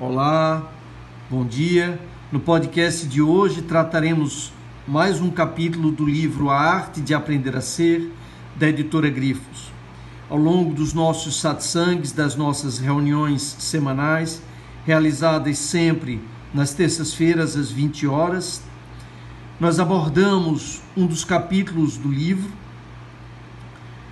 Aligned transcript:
Olá, 0.00 0.72
bom 1.30 1.46
dia. 1.46 2.00
No 2.32 2.40
podcast 2.40 3.06
de 3.06 3.22
hoje 3.22 3.62
trataremos 3.62 4.52
mais 4.88 5.20
um 5.20 5.30
capítulo 5.30 5.92
do 5.92 6.04
livro 6.04 6.50
A 6.50 6.58
Arte 6.58 7.00
de 7.00 7.14
Aprender 7.14 7.56
a 7.56 7.60
Ser, 7.60 8.10
da 8.56 8.68
editora 8.68 9.08
Grifos. 9.08 9.70
Ao 10.28 10.36
longo 10.36 10.74
dos 10.74 10.92
nossos 10.92 11.38
satsangs, 11.40 12.10
das 12.10 12.34
nossas 12.34 12.80
reuniões 12.80 13.42
semanais, 13.60 14.42
realizadas 14.84 15.58
sempre 15.58 16.20
nas 16.52 16.74
terças-feiras 16.74 17.56
às 17.56 17.70
20 17.70 18.04
horas, 18.08 18.62
nós 19.60 19.78
abordamos 19.78 20.82
um 20.96 21.06
dos 21.06 21.24
capítulos 21.24 21.96
do 21.96 22.10
livro, 22.10 22.50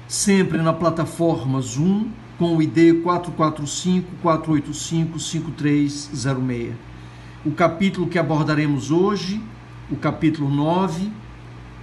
sempre 0.07 0.63
na 0.63 0.73
plataforma 0.73 1.61
Zoom, 1.61 2.07
com 2.39 2.57
o 2.57 2.63
ID 2.63 2.95
445-485-5306. 4.23 6.73
O 7.45 7.51
capítulo 7.51 8.07
que 8.07 8.19
abordaremos 8.19 8.91
hoje, 8.91 9.43
o 9.91 9.97
capítulo 9.97 10.49
9, 10.49 11.11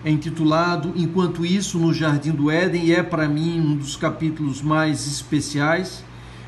é 0.04 0.10
intitulado 0.10 0.94
Enquanto 0.96 1.46
Isso 1.46 1.78
no 1.78 1.94
Jardim 1.94 2.32
do 2.32 2.50
Éden 2.50 2.86
e 2.86 2.94
é 2.94 3.04
para 3.04 3.28
mim 3.28 3.60
um 3.60 3.76
dos 3.76 3.98
capítulos 3.98 4.62
mais 4.62 5.06
especiais, 5.06 6.04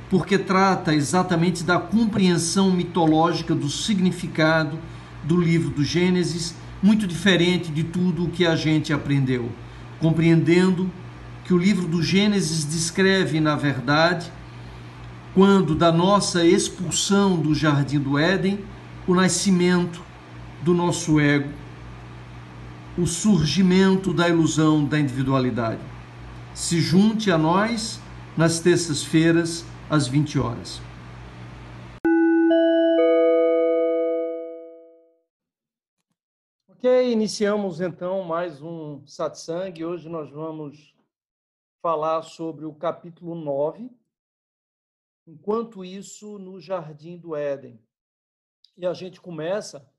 porque 0.10 0.38
trata 0.38 0.96
exatamente 0.96 1.64
da 1.64 1.78
compreensão 1.78 2.72
mitológica 2.72 3.54
do 3.54 3.70
significado 3.70 4.80
do 5.24 5.40
livro 5.40 5.70
do 5.70 5.84
Gênesis, 5.84 6.56
muito 6.82 7.06
diferente 7.06 7.72
de 7.72 7.84
tudo 7.84 8.26
o 8.26 8.30
que 8.30 8.46
a 8.46 8.56
gente 8.56 8.94
aprendeu, 8.94 9.50
compreendendo 10.00 10.90
que 11.52 11.56
o 11.56 11.58
livro 11.58 11.86
do 11.86 12.02
Gênesis 12.02 12.64
descreve, 12.64 13.42
na 13.42 13.58
verdade, 13.58 14.32
quando 15.34 15.76
da 15.76 15.92
nossa 15.92 16.46
expulsão 16.46 17.36
do 17.36 17.54
jardim 17.54 18.00
do 18.00 18.18
Éden, 18.18 18.64
o 19.06 19.14
nascimento 19.14 20.02
do 20.62 20.74
nosso 20.74 21.20
ego, 21.20 21.50
o 22.98 23.06
surgimento 23.06 24.14
da 24.14 24.30
ilusão 24.30 24.86
da 24.86 24.98
individualidade. 24.98 25.82
Se 26.54 26.80
junte 26.80 27.30
a 27.30 27.38
nós 27.38 28.00
nas 28.38 28.62
terças-feiras 28.62 29.66
às 29.90 30.08
20 30.08 30.40
horas. 30.40 30.82
Ok, 36.70 37.12
iniciamos 37.12 37.82
então 37.82 38.24
mais 38.24 38.62
um 38.62 39.02
satsang. 39.06 39.84
Hoje 39.84 40.08
nós 40.08 40.32
vamos 40.32 41.01
falar 41.82 42.22
sobre 42.22 42.66
o 42.66 42.74
capítulo 42.74 43.36
9, 43.36 43.90
enquanto 45.28 45.84
isso 45.84 46.38
no 46.38 46.60
Jardim 46.60 47.18
do 47.18 47.36
Éden. 47.36 47.84
E 48.78 48.86
a 48.86 48.94
gente 48.94 49.20
começa 49.20 49.92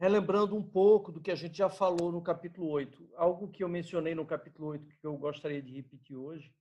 relembrando 0.00 0.56
um 0.56 0.62
pouco 0.62 1.12
do 1.12 1.20
que 1.20 1.30
a 1.30 1.34
gente 1.36 1.56
já 1.58 1.68
falou 1.68 2.10
no 2.10 2.20
capítulo 2.20 2.68
8. 2.70 3.10
Algo 3.14 3.48
que 3.48 3.62
eu 3.62 3.68
mencionei 3.68 4.14
no 4.14 4.26
capítulo 4.26 4.68
8 4.68 4.96
que 4.98 5.06
eu 5.06 5.16
gostaria 5.16 5.62
de 5.62 5.72
repetir 5.72 6.16
hoje 6.16 6.52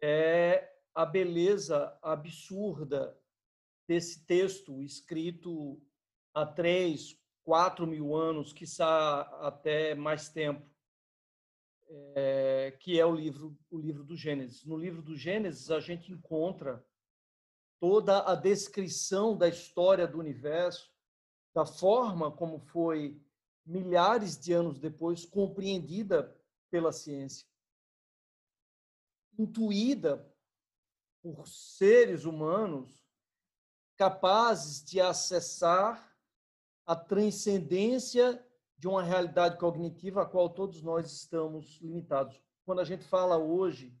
é 0.00 0.72
a 0.94 1.04
beleza 1.04 1.98
absurda 2.02 3.18
desse 3.88 4.24
texto 4.26 4.80
escrito 4.80 5.82
há 6.34 6.46
três, 6.46 7.18
quatro 7.42 7.86
mil 7.86 8.14
anos, 8.14 8.52
quiçá 8.52 9.22
até 9.40 9.94
mais 9.94 10.28
tempo, 10.28 10.64
é, 12.14 12.76
que 12.80 12.98
é 12.98 13.04
o 13.04 13.14
livro, 13.14 13.56
o 13.70 13.78
livro 13.78 14.04
do 14.04 14.16
Gênesis. 14.16 14.64
No 14.64 14.76
livro 14.76 15.02
do 15.02 15.16
Gênesis, 15.16 15.70
a 15.70 15.80
gente 15.80 16.12
encontra 16.12 16.84
toda 17.80 18.30
a 18.30 18.34
descrição 18.34 19.36
da 19.36 19.48
história 19.48 20.06
do 20.06 20.18
universo, 20.18 20.90
da 21.54 21.66
forma 21.66 22.30
como 22.30 22.58
foi, 22.58 23.20
milhares 23.64 24.38
de 24.38 24.52
anos 24.52 24.78
depois, 24.78 25.24
compreendida 25.26 26.36
pela 26.70 26.92
ciência, 26.92 27.46
intuída 29.38 30.26
por 31.22 31.46
seres 31.46 32.24
humanos 32.24 33.04
capazes 33.96 34.82
de 34.84 35.00
acessar 35.00 36.12
a 36.84 36.96
transcendência 36.96 38.44
de 38.82 38.88
uma 38.88 39.00
realidade 39.00 39.58
cognitiva 39.58 40.22
a 40.22 40.26
qual 40.26 40.50
todos 40.50 40.82
nós 40.82 41.08
estamos 41.08 41.78
limitados. 41.80 42.42
Quando 42.66 42.80
a 42.80 42.84
gente 42.84 43.04
fala 43.04 43.38
hoje 43.38 43.96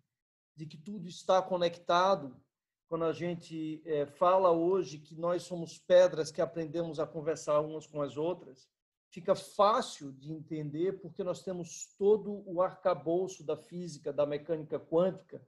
de 0.56 0.66
que 0.66 0.76
tudo 0.76 1.06
está 1.06 1.40
conectado, 1.40 2.36
quando 2.88 3.04
a 3.04 3.12
gente 3.12 3.80
é, 3.86 4.06
fala 4.06 4.50
hoje 4.50 4.98
que 4.98 5.14
nós 5.14 5.44
somos 5.44 5.78
pedras 5.78 6.32
que 6.32 6.40
aprendemos 6.40 6.98
a 6.98 7.06
conversar 7.06 7.60
umas 7.60 7.86
com 7.86 8.02
as 8.02 8.16
outras, 8.16 8.68
fica 9.08 9.36
fácil 9.36 10.10
de 10.14 10.32
entender 10.32 11.00
porque 11.00 11.22
nós 11.22 11.44
temos 11.44 11.94
todo 11.96 12.42
o 12.44 12.60
arcabouço 12.60 13.44
da 13.44 13.56
física, 13.56 14.12
da 14.12 14.26
mecânica 14.26 14.80
quântica, 14.80 15.40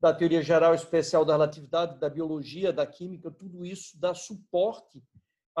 da 0.00 0.12
teoria 0.12 0.42
geral 0.42 0.74
especial 0.74 1.24
da 1.24 1.34
relatividade, 1.34 1.96
da 2.00 2.10
biologia, 2.10 2.72
da 2.72 2.84
química, 2.84 3.30
tudo 3.30 3.64
isso 3.64 3.96
dá 4.00 4.14
suporte 4.14 5.00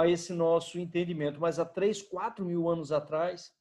a 0.00 0.08
esse 0.08 0.32
nosso 0.32 0.78
entendimento. 0.78 1.40
Mas 1.40 1.58
há 1.58 1.64
três, 1.64 2.02
quatro 2.02 2.44
mil 2.44 2.68
anos 2.68 2.92
atrás, 2.92 3.52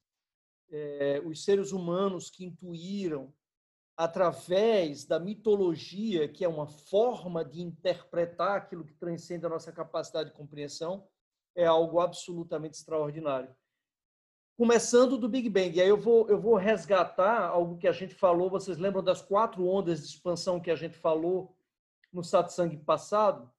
é, 0.72 1.22
os 1.26 1.44
seres 1.44 1.72
humanos 1.72 2.30
que 2.30 2.46
intuíram, 2.46 3.34
através 3.98 5.06
da 5.06 5.20
mitologia, 5.20 6.28
que 6.28 6.46
é 6.46 6.48
uma 6.48 6.68
forma 6.68 7.44
de 7.44 7.62
interpretar 7.62 8.58
aquilo 8.58 8.86
que 8.86 8.94
transcende 8.94 9.46
a 9.46 9.50
nossa 9.50 9.72
capacidade 9.72 10.30
de 10.30 10.36
compreensão, 10.36 11.08
é 11.56 11.66
algo 11.66 12.00
absolutamente 12.00 12.78
extraordinário. 12.78 13.54
Começando 14.58 15.18
do 15.18 15.30
Big 15.30 15.50
Bang, 15.50 15.78
e 15.78 15.82
aí 15.82 15.88
eu 15.88 15.98
vou, 15.98 16.30
eu 16.30 16.40
vou 16.40 16.56
resgatar 16.56 17.48
algo 17.48 17.78
que 17.78 17.88
a 17.88 17.92
gente 17.92 18.14
falou. 18.14 18.50
Vocês 18.50 18.78
lembram 18.78 19.04
das 19.04 19.22
quatro 19.22 19.66
ondas 19.68 20.02
de 20.02 20.08
expansão 20.08 20.60
que 20.60 20.70
a 20.70 20.76
gente 20.76 20.98
falou 20.98 21.56
no 22.12 22.24
satsang 22.24 22.76
passado? 22.78 23.50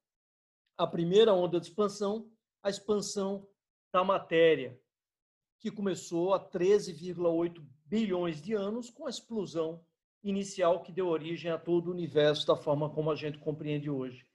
A 0.77 0.87
primeira 0.87 1.33
onda 1.33 1.59
de 1.59 1.67
expansão 1.67 2.31
a 2.63 2.71
expansão 2.71 3.47
da 3.93 4.05
matéria, 4.05 4.79
que 5.59 5.71
começou 5.71 6.33
há 6.33 6.41
13,8 6.41 7.63
bilhões 7.85 8.41
de 8.41 8.55
anos 8.55 8.91
com 8.91 9.07
a 9.07 9.11
explosão 9.11 9.85
inicial 10.23 10.83
que 10.83 10.93
deu 10.93 11.09
origem 11.09 11.51
a 11.51 11.59
todo 11.59 11.89
o 11.89 11.91
universo 11.91 12.47
da 12.47 12.57
forma 12.57 12.91
como 12.91 13.11
a 13.11 13.17
gente 13.17 13.39
compreende 13.39 13.91
hoje. 13.91 14.27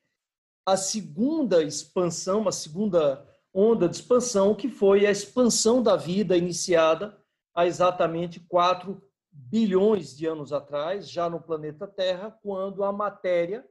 A 0.66 0.75
segunda 0.75 1.64
expansão, 1.64 2.47
a 2.47 2.52
segunda 2.52 3.28
onda 3.53 3.88
de 3.88 3.96
expansão, 3.96 4.56
que 4.56 4.68
foi 4.68 5.06
a 5.06 5.12
expansão 5.12 5.81
da 5.81 5.96
vida 5.96 6.35
iniciada 6.35 7.18
há 7.53 7.66
exatamente 7.66 8.40
4 8.40 9.02
bilhões 9.31 10.16
de 10.16 10.25
anos 10.25 10.52
atrás, 10.52 11.09
já 11.09 11.30
no 11.30 11.41
planeta 11.41 11.88
Terra, 11.88 12.31
quando 12.41 12.84
a 12.84 12.91
matéria 12.91 13.66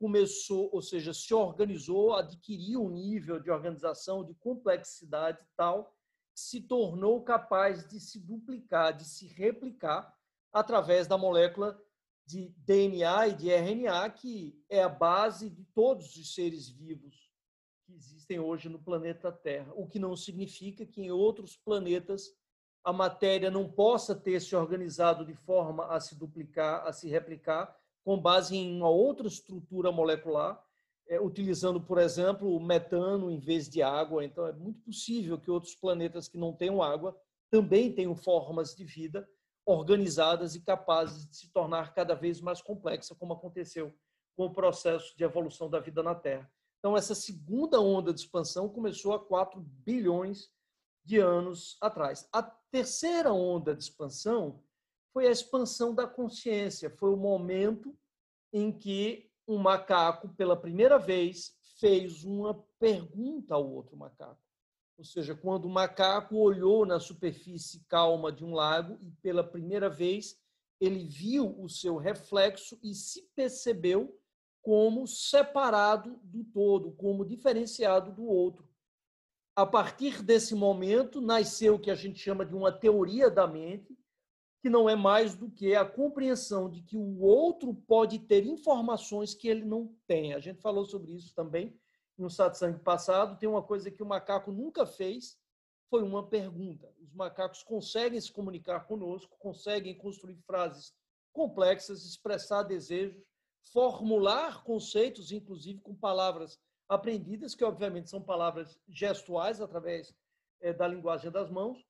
começou, 0.00 0.70
ou 0.72 0.80
seja, 0.80 1.12
se 1.12 1.34
organizou, 1.34 2.14
adquiriu 2.14 2.82
um 2.82 2.88
nível 2.88 3.38
de 3.38 3.50
organização, 3.50 4.24
de 4.24 4.32
complexidade 4.34 5.46
tal, 5.54 5.94
que 6.32 6.40
se 6.40 6.62
tornou 6.62 7.22
capaz 7.22 7.86
de 7.86 8.00
se 8.00 8.18
duplicar, 8.18 8.96
de 8.96 9.04
se 9.04 9.26
replicar 9.26 10.10
através 10.50 11.06
da 11.06 11.18
molécula 11.18 11.78
de 12.24 12.48
DNA 12.64 13.28
e 13.28 13.34
de 13.34 13.50
RNA, 13.50 14.08
que 14.08 14.58
é 14.70 14.82
a 14.82 14.88
base 14.88 15.50
de 15.50 15.64
todos 15.66 16.16
os 16.16 16.34
seres 16.34 16.66
vivos 16.70 17.30
que 17.84 17.92
existem 17.92 18.40
hoje 18.40 18.70
no 18.70 18.78
planeta 18.78 19.30
Terra. 19.30 19.70
O 19.76 19.86
que 19.86 19.98
não 19.98 20.16
significa 20.16 20.86
que 20.86 21.02
em 21.02 21.10
outros 21.10 21.58
planetas 21.58 22.34
a 22.82 22.90
matéria 22.90 23.50
não 23.50 23.70
possa 23.70 24.14
ter 24.14 24.40
se 24.40 24.56
organizado 24.56 25.26
de 25.26 25.34
forma 25.34 25.86
a 25.88 26.00
se 26.00 26.14
duplicar, 26.14 26.86
a 26.86 26.92
se 26.92 27.06
replicar, 27.06 27.78
com 28.04 28.20
base 28.20 28.56
em 28.56 28.76
uma 28.76 28.88
outra 28.88 29.26
estrutura 29.26 29.92
molecular, 29.92 30.62
é, 31.08 31.20
utilizando, 31.20 31.80
por 31.80 31.98
exemplo, 31.98 32.58
metano 32.60 33.30
em 33.30 33.38
vez 33.38 33.68
de 33.68 33.82
água. 33.82 34.24
Então, 34.24 34.46
é 34.46 34.52
muito 34.52 34.80
possível 34.80 35.38
que 35.38 35.50
outros 35.50 35.74
planetas 35.74 36.28
que 36.28 36.38
não 36.38 36.52
tenham 36.52 36.82
água 36.82 37.16
também 37.50 37.92
tenham 37.92 38.14
formas 38.14 38.74
de 38.74 38.84
vida 38.84 39.28
organizadas 39.66 40.54
e 40.54 40.60
capazes 40.60 41.28
de 41.28 41.36
se 41.36 41.52
tornar 41.52 41.94
cada 41.94 42.14
vez 42.14 42.40
mais 42.40 42.62
complexa, 42.62 43.14
como 43.14 43.32
aconteceu 43.32 43.92
com 44.36 44.46
o 44.46 44.54
processo 44.54 45.16
de 45.16 45.24
evolução 45.24 45.68
da 45.68 45.80
vida 45.80 46.02
na 46.02 46.14
Terra. 46.14 46.50
Então, 46.78 46.96
essa 46.96 47.14
segunda 47.14 47.80
onda 47.80 48.12
de 48.12 48.20
expansão 48.20 48.68
começou 48.68 49.12
há 49.12 49.18
4 49.18 49.60
bilhões 49.60 50.50
de 51.04 51.18
anos 51.18 51.76
atrás. 51.80 52.26
A 52.32 52.42
terceira 52.42 53.32
onda 53.32 53.74
de 53.74 53.82
expansão 53.82 54.62
foi 55.12 55.26
a 55.26 55.30
expansão 55.30 55.94
da 55.94 56.06
consciência. 56.06 56.88
Foi 56.88 57.10
o 57.10 57.16
momento 57.16 57.94
em 58.52 58.72
que 58.72 59.30
um 59.46 59.56
macaco, 59.58 60.28
pela 60.30 60.56
primeira 60.56 60.98
vez, 60.98 61.56
fez 61.78 62.24
uma 62.24 62.54
pergunta 62.78 63.54
ao 63.54 63.68
outro 63.68 63.96
macaco. 63.96 64.40
Ou 64.98 65.04
seja, 65.04 65.34
quando 65.34 65.64
o 65.64 65.70
macaco 65.70 66.36
olhou 66.36 66.84
na 66.84 67.00
superfície 67.00 67.84
calma 67.88 68.30
de 68.30 68.44
um 68.44 68.52
lago 68.52 68.98
e 69.00 69.10
pela 69.22 69.42
primeira 69.42 69.88
vez 69.88 70.38
ele 70.80 71.04
viu 71.04 71.58
o 71.60 71.68
seu 71.68 71.96
reflexo 71.96 72.78
e 72.82 72.94
se 72.94 73.22
percebeu 73.34 74.18
como 74.62 75.06
separado 75.06 76.18
do 76.22 76.44
todo, 76.44 76.92
como 76.92 77.24
diferenciado 77.24 78.12
do 78.12 78.24
outro. 78.26 78.68
A 79.56 79.66
partir 79.66 80.22
desse 80.22 80.54
momento, 80.54 81.20
nasceu 81.20 81.74
o 81.74 81.78
que 81.78 81.90
a 81.90 81.94
gente 81.94 82.18
chama 82.18 82.44
de 82.44 82.54
uma 82.54 82.70
teoria 82.72 83.30
da 83.30 83.46
mente, 83.46 83.98
que 84.60 84.68
não 84.68 84.88
é 84.88 84.94
mais 84.94 85.34
do 85.34 85.50
que 85.50 85.74
a 85.74 85.84
compreensão 85.84 86.68
de 86.68 86.82
que 86.82 86.96
o 86.96 87.20
outro 87.20 87.74
pode 87.74 88.18
ter 88.18 88.44
informações 88.44 89.34
que 89.34 89.48
ele 89.48 89.64
não 89.64 89.94
tem. 90.06 90.34
A 90.34 90.40
gente 90.40 90.60
falou 90.60 90.84
sobre 90.84 91.12
isso 91.12 91.34
também 91.34 91.74
no 92.18 92.28
satsang 92.28 92.78
passado. 92.78 93.38
Tem 93.38 93.48
uma 93.48 93.62
coisa 93.62 93.90
que 93.90 94.02
o 94.02 94.06
macaco 94.06 94.52
nunca 94.52 94.84
fez, 94.84 95.38
foi 95.88 96.02
uma 96.02 96.26
pergunta. 96.26 96.92
Os 97.00 97.12
macacos 97.14 97.62
conseguem 97.62 98.20
se 98.20 98.30
comunicar 98.30 98.86
conosco, 98.86 99.34
conseguem 99.38 99.96
construir 99.96 100.36
frases 100.46 100.92
complexas, 101.32 102.04
expressar 102.04 102.62
desejos, 102.64 103.24
formular 103.72 104.62
conceitos, 104.62 105.32
inclusive 105.32 105.80
com 105.80 105.94
palavras 105.94 106.58
aprendidas, 106.88 107.54
que 107.54 107.64
obviamente 107.64 108.10
são 108.10 108.20
palavras 108.20 108.78
gestuais 108.88 109.60
através 109.60 110.14
é, 110.60 110.72
da 110.72 110.86
linguagem 110.86 111.30
das 111.30 111.48
mãos, 111.48 111.84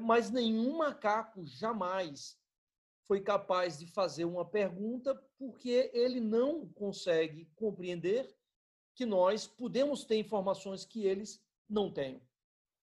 mas 0.00 0.30
nenhum 0.30 0.78
macaco 0.78 1.44
jamais 1.44 2.38
foi 3.06 3.20
capaz 3.20 3.78
de 3.78 3.86
fazer 3.86 4.24
uma 4.24 4.44
pergunta 4.44 5.14
porque 5.38 5.90
ele 5.92 6.20
não 6.20 6.66
consegue 6.68 7.50
compreender 7.54 8.34
que 8.94 9.04
nós 9.04 9.46
podemos 9.46 10.04
ter 10.04 10.16
informações 10.16 10.84
que 10.84 11.04
eles 11.04 11.42
não 11.68 11.90
têm. 11.90 12.22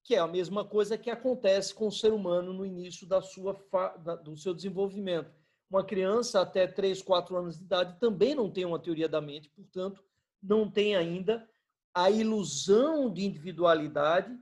Que 0.04 0.14
é 0.14 0.18
a 0.18 0.26
mesma 0.26 0.64
coisa 0.64 0.98
que 0.98 1.10
acontece 1.10 1.74
com 1.74 1.88
o 1.88 1.92
ser 1.92 2.12
humano 2.12 2.52
no 2.52 2.66
início 2.66 3.06
da 3.06 3.22
sua, 3.22 3.54
do 4.22 4.36
seu 4.36 4.54
desenvolvimento. 4.54 5.32
Uma 5.70 5.84
criança 5.84 6.40
até 6.40 6.66
3, 6.66 7.02
4 7.02 7.36
anos 7.36 7.58
de 7.58 7.64
idade 7.64 7.98
também 7.98 8.34
não 8.34 8.50
tem 8.50 8.64
uma 8.64 8.78
teoria 8.78 9.08
da 9.08 9.20
mente, 9.20 9.48
portanto, 9.48 10.04
não 10.42 10.70
tem 10.70 10.94
ainda 10.94 11.48
a 11.94 12.10
ilusão 12.10 13.12
de 13.12 13.24
individualidade 13.24 14.36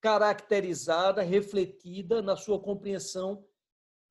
caracterizada, 0.00 1.22
refletida 1.22 2.22
na 2.22 2.36
sua 2.36 2.58
compreensão 2.58 3.44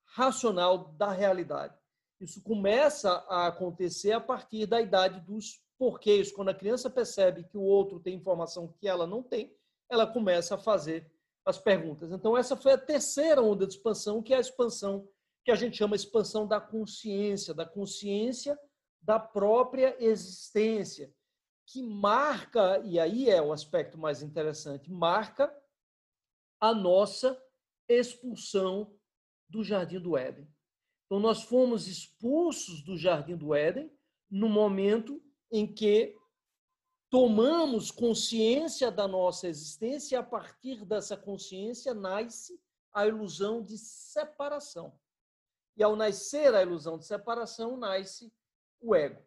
racional 0.05 0.93
da 0.97 1.11
realidade. 1.11 1.77
Isso 2.19 2.41
começa 2.41 3.11
a 3.29 3.47
acontecer 3.47 4.11
a 4.11 4.19
partir 4.19 4.65
da 4.65 4.81
idade 4.81 5.19
dos 5.21 5.61
porquês. 5.77 6.31
Quando 6.31 6.49
a 6.49 6.53
criança 6.53 6.89
percebe 6.89 7.43
que 7.43 7.57
o 7.57 7.61
outro 7.61 7.99
tem 7.99 8.15
informação 8.15 8.73
que 8.79 8.87
ela 8.87 9.07
não 9.07 9.23
tem, 9.23 9.55
ela 9.89 10.05
começa 10.05 10.55
a 10.55 10.57
fazer 10.57 11.09
as 11.45 11.57
perguntas. 11.57 12.11
Então, 12.11 12.37
essa 12.37 12.55
foi 12.55 12.73
a 12.73 12.77
terceira 12.77 13.41
onda 13.41 13.65
de 13.65 13.73
expansão, 13.73 14.21
que 14.21 14.33
é 14.33 14.37
a 14.37 14.41
expansão 14.41 15.07
que 15.43 15.51
a 15.51 15.55
gente 15.55 15.77
chama 15.77 15.97
de 15.97 16.03
expansão 16.03 16.45
da 16.45 16.59
consciência, 16.59 17.53
da 17.53 17.65
consciência 17.65 18.59
da 19.01 19.17
própria 19.17 19.95
existência, 19.99 21.11
que 21.65 21.81
marca, 21.81 22.79
e 22.83 22.99
aí 22.99 23.29
é 23.29 23.41
o 23.41 23.53
aspecto 23.53 23.97
mais 23.97 24.21
interessante, 24.21 24.91
marca 24.91 25.55
a 26.59 26.73
nossa 26.73 27.41
expulsão 27.87 28.95
do 29.47 29.63
Jardim 29.63 29.99
do 29.99 30.17
Éden. 30.17 30.47
Então, 31.05 31.19
nós 31.19 31.43
fomos 31.43 31.87
expulsos 31.87 32.83
do 32.83 32.97
Jardim 32.97 33.35
do 33.35 33.55
Éden 33.55 33.91
no 34.29 34.47
momento 34.47 35.21
em 35.51 35.65
que 35.65 36.15
tomamos 37.09 37.89
consciência 37.89 38.91
da 38.91 39.07
nossa 39.07 39.47
existência 39.47 40.15
e, 40.15 40.19
a 40.19 40.23
partir 40.23 40.85
dessa 40.85 41.17
consciência, 41.17 41.93
nasce 41.93 42.61
a 42.93 43.07
ilusão 43.07 43.63
de 43.63 43.77
separação. 43.77 44.99
E, 45.75 45.81
ao 45.81 45.95
nascer 45.95 46.53
a 46.53 46.61
ilusão 46.61 46.99
de 46.99 47.05
separação, 47.05 47.75
nasce 47.75 48.31
o 48.79 48.93
ego, 48.93 49.25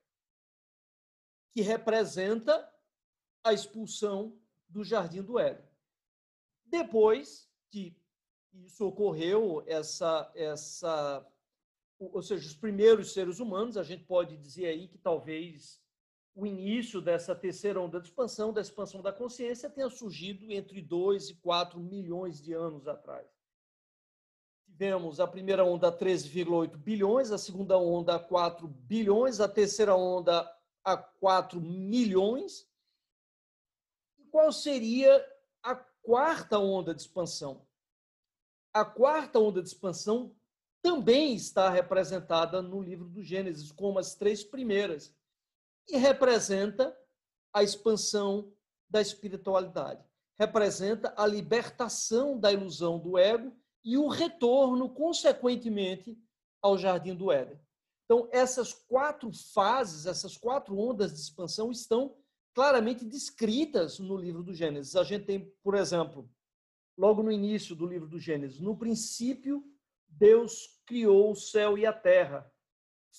que 1.50 1.62
representa 1.62 2.70
a 3.44 3.52
expulsão 3.52 4.40
do 4.68 4.84
Jardim 4.84 5.22
do 5.22 5.38
Éden. 5.38 5.71
Depois 6.72 7.46
que 7.70 7.94
isso 8.64 8.86
ocorreu, 8.86 9.62
essa, 9.66 10.32
essa, 10.34 11.22
ou 11.98 12.22
seja, 12.22 12.46
os 12.46 12.56
primeiros 12.56 13.12
seres 13.12 13.40
humanos, 13.40 13.76
a 13.76 13.82
gente 13.82 14.04
pode 14.04 14.38
dizer 14.38 14.68
aí 14.68 14.88
que 14.88 14.96
talvez 14.96 15.82
o 16.34 16.46
início 16.46 17.02
dessa 17.02 17.34
terceira 17.34 17.78
onda 17.78 18.00
de 18.00 18.08
expansão, 18.08 18.54
da 18.54 18.62
expansão 18.62 19.02
da 19.02 19.12
consciência, 19.12 19.68
tenha 19.68 19.90
surgido 19.90 20.50
entre 20.50 20.80
2 20.80 21.28
e 21.28 21.34
4 21.34 21.78
milhões 21.78 22.40
de 22.40 22.54
anos 22.54 22.88
atrás. 22.88 23.28
Tivemos 24.64 25.20
a 25.20 25.26
primeira 25.26 25.66
onda 25.66 25.92
13,8 25.92 26.74
bilhões, 26.78 27.30
a 27.30 27.36
segunda 27.36 27.76
onda 27.76 28.18
4 28.18 28.66
bilhões, 28.66 29.40
a 29.40 29.46
terceira 29.46 29.94
onda 29.94 30.50
a 30.82 30.96
4 30.96 31.60
milhões. 31.60 32.66
E 34.18 34.24
qual 34.24 34.50
seria 34.50 35.22
quarta 36.02 36.58
onda 36.58 36.94
de 36.94 37.02
expansão. 37.02 37.66
A 38.74 38.84
quarta 38.84 39.38
onda 39.38 39.62
de 39.62 39.68
expansão 39.68 40.34
também 40.82 41.34
está 41.34 41.70
representada 41.70 42.60
no 42.60 42.82
livro 42.82 43.08
do 43.08 43.22
Gênesis, 43.22 43.70
como 43.70 43.98
as 43.98 44.14
três 44.14 44.42
primeiras, 44.42 45.14
e 45.88 45.96
representa 45.96 46.96
a 47.52 47.62
expansão 47.62 48.52
da 48.90 49.00
espiritualidade. 49.00 50.04
Representa 50.38 51.14
a 51.16 51.26
libertação 51.26 52.38
da 52.38 52.52
ilusão 52.52 52.98
do 52.98 53.16
ego 53.16 53.56
e 53.84 53.96
o 53.96 54.08
retorno, 54.08 54.88
consequentemente, 54.88 56.18
ao 56.60 56.78
jardim 56.78 57.14
do 57.14 57.30
Éden. 57.30 57.60
Então, 58.04 58.28
essas 58.32 58.72
quatro 58.72 59.30
fases, 59.54 60.06
essas 60.06 60.36
quatro 60.36 60.78
ondas 60.78 61.12
de 61.12 61.20
expansão 61.20 61.70
estão 61.70 62.16
claramente 62.54 63.04
descritas 63.04 63.98
no 63.98 64.16
livro 64.16 64.42
do 64.42 64.54
Gênesis. 64.54 64.96
A 64.96 65.04
gente 65.04 65.24
tem, 65.24 65.52
por 65.62 65.74
exemplo, 65.74 66.30
logo 66.96 67.22
no 67.22 67.32
início 67.32 67.74
do 67.74 67.86
livro 67.86 68.08
do 68.08 68.18
Gênesis, 68.18 68.60
no 68.60 68.76
princípio, 68.76 69.64
Deus 70.08 70.80
criou 70.86 71.32
o 71.32 71.36
céu 71.36 71.78
e 71.78 71.86
a 71.86 71.92
terra. 71.92 72.50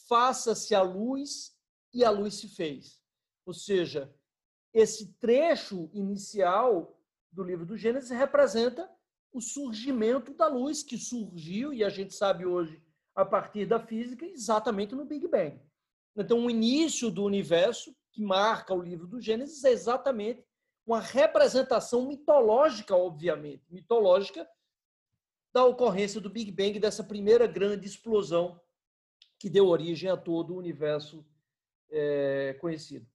Faça-se 0.08 0.76
a 0.76 0.82
luz 0.82 1.58
e 1.94 2.04
a 2.04 2.10
luz 2.10 2.36
se 2.36 2.48
fez. 2.48 3.02
Ou 3.46 3.54
seja, 3.54 4.14
esse 4.74 5.14
trecho 5.20 5.90
inicial 5.94 7.00
do 7.32 7.44
livro 7.44 7.66
do 7.66 7.78
Gênesis 7.78 8.10
representa 8.10 8.90
o 9.32 9.42
surgimento 9.42 10.34
da 10.34 10.48
luz 10.48 10.84
que 10.84 10.98
surgiu, 10.98 11.74
e 11.74 11.84
a 11.84 11.90
gente 11.90 12.14
sabe 12.14 12.46
hoje, 12.46 12.82
a 13.16 13.26
partir 13.26 13.66
da 13.66 13.80
física, 13.80 14.26
exatamente 14.26 14.94
no 14.94 15.06
Big 15.06 15.28
Bang. 15.28 15.60
Então, 16.16 16.46
o 16.46 16.50
início 16.50 17.10
do 17.10 17.24
universo 17.24 17.96
que 18.14 18.22
marca 18.22 18.74
o 18.74 18.82
livro 18.82 19.08
do 19.08 19.20
Gênesis 19.20 19.64
é 19.64 19.72
exatamente 19.72 20.46
uma 20.86 21.00
representação 21.00 22.08
mitológica, 22.08 22.96
obviamente, 22.96 23.64
mitológica 23.70 24.48
da 25.52 25.66
ocorrência 25.66 26.22
do 26.22 26.30
Big 26.30 26.52
Bang, 26.52 26.80
dessa 26.80 27.04
primeira 27.04 27.48
grande 27.48 27.88
explosão 27.88 28.60
que 29.40 29.50
deu 29.50 29.68
origem 29.68 30.10
a 30.10 30.18
todo 30.18 30.54
o 30.54 30.58
universo 30.58 31.26
é, 31.90 32.56
conhecido. 32.62 33.08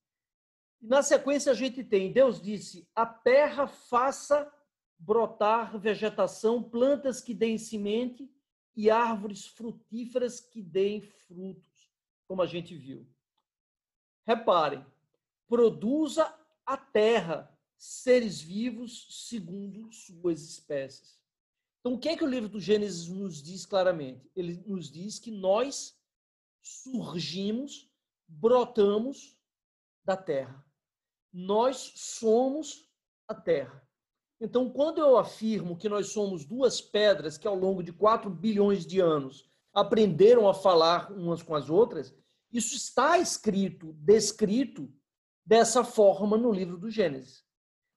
Na 0.80 1.02
sequência, 1.02 1.52
a 1.52 1.54
gente 1.54 1.82
tem: 1.84 2.12
Deus 2.12 2.40
disse, 2.40 2.88
a 2.94 3.06
terra 3.06 3.66
faça 3.66 4.52
brotar 4.98 5.78
vegetação, 5.78 6.62
plantas 6.62 7.20
que 7.20 7.32
deem 7.32 7.56
semente 7.56 8.28
e 8.76 8.90
árvores 8.90 9.46
frutíferas 9.46 10.40
que 10.40 10.62
deem 10.62 11.02
frutos, 11.02 11.92
como 12.26 12.42
a 12.42 12.46
gente 12.46 12.74
viu. 12.76 13.06
Reparem, 14.28 14.84
produza 15.48 16.30
a 16.66 16.76
terra 16.76 17.50
seres 17.78 18.42
vivos 18.42 19.26
segundo 19.26 19.90
suas 19.90 20.42
espécies. 20.42 21.18
Então, 21.80 21.94
o 21.94 21.98
que 21.98 22.10
é 22.10 22.16
que 22.16 22.24
o 22.24 22.28
livro 22.28 22.46
do 22.46 22.60
Gênesis 22.60 23.08
nos 23.08 23.42
diz 23.42 23.64
claramente? 23.64 24.30
Ele 24.36 24.62
nos 24.66 24.90
diz 24.90 25.18
que 25.18 25.30
nós 25.30 25.98
surgimos, 26.60 27.90
brotamos 28.26 29.34
da 30.04 30.14
terra. 30.14 30.62
Nós 31.32 31.94
somos 31.96 32.86
a 33.26 33.34
terra. 33.34 33.82
Então, 34.38 34.68
quando 34.68 35.00
eu 35.00 35.16
afirmo 35.16 35.78
que 35.78 35.88
nós 35.88 36.08
somos 36.08 36.44
duas 36.44 36.82
pedras 36.82 37.38
que 37.38 37.48
ao 37.48 37.54
longo 37.54 37.82
de 37.82 37.94
4 37.94 38.28
bilhões 38.28 38.84
de 38.84 39.00
anos 39.00 39.48
aprenderam 39.72 40.46
a 40.46 40.52
falar 40.52 41.10
umas 41.12 41.42
com 41.42 41.54
as 41.54 41.70
outras, 41.70 42.14
isso 42.52 42.74
está 42.74 43.18
escrito, 43.18 43.92
descrito 43.94 44.92
dessa 45.44 45.84
forma 45.84 46.36
no 46.36 46.52
livro 46.52 46.76
do 46.78 46.90
Gênesis. 46.90 47.44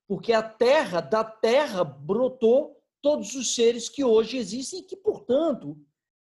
Porque 0.08 0.34
a 0.34 0.44
terra, 0.44 1.00
da 1.00 1.24
terra 1.24 1.84
brotou 1.84 2.82
todos 3.02 3.34
os 3.36 3.56
seres 3.56 3.90
que 3.90 4.04
hoje 4.04 4.38
existem 4.38 4.80
e 4.80 4.84
que, 4.84 4.96
portanto, 4.96 5.78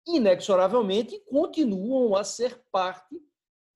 inexoravelmente 0.07 1.19
continuam 1.21 2.17
a 2.17 2.25
ser 2.25 2.63
parte 2.71 3.21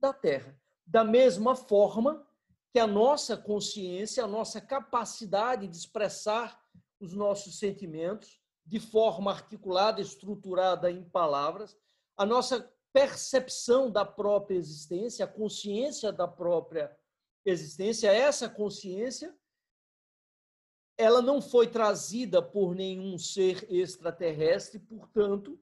da 0.00 0.12
terra. 0.12 0.58
Da 0.86 1.04
mesma 1.04 1.54
forma 1.54 2.26
que 2.72 2.78
a 2.78 2.86
nossa 2.86 3.36
consciência, 3.36 4.24
a 4.24 4.28
nossa 4.28 4.60
capacidade 4.60 5.66
de 5.66 5.76
expressar 5.76 6.58
os 7.00 7.12
nossos 7.14 7.58
sentimentos 7.58 8.40
de 8.66 8.78
forma 8.78 9.30
articulada, 9.30 10.00
estruturada 10.00 10.90
em 10.90 11.02
palavras, 11.02 11.76
a 12.16 12.26
nossa 12.26 12.70
percepção 12.98 13.88
da 13.88 14.04
própria 14.04 14.56
existência, 14.56 15.24
a 15.24 15.28
consciência 15.28 16.10
da 16.10 16.26
própria 16.26 16.90
existência, 17.44 18.12
essa 18.12 18.48
consciência, 18.48 19.32
ela 20.96 21.22
não 21.22 21.40
foi 21.40 21.68
trazida 21.68 22.42
por 22.42 22.74
nenhum 22.74 23.16
ser 23.16 23.72
extraterrestre, 23.72 24.80
portanto, 24.80 25.56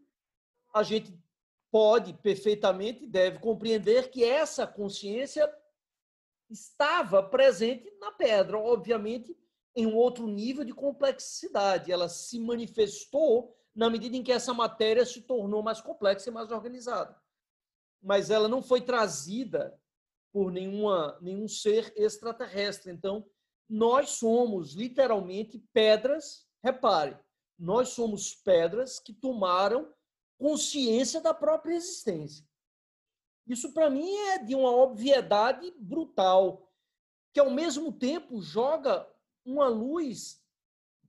a 0.73 0.83
gente 0.83 1.15
pode 1.71 2.15
perfeitamente 2.15 3.07
deve 3.07 3.39
compreender 3.39 4.11
que 4.11 4.25
essa 4.25 4.67
consciência 4.67 5.47
estava 6.49 7.23
presente 7.23 7.93
na 8.01 8.13
pedra, 8.13 8.57
obviamente 8.57 9.37
em 9.75 9.87
um 9.87 9.95
outro 9.95 10.27
nível 10.27 10.65
de 10.65 10.73
complexidade. 10.73 11.93
Ela 11.93 12.09
se 12.09 12.41
manifestou 12.41 13.55
na 13.75 13.91
medida 13.91 14.17
em 14.17 14.23
que 14.23 14.33
essa 14.33 14.55
matéria 14.55 15.05
se 15.05 15.21
tornou 15.21 15.63
mais 15.63 15.83
complexa 15.83 16.31
e 16.31 16.33
mais 16.33 16.51
organizada. 16.51 17.26
Mas 18.03 18.31
ela 18.31 18.49
não 18.49 18.63
foi 18.63 18.81
trazida 18.81 19.79
por 20.33 20.53
nenhuma, 20.53 21.19
nenhum 21.21 21.49
ser 21.49 21.93
extraterrestre. 21.97 22.93
Então, 22.93 23.27
nós 23.69 24.11
somos 24.11 24.75
literalmente 24.75 25.59
pedras, 25.73 26.47
repare, 26.63 27.19
nós 27.59 27.91
somos 27.91 28.35
pedras 28.35 29.01
que 29.01 29.13
tomaram 29.13 29.93
consciência 30.39 31.21
da 31.21 31.33
própria 31.33 31.75
existência. 31.75 32.47
Isso, 33.47 33.73
para 33.73 33.89
mim, 33.89 34.15
é 34.29 34.39
de 34.39 34.55
uma 34.55 34.71
obviedade 34.71 35.73
brutal, 35.79 36.71
que, 37.33 37.41
ao 37.41 37.51
mesmo 37.51 37.93
tempo, 37.93 38.43
joga 38.43 39.09
uma 39.45 39.69
luz 39.69 40.43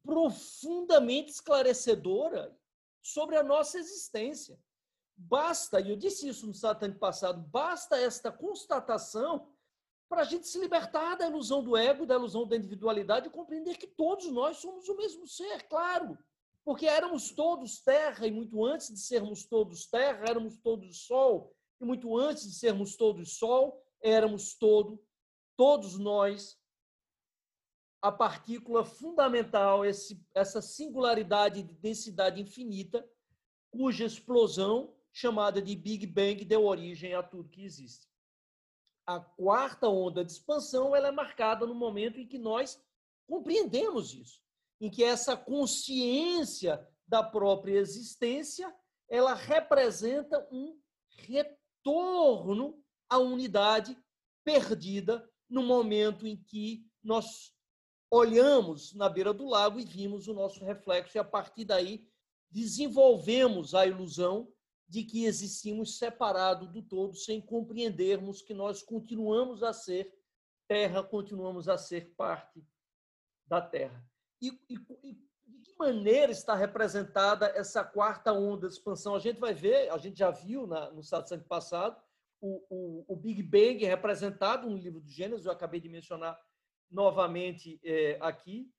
profundamente 0.04 1.32
esclarecedora 1.32 2.58
sobre 3.02 3.36
a 3.36 3.44
nossa 3.44 3.78
existência. 3.78 4.58
Basta, 5.18 5.80
e 5.80 5.90
eu 5.90 5.96
disse 5.96 6.28
isso 6.28 6.46
no 6.46 6.54
sábado 6.54 6.94
passado, 7.00 7.42
basta 7.50 7.98
esta 7.98 8.32
constatação 8.32 9.52
para 10.08 10.22
a 10.22 10.24
gente 10.24 10.48
se 10.48 10.60
libertar 10.60 11.16
da 11.16 11.28
ilusão 11.28 11.64
do 11.64 11.76
ego, 11.76 12.06
da 12.06 12.16
ilusão 12.16 12.48
da 12.48 12.56
individualidade 12.56 13.28
e 13.28 13.32
compreender 13.32 13.78
que 13.78 13.88
todos 13.88 14.32
nós 14.32 14.58
somos 14.58 14.88
o 14.88 14.96
mesmo 14.96 15.28
ser, 15.28 15.68
claro. 15.68 16.18
Porque 16.64 16.86
éramos 16.86 17.32
todos 17.32 17.82
terra 17.82 18.28
e 18.28 18.32
muito 18.32 18.64
antes 18.64 18.90
de 18.94 19.00
sermos 19.00 19.44
todos 19.44 19.88
terra, 19.88 20.26
éramos 20.28 20.58
todos 20.58 21.06
sol, 21.06 21.54
e 21.82 21.86
muito 21.86 22.16
antes 22.16 22.44
de 22.44 22.54
sermos 22.54 22.96
todos 22.96 23.38
sol, 23.38 23.84
éramos 24.02 24.56
todo, 24.56 25.02
todos 25.58 25.98
nós 25.98 26.58
a 28.02 28.12
partícula 28.12 28.86
fundamental, 28.86 29.84
esse, 29.84 30.24
essa 30.34 30.62
singularidade 30.62 31.64
de 31.64 31.74
densidade 31.74 32.40
infinita, 32.40 33.08
cuja 33.72 34.06
explosão, 34.06 34.94
chamada 35.18 35.60
de 35.60 35.76
Big 35.76 36.06
Bang, 36.06 36.46
deu 36.46 36.66
origem 36.66 37.16
a 37.16 37.24
tudo 37.24 37.50
que 37.50 37.64
existe. 37.64 38.08
A 39.04 39.20
quarta 39.20 39.90
onda 39.90 40.24
de 40.24 40.32
expansão 40.32 40.96
ela 40.96 41.08
é 41.08 41.12
marcada 41.12 41.66
no 41.66 41.74
momento 41.74 42.20
em 42.20 42.28
que 42.28 42.38
nós 42.38 42.80
compreendemos 43.26 44.14
isso, 44.14 44.40
em 44.80 44.92
que 44.92 45.04
essa 45.04 45.36
consciência 45.36 46.88
da 47.08 47.24
própria 47.24 47.80
existência 47.80 48.72
ela 49.10 49.34
representa 49.34 50.48
um 50.52 50.80
retorno 51.10 52.80
à 53.10 53.18
unidade 53.18 53.98
perdida 54.44 55.28
no 55.50 55.64
momento 55.64 56.28
em 56.28 56.38
que 56.38 56.86
nós 57.02 57.56
olhamos 58.12 58.94
na 58.94 59.10
beira 59.10 59.34
do 59.34 59.48
lago 59.48 59.80
e 59.80 59.86
vimos 59.86 60.28
o 60.28 60.34
nosso 60.34 60.64
reflexo, 60.64 61.18
e 61.18 61.20
a 61.20 61.24
partir 61.24 61.66
daí 61.66 62.08
desenvolvemos 62.52 63.74
a 63.74 63.88
ilusão 63.88 64.54
de 64.88 65.04
que 65.04 65.26
existimos 65.26 65.98
separados 65.98 66.70
do 66.70 66.82
todo, 66.82 67.16
sem 67.16 67.42
compreendermos 67.42 68.42
que 68.42 68.54
nós 68.54 68.82
continuamos 68.82 69.62
a 69.62 69.74
ser 69.74 70.18
terra, 70.68 71.04
continuamos 71.04 71.68
a 71.68 71.78
ser 71.78 72.14
parte 72.16 72.66
da 73.46 73.62
terra. 73.62 74.04
E, 74.42 74.50
e, 74.70 74.76
e 75.04 75.14
de 75.46 75.60
que 75.62 75.76
maneira 75.78 76.32
está 76.32 76.56
representada 76.56 77.48
essa 77.56 77.84
quarta 77.84 78.32
onda 78.32 78.68
de 78.68 78.74
expansão? 78.74 79.16
A 79.16 79.20
gente 79.20 79.40
vai 79.40 79.54
ver, 79.54 79.90
a 79.90 79.98
gente 79.98 80.20
já 80.20 80.32
viu 80.32 80.66
na, 80.66 80.92
no 80.92 81.04
satsang 81.04 81.44
passado, 81.44 82.02
o, 82.40 82.64
o, 82.70 83.06
o 83.14 83.16
Big 83.16 83.42
Bang 83.44 83.84
representado 83.84 84.70
no 84.70 84.78
livro 84.78 85.02
do 85.02 85.10
Gênesis, 85.10 85.46
eu 85.46 85.52
acabei 85.52 85.80
de 85.80 85.90
mencionar 85.90 86.40
novamente 86.90 87.80
é, 87.84 88.18
aqui. 88.22 88.72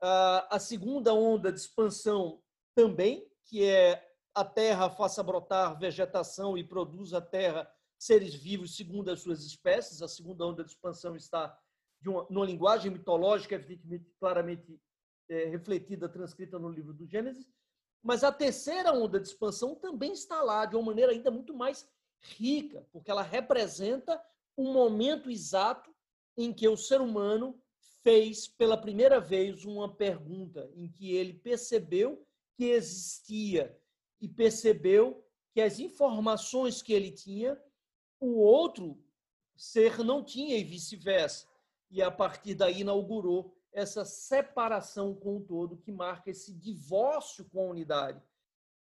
A 0.00 0.58
segunda 0.58 1.14
onda 1.14 1.52
de 1.52 1.60
expansão 1.60 2.42
também, 2.74 3.30
que 3.44 3.64
é 3.64 4.11
a 4.34 4.44
terra 4.44 4.88
faça 4.88 5.22
brotar 5.22 5.78
vegetação 5.78 6.56
e 6.56 6.64
produza 6.64 7.18
a 7.18 7.22
terra 7.22 7.70
seres 7.98 8.34
vivos 8.34 8.74
segundo 8.74 9.10
as 9.10 9.20
suas 9.20 9.44
espécies. 9.44 10.02
A 10.02 10.08
segunda 10.08 10.46
onda 10.46 10.64
de 10.64 10.70
expansão 10.70 11.14
está 11.14 11.56
de 12.00 12.08
uma, 12.08 12.26
numa 12.28 12.46
linguagem 12.46 12.90
mitológica, 12.90 13.54
evidentemente, 13.54 14.10
claramente 14.18 14.80
é, 15.28 15.44
refletida, 15.44 16.08
transcrita 16.08 16.58
no 16.58 16.68
livro 16.68 16.92
do 16.92 17.06
Gênesis. 17.06 17.46
Mas 18.02 18.24
a 18.24 18.32
terceira 18.32 18.92
onda 18.92 19.20
de 19.20 19.28
expansão 19.28 19.76
também 19.76 20.12
está 20.12 20.42
lá 20.42 20.66
de 20.66 20.74
uma 20.74 20.86
maneira 20.86 21.12
ainda 21.12 21.30
muito 21.30 21.54
mais 21.54 21.88
rica, 22.20 22.86
porque 22.90 23.10
ela 23.10 23.22
representa 23.22 24.20
um 24.56 24.72
momento 24.72 25.30
exato 25.30 25.94
em 26.36 26.52
que 26.52 26.66
o 26.66 26.76
ser 26.76 27.00
humano 27.00 27.60
fez 28.02 28.48
pela 28.48 28.76
primeira 28.76 29.20
vez 29.20 29.64
uma 29.64 29.94
pergunta, 29.94 30.68
em 30.74 30.88
que 30.88 31.14
ele 31.14 31.34
percebeu 31.34 32.26
que 32.56 32.64
existia 32.64 33.78
e 34.22 34.28
percebeu 34.28 35.22
que 35.52 35.60
as 35.60 35.78
informações 35.78 36.80
que 36.80 36.94
ele 36.94 37.10
tinha, 37.10 37.60
o 38.18 38.38
outro 38.38 38.98
ser 39.54 39.98
não 39.98 40.24
tinha 40.24 40.56
e 40.56 40.64
vice-versa. 40.64 41.46
E 41.90 42.00
a 42.00 42.10
partir 42.10 42.54
daí 42.54 42.80
inaugurou 42.80 43.54
essa 43.72 44.04
separação 44.04 45.14
com 45.14 45.36
o 45.38 45.44
todo 45.44 45.76
que 45.76 45.92
marca 45.92 46.30
esse 46.30 46.54
divórcio 46.54 47.44
com 47.50 47.60
a 47.60 47.70
unidade, 47.70 48.22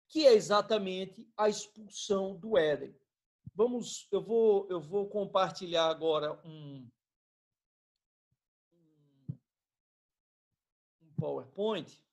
que 0.07 0.27
é 0.27 0.33
exatamente 0.33 1.27
a 1.35 1.49
expulsão 1.49 2.35
do 2.35 2.57
Éden. 2.57 2.95
Vamos, 3.55 4.07
eu 4.11 4.21
vou, 4.21 4.67
eu 4.69 4.79
vou 4.79 5.07
compartilhar 5.07 5.87
agora 5.87 6.39
um, 6.45 6.87
PowerPoint. 11.21 12.03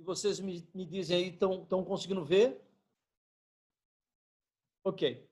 E 0.00 0.02
vocês 0.02 0.40
me, 0.40 0.66
me 0.74 0.86
dizem 0.86 1.16
aí, 1.18 1.28
estão 1.28 1.84
conseguindo 1.84 2.24
ver? 2.24 2.58
Ok. 4.82 5.28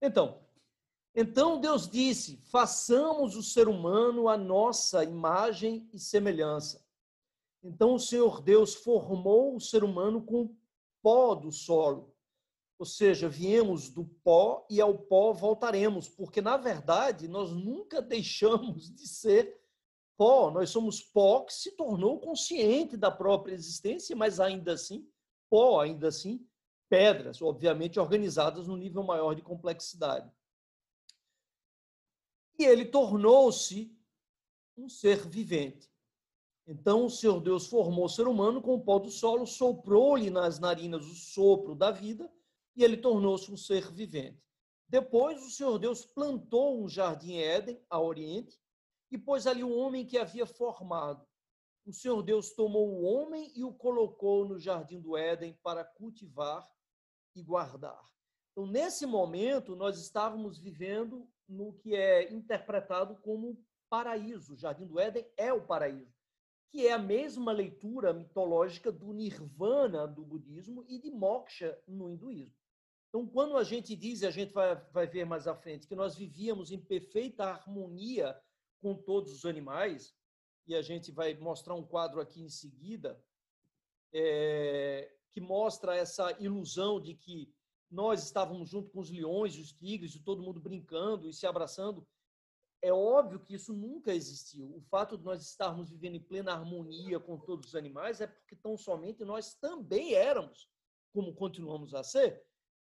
Então, 0.00 0.40
então 1.12 1.60
Deus 1.60 1.90
disse: 1.90 2.36
façamos 2.36 3.34
o 3.34 3.42
ser 3.42 3.66
humano 3.66 4.28
a 4.28 4.36
nossa 4.36 5.02
imagem 5.02 5.90
e 5.92 5.98
semelhança. 5.98 6.86
Então 7.60 7.94
o 7.94 7.98
Senhor 7.98 8.40
Deus 8.40 8.72
formou 8.72 9.56
o 9.56 9.60
ser 9.60 9.82
humano 9.82 10.22
com 10.24 10.56
pó 11.02 11.34
do 11.34 11.50
solo 11.50 12.14
ou 12.78 12.86
seja, 12.86 13.28
viemos 13.28 13.88
do 13.88 14.04
pó 14.04 14.66
e 14.68 14.80
ao 14.80 14.98
pó 14.98 15.32
voltaremos, 15.32 16.08
porque 16.08 16.40
na 16.40 16.56
verdade 16.56 17.28
nós 17.28 17.50
nunca 17.50 18.02
deixamos 18.02 18.92
de 18.92 19.06
ser 19.06 19.60
pó, 20.16 20.50
nós 20.50 20.70
somos 20.70 21.02
pó 21.02 21.40
que 21.40 21.52
se 21.52 21.72
tornou 21.72 22.20
consciente 22.20 22.96
da 22.96 23.10
própria 23.10 23.54
existência, 23.54 24.14
mas 24.14 24.40
ainda 24.40 24.72
assim, 24.72 25.08
pó, 25.48 25.80
ainda 25.80 26.08
assim, 26.08 26.46
pedras, 26.88 27.40
obviamente 27.42 27.98
organizadas 27.98 28.66
no 28.66 28.76
nível 28.76 29.02
maior 29.02 29.34
de 29.34 29.42
complexidade. 29.42 30.30
E 32.58 32.64
ele 32.64 32.84
tornou-se 32.84 33.96
um 34.76 34.88
ser 34.88 35.26
vivente. 35.26 35.90
Então 36.66 37.06
o 37.06 37.10
Senhor 37.10 37.40
Deus 37.40 37.66
formou 37.66 38.06
o 38.06 38.08
ser 38.08 38.26
humano 38.26 38.62
com 38.62 38.74
o 38.74 38.80
pó 38.80 38.98
do 38.98 39.10
solo, 39.10 39.46
soprou-lhe 39.46 40.30
nas 40.30 40.58
narinas 40.58 41.04
o 41.06 41.14
sopro 41.14 41.74
da 41.74 41.90
vida 41.90 42.32
e 42.74 42.82
ele 42.82 42.96
tornou-se 42.96 43.50
um 43.52 43.56
ser 43.56 43.90
vivente. 43.92 44.42
Depois, 44.88 45.42
o 45.42 45.50
Senhor 45.50 45.78
Deus 45.78 46.04
plantou 46.04 46.82
um 46.82 46.88
jardim 46.88 47.36
Éden, 47.38 47.80
a 47.88 48.00
oriente, 48.00 48.60
e 49.14 49.18
pôs 49.18 49.46
ali 49.46 49.62
o 49.62 49.74
homem 49.74 50.04
que 50.04 50.18
havia 50.18 50.44
formado. 50.44 51.24
O 51.86 51.92
Senhor 51.92 52.20
Deus 52.22 52.50
tomou 52.50 52.88
o 52.88 53.02
homem 53.04 53.52
e 53.54 53.62
o 53.62 53.72
colocou 53.72 54.44
no 54.44 54.58
jardim 54.58 55.00
do 55.00 55.16
Éden 55.16 55.56
para 55.62 55.84
cultivar 55.84 56.68
e 57.36 57.42
guardar. 57.42 58.02
Então, 58.50 58.66
nesse 58.66 59.06
momento, 59.06 59.76
nós 59.76 60.00
estávamos 60.00 60.58
vivendo 60.58 61.28
no 61.48 61.74
que 61.74 61.94
é 61.94 62.32
interpretado 62.32 63.16
como 63.20 63.62
paraíso. 63.88 64.54
O 64.54 64.56
jardim 64.56 64.86
do 64.86 64.98
Éden 64.98 65.24
é 65.36 65.52
o 65.52 65.64
paraíso 65.64 66.14
que 66.74 66.88
é 66.88 66.92
a 66.92 66.98
mesma 66.98 67.52
leitura 67.52 68.12
mitológica 68.12 68.90
do 68.90 69.12
nirvana 69.12 70.08
do 70.08 70.24
budismo 70.24 70.84
e 70.88 70.98
de 70.98 71.08
moksha 71.08 71.80
no 71.86 72.10
hinduísmo. 72.10 72.58
Então, 73.08 73.28
quando 73.28 73.56
a 73.56 73.62
gente 73.62 73.94
diz, 73.94 74.22
e 74.22 74.26
a 74.26 74.30
gente 74.32 74.52
vai, 74.52 74.74
vai 74.90 75.06
ver 75.06 75.24
mais 75.24 75.46
à 75.46 75.54
frente, 75.54 75.86
que 75.86 75.94
nós 75.94 76.16
vivíamos 76.16 76.72
em 76.72 76.80
perfeita 76.80 77.44
harmonia 77.44 78.36
com 78.80 78.94
todos 78.94 79.32
os 79.32 79.44
animais, 79.44 80.14
e 80.66 80.74
a 80.74 80.82
gente 80.82 81.10
vai 81.10 81.34
mostrar 81.34 81.74
um 81.74 81.84
quadro 81.84 82.20
aqui 82.20 82.42
em 82.42 82.48
seguida, 82.48 83.22
é, 84.12 85.12
que 85.30 85.40
mostra 85.40 85.96
essa 85.96 86.30
ilusão 86.40 87.00
de 87.00 87.14
que 87.14 87.52
nós 87.90 88.24
estávamos 88.24 88.70
junto 88.70 88.90
com 88.90 89.00
os 89.00 89.10
leões, 89.10 89.58
os 89.58 89.72
tigres, 89.72 90.14
e 90.14 90.20
todo 90.20 90.42
mundo 90.42 90.60
brincando 90.60 91.28
e 91.28 91.32
se 91.32 91.46
abraçando. 91.46 92.06
É 92.82 92.92
óbvio 92.92 93.40
que 93.40 93.54
isso 93.54 93.72
nunca 93.72 94.12
existiu. 94.12 94.76
O 94.76 94.80
fato 94.82 95.16
de 95.16 95.24
nós 95.24 95.42
estarmos 95.42 95.90
vivendo 95.90 96.16
em 96.16 96.20
plena 96.20 96.52
harmonia 96.52 97.18
com 97.18 97.38
todos 97.38 97.68
os 97.68 97.74
animais 97.74 98.20
é 98.20 98.26
porque 98.26 98.54
tão 98.56 98.76
somente 98.76 99.24
nós 99.24 99.54
também 99.54 100.14
éramos, 100.14 100.68
como 101.12 101.34
continuamos 101.34 101.94
a 101.94 102.02
ser, 102.02 102.44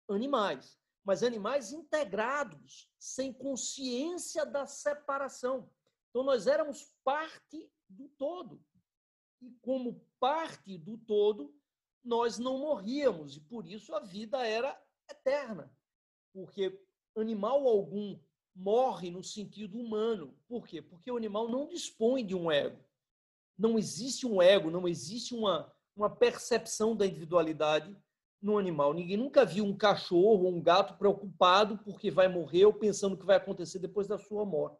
animais. 0.08 0.78
Mas 1.04 1.22
animais 1.22 1.72
integrados, 1.72 2.90
sem 2.98 3.32
consciência 3.32 4.46
da 4.46 4.66
separação. 4.66 5.70
Então 6.10 6.22
nós 6.22 6.46
éramos 6.46 6.90
parte 7.04 7.70
do 7.88 8.08
todo. 8.10 8.64
E 9.42 9.50
como 9.60 10.00
parte 10.18 10.78
do 10.78 10.96
todo, 10.96 11.54
nós 12.02 12.38
não 12.38 12.58
morríamos 12.58 13.36
e 13.36 13.40
por 13.40 13.66
isso 13.66 13.94
a 13.94 14.00
vida 14.00 14.46
era 14.46 14.80
eterna. 15.10 15.70
Porque 16.32 16.80
animal 17.16 17.66
algum 17.68 18.18
morre 18.54 19.10
no 19.10 19.22
sentido 19.22 19.78
humano. 19.78 20.38
Por 20.46 20.66
quê? 20.66 20.80
Porque 20.80 21.10
o 21.10 21.16
animal 21.16 21.48
não 21.48 21.68
dispõe 21.68 22.24
de 22.24 22.34
um 22.34 22.50
ego. 22.50 22.82
Não 23.58 23.78
existe 23.78 24.26
um 24.26 24.40
ego, 24.40 24.70
não 24.70 24.86
existe 24.86 25.34
uma, 25.34 25.72
uma 25.96 26.10
percepção 26.10 26.96
da 26.96 27.06
individualidade 27.06 27.96
no 28.44 28.58
animal. 28.58 28.92
Ninguém 28.92 29.16
nunca 29.16 29.44
viu 29.44 29.64
um 29.64 29.74
cachorro 29.74 30.44
ou 30.44 30.54
um 30.54 30.62
gato 30.62 30.98
preocupado 30.98 31.78
porque 31.78 32.10
vai 32.10 32.28
morrer 32.28 32.66
ou 32.66 32.74
pensando 32.74 33.14
o 33.14 33.18
que 33.18 33.24
vai 33.24 33.36
acontecer 33.36 33.78
depois 33.78 34.06
da 34.06 34.18
sua 34.18 34.44
morte. 34.44 34.78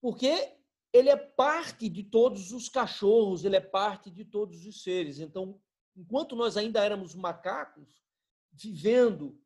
Porque 0.00 0.56
ele 0.92 1.08
é 1.08 1.16
parte 1.16 1.88
de 1.88 2.04
todos 2.04 2.52
os 2.52 2.68
cachorros, 2.68 3.44
ele 3.44 3.56
é 3.56 3.60
parte 3.60 4.08
de 4.08 4.24
todos 4.24 4.64
os 4.64 4.84
seres. 4.84 5.18
Então, 5.18 5.60
enquanto 5.96 6.36
nós 6.36 6.56
ainda 6.56 6.82
éramos 6.82 7.14
macacos, 7.14 8.00
vivendo 8.52 9.36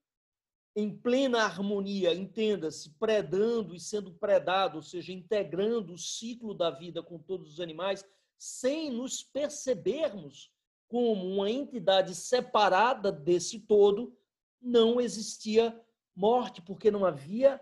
em 0.77 0.95
plena 0.95 1.45
harmonia, 1.45 2.13
entenda-se, 2.15 2.91
predando 2.99 3.75
e 3.75 3.81
sendo 3.81 4.13
predado, 4.13 4.77
ou 4.77 4.83
seja, 4.83 5.13
integrando 5.13 5.95
o 5.95 5.99
ciclo 5.99 6.53
da 6.53 6.71
vida 6.71 7.03
com 7.03 7.19
todos 7.19 7.55
os 7.55 7.61
animais, 7.61 8.05
sem 8.39 8.91
nos 8.91 9.23
percebermos 9.23 10.54
como 10.89 11.27
uma 11.27 11.51
entidade 11.51 12.15
separada 12.15 13.11
desse 13.11 13.61
todo, 13.61 14.17
não 14.61 15.01
existia 15.01 15.79
morte, 16.15 16.63
porque 16.63 16.91
não 16.91 17.05
havia 17.05 17.61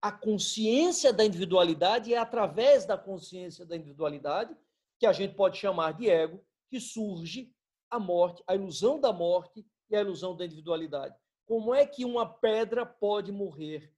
a 0.00 0.10
consciência 0.10 1.12
da 1.12 1.24
individualidade, 1.24 2.10
e 2.10 2.14
é 2.14 2.18
através 2.18 2.86
da 2.86 2.96
consciência 2.96 3.66
da 3.66 3.76
individualidade 3.76 4.56
que 4.98 5.06
a 5.06 5.12
gente 5.12 5.34
pode 5.34 5.58
chamar 5.58 5.92
de 5.92 6.08
ego, 6.08 6.42
que 6.68 6.80
surge 6.80 7.52
a 7.90 7.98
morte, 7.98 8.42
a 8.46 8.54
ilusão 8.54 9.00
da 9.00 9.12
morte 9.12 9.66
e 9.90 9.96
a 9.96 10.00
ilusão 10.00 10.36
da 10.36 10.44
individualidade. 10.44 11.14
Como 11.46 11.74
é 11.74 11.84
que 11.84 12.04
uma 12.04 12.26
pedra 12.26 12.86
pode 12.86 13.32
morrer? 13.32 13.92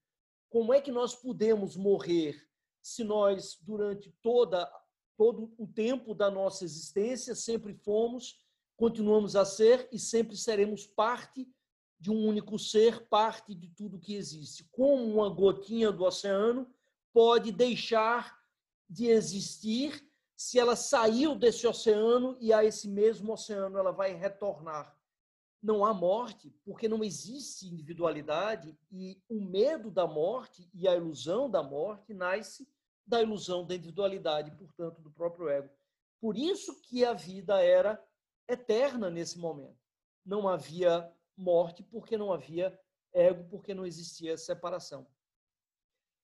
Como 0.49 0.73
é 0.73 0.81
que 0.81 0.91
nós 0.91 1.15
podemos 1.15 1.75
morrer 1.75 2.47
se 2.81 3.03
nós, 3.03 3.57
durante 3.61 4.11
toda, 4.21 4.69
todo 5.17 5.53
o 5.57 5.67
tempo 5.67 6.13
da 6.13 6.29
nossa 6.29 6.65
existência, 6.65 7.35
sempre 7.35 7.73
fomos, 7.73 8.42
continuamos 8.83 9.33
a 9.37 9.45
ser 9.45 9.87
e 9.93 9.97
sempre 9.97 10.35
seremos 10.35 10.85
parte 10.85 11.49
de 11.97 12.11
um 12.11 12.27
único 12.27 12.59
ser, 12.59 13.07
parte 13.07 13.55
de 13.55 13.69
tudo 13.69 13.97
que 13.97 14.13
existe. 14.13 14.67
Como 14.73 15.05
uma 15.05 15.29
gotinha 15.29 15.89
do 15.89 16.03
oceano 16.03 16.69
pode 17.13 17.49
deixar 17.49 18.37
de 18.89 19.07
existir 19.07 20.05
se 20.35 20.59
ela 20.59 20.75
saiu 20.75 21.33
desse 21.33 21.65
oceano 21.65 22.35
e 22.41 22.51
a 22.51 22.65
esse 22.65 22.89
mesmo 22.89 23.31
oceano 23.31 23.77
ela 23.77 23.93
vai 23.93 24.15
retornar. 24.15 24.93
Não 25.61 25.85
há 25.85 25.93
morte, 25.93 26.53
porque 26.65 26.89
não 26.89 27.05
existe 27.05 27.67
individualidade 27.67 28.77
e 28.91 29.17
o 29.29 29.39
medo 29.39 29.89
da 29.89 30.05
morte 30.05 30.69
e 30.73 30.89
a 30.89 30.95
ilusão 30.97 31.49
da 31.49 31.63
morte 31.63 32.13
nasce 32.13 32.67
da 33.07 33.21
ilusão 33.21 33.65
da 33.65 33.75
individualidade, 33.75 34.51
portanto, 34.51 35.01
do 35.01 35.09
próprio 35.09 35.47
ego. 35.47 35.69
Por 36.19 36.35
isso 36.35 36.81
que 36.81 37.05
a 37.05 37.13
vida 37.13 37.61
era 37.61 37.97
eterna 38.47 39.09
nesse 39.09 39.37
momento. 39.37 39.77
Não 40.25 40.47
havia 40.47 41.11
morte 41.35 41.83
porque 41.83 42.17
não 42.17 42.31
havia 42.31 42.77
ego, 43.13 43.43
porque 43.49 43.73
não 43.73 43.85
existia 43.85 44.37
separação. 44.37 45.05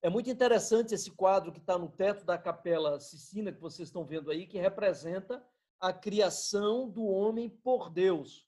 É 0.02 0.10
muito 0.10 0.30
interessante 0.30 0.94
esse 0.94 1.12
quadro 1.12 1.52
que 1.52 1.60
está 1.60 1.78
no 1.78 1.90
teto 1.90 2.24
da 2.24 2.38
Capela 2.38 3.00
Sistina, 3.00 3.52
que 3.52 3.60
vocês 3.60 3.90
estão 3.90 4.06
vendo 4.06 4.32
aí, 4.32 4.48
que 4.48 4.58
representa 4.58 5.44
a 5.80 5.92
criação 5.92 6.90
do 6.90 7.06
homem 7.06 7.50
por 7.50 7.90
Deus. 7.90 8.48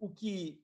O 0.00 0.08
que 0.08 0.62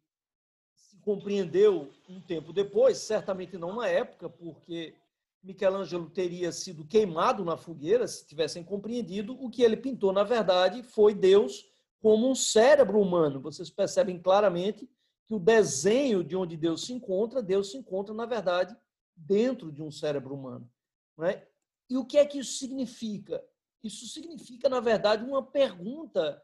se 0.75 0.97
compreendeu 0.99 1.93
um 2.09 2.21
tempo 2.21 2.53
depois, 2.53 2.99
certamente 2.99 3.59
não 3.59 3.77
na 3.77 3.88
época, 3.88 4.29
porque 4.29 4.95
Michelangelo 5.43 6.09
teria 6.09 6.51
sido 6.51 6.87
queimado 6.87 7.45
na 7.45 7.57
fogueira 7.57 8.07
se 8.09 8.27
tivessem 8.27 8.65
compreendido. 8.65 9.37
O 9.43 9.51
que 9.51 9.62
ele 9.62 9.77
pintou, 9.77 10.12
na 10.12 10.23
verdade, 10.23 10.83
foi 10.83 11.15
Deus 11.15 11.72
como 12.03 12.29
um 12.29 12.35
cérebro 12.35 13.01
humano. 13.01 13.41
Vocês 13.41 13.71
percebem 13.71 14.21
claramente 14.21 14.91
que 15.29 15.35
o 15.35 15.38
desenho 15.38 16.25
de 16.25 16.37
onde 16.37 16.57
Deus 16.57 16.85
se 16.85 16.93
encontra, 16.93 17.41
Deus 17.41 17.71
se 17.71 17.79
encontra, 17.79 18.12
na 18.12 18.27
verdade, 18.27 18.77
dentro 19.17 19.71
de 19.71 19.81
um 19.81 19.91
cérebro 19.91 20.35
humano. 20.35 20.69
Não 21.17 21.25
é? 21.25 21.49
E 21.88 21.97
o 21.97 22.05
que 22.05 22.19
é 22.19 22.27
que 22.27 22.41
isso 22.41 22.59
significa? 22.59 23.43
Isso 23.85 24.07
significa, 24.07 24.69
na 24.69 24.81
verdade, 24.81 25.25
uma 25.25 25.43
pergunta 25.45 26.43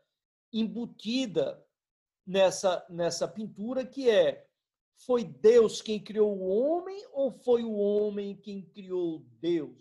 embutida 0.52 1.62
nessa, 2.24 2.86
nessa 2.88 3.26
pintura, 3.26 3.84
que 3.84 4.08
é: 4.08 4.46
foi 4.96 5.24
Deus 5.24 5.82
quem 5.82 5.98
criou 5.98 6.36
o 6.36 6.48
homem 6.48 7.04
ou 7.12 7.32
foi 7.32 7.64
o 7.64 7.74
homem 7.74 8.36
quem 8.36 8.62
criou 8.62 9.24
Deus? 9.40 9.76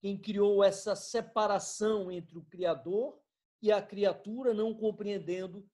Quem 0.00 0.16
criou 0.16 0.62
essa 0.62 0.94
separação 0.94 2.10
entre 2.10 2.38
o 2.38 2.44
Criador 2.44 3.19
e 3.62 3.70
a 3.70 3.82
criatura, 3.82 4.54
não 4.54 4.74
compreendendo 4.74 5.64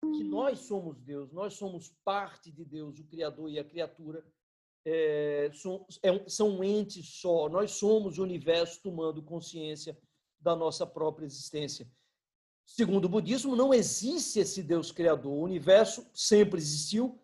que 0.00 0.24
nós 0.24 0.60
somos 0.60 1.00
Deus, 1.00 1.32
nós 1.32 1.54
somos 1.54 1.94
parte 2.04 2.50
de 2.50 2.64
Deus, 2.64 2.98
o 2.98 3.04
Criador 3.04 3.48
e 3.50 3.58
a 3.58 3.64
criatura 3.64 4.24
é, 4.86 5.50
são, 5.54 5.86
é, 6.02 6.28
são 6.28 6.58
um 6.58 6.64
ente 6.64 7.02
só. 7.02 7.48
Nós 7.48 7.72
somos 7.72 8.18
o 8.18 8.22
universo 8.22 8.82
tomando 8.82 9.22
consciência 9.22 9.98
da 10.38 10.54
nossa 10.54 10.86
própria 10.86 11.24
existência. 11.24 11.90
Segundo 12.66 13.06
o 13.06 13.08
budismo, 13.08 13.56
não 13.56 13.72
existe 13.72 14.40
esse 14.40 14.62
Deus 14.62 14.92
criador. 14.92 15.32
O 15.32 15.42
universo 15.42 16.06
sempre 16.12 16.58
existiu 16.58 17.18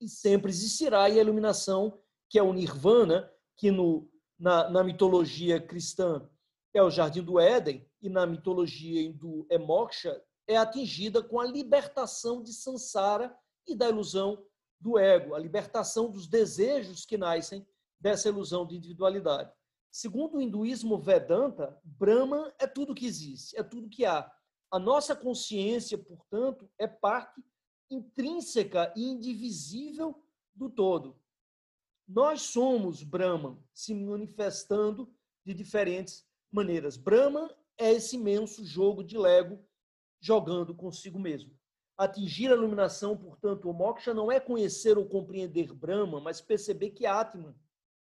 e 0.00 0.08
sempre 0.08 0.50
existirá. 0.50 1.08
E 1.08 1.18
a 1.18 1.22
iluminação, 1.22 1.98
que 2.28 2.38
é 2.38 2.42
o 2.42 2.52
nirvana, 2.52 3.30
que 3.56 3.70
no, 3.70 4.10
na, 4.38 4.70
na 4.70 4.84
mitologia 4.84 5.60
cristã 5.60 6.28
é 6.74 6.82
o 6.82 6.90
jardim 6.90 7.22
do 7.22 7.40
Éden, 7.40 7.86
e 8.06 8.08
na 8.08 8.24
mitologia 8.24 9.02
hindu 9.02 9.44
é 9.50 9.58
moksha, 9.58 10.22
é 10.46 10.56
atingida 10.56 11.20
com 11.22 11.40
a 11.40 11.44
libertação 11.44 12.40
de 12.40 12.52
Sansara 12.52 13.36
e 13.66 13.74
da 13.74 13.88
ilusão 13.88 14.46
do 14.80 14.96
ego, 14.96 15.34
a 15.34 15.38
libertação 15.40 16.08
dos 16.08 16.28
desejos 16.28 17.04
que 17.04 17.18
nascem 17.18 17.66
dessa 17.98 18.28
ilusão 18.28 18.64
de 18.64 18.76
individualidade. 18.76 19.52
Segundo 19.90 20.36
o 20.36 20.40
hinduísmo 20.40 20.98
Vedanta, 20.98 21.76
Brahman 21.82 22.52
é 22.60 22.66
tudo 22.66 22.94
que 22.94 23.06
existe, 23.06 23.58
é 23.58 23.62
tudo 23.64 23.88
que 23.88 24.04
há. 24.04 24.30
A 24.70 24.78
nossa 24.78 25.16
consciência, 25.16 25.98
portanto, 25.98 26.70
é 26.78 26.86
parte 26.86 27.42
intrínseca 27.90 28.92
e 28.94 29.02
indivisível 29.02 30.22
do 30.54 30.70
todo. 30.70 31.18
Nós 32.06 32.42
somos 32.42 33.02
Brahman, 33.02 33.58
se 33.74 33.92
manifestando 33.94 35.12
de 35.44 35.52
diferentes 35.52 36.24
maneiras. 36.52 36.96
Brahman 36.96 37.50
é 37.78 37.92
esse 37.92 38.16
imenso 38.16 38.64
jogo 38.64 39.02
de 39.04 39.18
Lego 39.18 39.64
jogando 40.20 40.74
consigo 40.74 41.18
mesmo. 41.18 41.56
Atingir 41.96 42.50
a 42.50 42.54
iluminação, 42.54 43.16
portanto, 43.16 43.70
o 43.70 43.72
moksha 43.72 44.12
não 44.12 44.30
é 44.30 44.38
conhecer 44.38 44.98
ou 44.98 45.08
compreender 45.08 45.72
Brahma, 45.72 46.20
mas 46.20 46.40
perceber 46.40 46.90
que 46.90 47.06
Atman, 47.06 47.54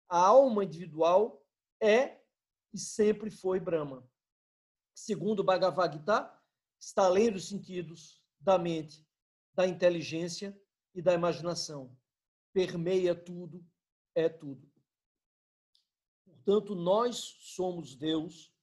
a 0.09 0.17
alma 0.17 0.63
individual, 0.63 1.45
é 1.81 2.19
e 2.73 2.79
sempre 2.79 3.29
foi 3.29 3.59
Brahma. 3.59 4.07
Segundo 4.93 5.43
Bhagavad 5.43 5.95
Gita, 5.95 6.31
está 6.79 7.05
além 7.05 7.31
dos 7.31 7.47
sentidos, 7.47 8.23
da 8.39 8.57
mente, 8.57 9.05
da 9.53 9.67
inteligência 9.67 10.57
e 10.93 11.01
da 11.01 11.13
imaginação. 11.13 11.95
Permeia 12.53 13.15
tudo, 13.15 13.65
é 14.13 14.29
tudo. 14.29 14.71
Portanto, 16.25 16.75
nós 16.75 17.37
somos 17.39 17.95
Deus, 17.95 18.54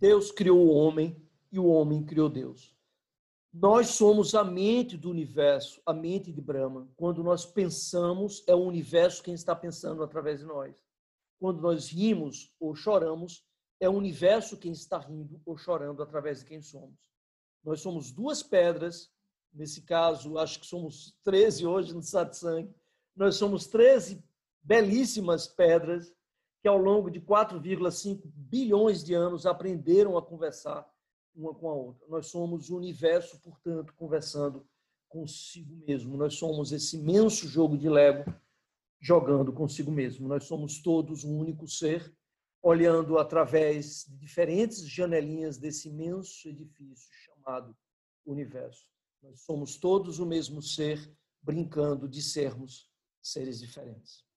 Deus 0.00 0.32
criou 0.32 0.58
o 0.58 0.70
homem 0.70 1.14
e 1.52 1.58
o 1.58 1.66
homem 1.66 2.02
criou 2.02 2.30
Deus. 2.30 2.74
Nós 3.52 3.88
somos 3.88 4.34
a 4.34 4.42
mente 4.42 4.96
do 4.96 5.10
universo, 5.10 5.82
a 5.84 5.92
mente 5.92 6.32
de 6.32 6.40
Brahma. 6.40 6.88
Quando 6.96 7.22
nós 7.22 7.44
pensamos, 7.44 8.42
é 8.46 8.54
o 8.54 8.64
universo 8.64 9.22
quem 9.22 9.34
está 9.34 9.54
pensando 9.54 10.02
através 10.02 10.40
de 10.40 10.46
nós. 10.46 10.82
Quando 11.38 11.60
nós 11.60 11.88
rimos 11.88 12.50
ou 12.58 12.74
choramos, 12.74 13.44
é 13.78 13.90
o 13.90 13.92
universo 13.92 14.56
quem 14.56 14.72
está 14.72 14.98
rindo 14.98 15.38
ou 15.44 15.58
chorando 15.58 16.02
através 16.02 16.38
de 16.38 16.46
quem 16.46 16.62
somos. 16.62 16.98
Nós 17.62 17.82
somos 17.82 18.10
duas 18.10 18.42
pedras 18.42 19.12
nesse 19.52 19.82
caso, 19.82 20.38
acho 20.38 20.60
que 20.60 20.66
somos 20.66 21.14
13 21.24 21.66
hoje 21.66 21.92
no 21.92 22.02
satsang, 22.02 22.72
nós 23.14 23.34
somos 23.34 23.66
13 23.66 24.24
belíssimas 24.62 25.46
pedras 25.46 26.14
que 26.60 26.68
ao 26.68 26.76
longo 26.76 27.10
de 27.10 27.20
4,5 27.20 28.20
bilhões 28.24 29.02
de 29.02 29.14
anos 29.14 29.46
aprenderam 29.46 30.16
a 30.16 30.22
conversar 30.22 30.88
uma 31.34 31.54
com 31.54 31.70
a 31.70 31.74
outra. 31.74 32.06
Nós 32.08 32.26
somos 32.26 32.70
o 32.70 32.76
universo, 32.76 33.40
portanto, 33.40 33.94
conversando 33.94 34.66
consigo 35.08 35.74
mesmo. 35.86 36.16
Nós 36.16 36.34
somos 36.34 36.72
esse 36.72 36.96
imenso 36.96 37.48
jogo 37.48 37.78
de 37.78 37.88
Lego 37.88 38.32
jogando 39.00 39.52
consigo 39.52 39.90
mesmo. 39.90 40.28
Nós 40.28 40.44
somos 40.44 40.82
todos 40.82 41.24
um 41.24 41.38
único 41.38 41.66
ser, 41.66 42.14
olhando 42.62 43.18
através 43.18 44.04
de 44.06 44.16
diferentes 44.18 44.86
janelinhas 44.86 45.56
desse 45.56 45.88
imenso 45.88 46.46
edifício 46.46 47.08
chamado 47.24 47.74
universo. 48.26 48.86
Nós 49.22 49.40
somos 49.40 49.78
todos 49.78 50.18
o 50.18 50.26
mesmo 50.26 50.60
ser, 50.60 51.10
brincando 51.42 52.06
de 52.06 52.20
sermos 52.20 52.90
seres 53.22 53.60
diferentes. 53.60 54.29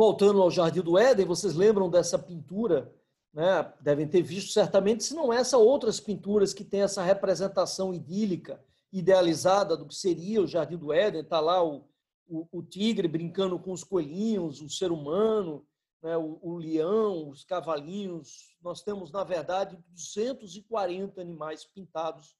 Voltando 0.00 0.40
ao 0.40 0.50
Jardim 0.50 0.80
do 0.80 0.96
Éden, 0.96 1.26
vocês 1.26 1.54
lembram 1.54 1.90
dessa 1.90 2.18
pintura? 2.18 2.90
Né? 3.34 3.70
Devem 3.82 4.08
ter 4.08 4.22
visto 4.22 4.50
certamente, 4.50 5.04
se 5.04 5.12
não 5.12 5.30
essa, 5.30 5.58
outras 5.58 6.00
pinturas 6.00 6.54
que 6.54 6.64
têm 6.64 6.80
essa 6.80 7.02
representação 7.02 7.92
idílica, 7.92 8.64
idealizada 8.90 9.76
do 9.76 9.86
que 9.86 9.94
seria 9.94 10.40
o 10.40 10.46
Jardim 10.46 10.78
do 10.78 10.90
Éden. 10.90 11.20
Está 11.20 11.38
lá 11.38 11.62
o, 11.62 11.84
o, 12.26 12.48
o, 12.50 12.62
tigre 12.62 13.06
brincando 13.06 13.58
com 13.58 13.72
os 13.72 13.84
coelhinhos, 13.84 14.62
o 14.62 14.70
ser 14.70 14.90
humano, 14.90 15.66
né? 16.02 16.16
o, 16.16 16.38
o 16.40 16.56
leão, 16.56 17.28
os 17.28 17.44
cavalinhos. 17.44 18.56
Nós 18.62 18.80
temos, 18.80 19.12
na 19.12 19.22
verdade, 19.22 19.76
240 19.90 21.20
animais 21.20 21.66
pintados 21.66 22.34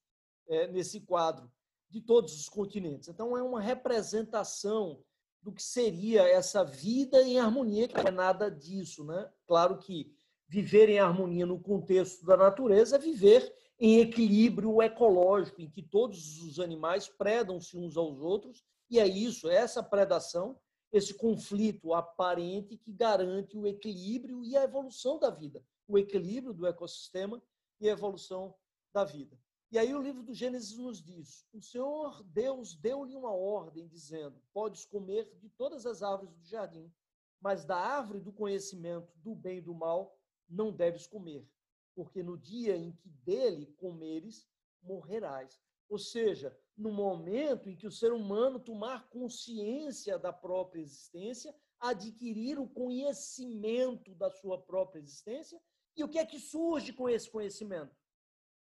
é, 0.48 0.66
nesse 0.66 0.98
quadro, 0.98 1.52
de 1.90 2.00
todos 2.00 2.40
os 2.40 2.48
continentes. 2.48 3.10
Então, 3.10 3.36
é 3.36 3.42
uma 3.42 3.60
representação 3.60 5.02
do 5.42 5.52
que 5.52 5.62
seria 5.62 6.22
essa 6.22 6.64
vida 6.64 7.22
em 7.22 7.38
harmonia, 7.38 7.88
que 7.88 7.96
não 7.96 8.08
é 8.08 8.10
nada 8.10 8.50
disso. 8.50 9.04
Né? 9.04 9.30
Claro 9.46 9.78
que 9.78 10.12
viver 10.48 10.88
em 10.88 10.98
harmonia 10.98 11.46
no 11.46 11.60
contexto 11.60 12.24
da 12.26 12.36
natureza 12.36 12.96
é 12.96 12.98
viver 12.98 13.54
em 13.78 14.00
equilíbrio 14.00 14.82
ecológico, 14.82 15.62
em 15.62 15.70
que 15.70 15.82
todos 15.82 16.42
os 16.42 16.60
animais 16.60 17.08
predam-se 17.08 17.78
uns 17.78 17.96
aos 17.96 18.20
outros, 18.20 18.62
e 18.90 18.98
é 18.98 19.06
isso, 19.06 19.48
é 19.48 19.54
essa 19.54 19.82
predação, 19.82 20.58
esse 20.92 21.14
conflito 21.14 21.94
aparente 21.94 22.76
que 22.76 22.92
garante 22.92 23.56
o 23.56 23.66
equilíbrio 23.66 24.44
e 24.44 24.56
a 24.56 24.64
evolução 24.64 25.18
da 25.18 25.30
vida, 25.30 25.64
o 25.88 25.98
equilíbrio 25.98 26.52
do 26.52 26.66
ecossistema 26.66 27.40
e 27.80 27.88
a 27.88 27.92
evolução 27.92 28.54
da 28.92 29.04
vida. 29.04 29.38
E 29.72 29.78
aí 29.78 29.94
o 29.94 30.02
livro 30.02 30.24
do 30.24 30.34
Gênesis 30.34 30.76
nos 30.76 31.00
diz: 31.00 31.46
o 31.52 31.62
Senhor 31.62 32.24
Deus 32.24 32.74
deu-lhe 32.74 33.14
uma 33.14 33.32
ordem, 33.32 33.86
dizendo: 33.86 34.42
Podes 34.52 34.84
comer 34.84 35.32
de 35.38 35.48
todas 35.48 35.86
as 35.86 36.02
árvores 36.02 36.34
do 36.34 36.44
jardim, 36.44 36.92
mas 37.40 37.64
da 37.64 37.76
árvore 37.76 38.20
do 38.20 38.32
conhecimento 38.32 39.16
do 39.18 39.32
bem 39.32 39.58
e 39.58 39.62
do 39.62 39.72
mal 39.72 40.18
não 40.48 40.72
deves 40.72 41.06
comer, 41.06 41.48
porque 41.94 42.20
no 42.20 42.36
dia 42.36 42.76
em 42.76 42.90
que 42.90 43.08
dele 43.08 43.66
comeres, 43.76 44.48
morrerás. 44.82 45.62
Ou 45.88 45.98
seja, 45.98 46.56
no 46.76 46.90
momento 46.90 47.68
em 47.68 47.76
que 47.76 47.86
o 47.86 47.92
ser 47.92 48.12
humano 48.12 48.58
tomar 48.58 49.08
consciência 49.08 50.18
da 50.18 50.32
própria 50.32 50.80
existência, 50.80 51.54
adquirir 51.78 52.58
o 52.58 52.68
conhecimento 52.68 54.16
da 54.16 54.30
sua 54.30 54.60
própria 54.60 54.98
existência, 54.98 55.60
e 55.96 56.02
o 56.02 56.08
que 56.08 56.18
é 56.18 56.26
que 56.26 56.40
surge 56.40 56.92
com 56.92 57.08
esse 57.08 57.30
conhecimento? 57.30 57.99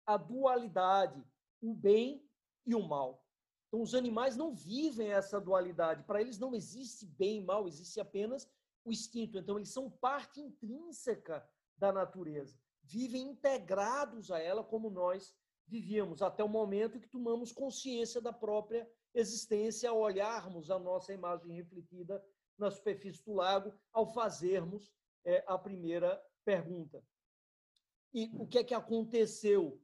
A 0.07 0.17
dualidade, 0.17 1.25
o 1.61 1.75
bem 1.75 2.27
e 2.67 2.75
o 2.75 2.83
mal. 2.83 3.25
Então, 3.69 3.83
os 3.83 3.95
animais 3.95 4.37
não 4.37 4.55
vivem 4.55 5.13
essa 5.13 5.41
dualidade. 5.41 6.05
Para 6.05 6.21
eles 6.21 6.39
não 6.39 6.55
existe 6.55 7.07
bem 7.07 7.39
e 7.39 7.45
mal, 7.45 7.67
existe 7.67 7.99
apenas 7.99 8.49
o 8.85 8.93
instinto. 8.93 9.39
Então, 9.39 9.57
eles 9.57 9.71
são 9.71 9.91
parte 9.91 10.41
intrínseca 10.41 11.45
da 11.77 11.93
natureza. 11.93 12.59
Vivem 12.83 13.23
integrados 13.23 14.31
a 14.31 14.39
ela 14.39 14.63
como 14.63 14.91
nós 14.91 15.35
vivíamos, 15.67 16.23
até 16.23 16.45
o 16.45 16.49
momento 16.49 16.97
em 16.97 17.01
que 17.01 17.09
tomamos 17.09 17.51
consciência 17.51 18.21
da 18.21 18.33
própria 18.33 18.89
existência, 19.15 19.89
ao 19.91 19.99
olharmos 19.99 20.71
a 20.71 20.79
nossa 20.79 21.13
imagem 21.13 21.55
refletida 21.55 22.23
na 22.59 22.71
superfície 22.71 23.25
do 23.25 23.33
lago, 23.33 23.73
ao 23.93 24.07
fazermos 24.07 24.93
é, 25.25 25.43
a 25.47 25.59
primeira 25.59 26.23
pergunta. 26.45 27.03
E 28.13 28.31
o 28.35 28.47
que 28.47 28.59
é 28.59 28.65
que 28.65 28.75
aconteceu 28.75 29.81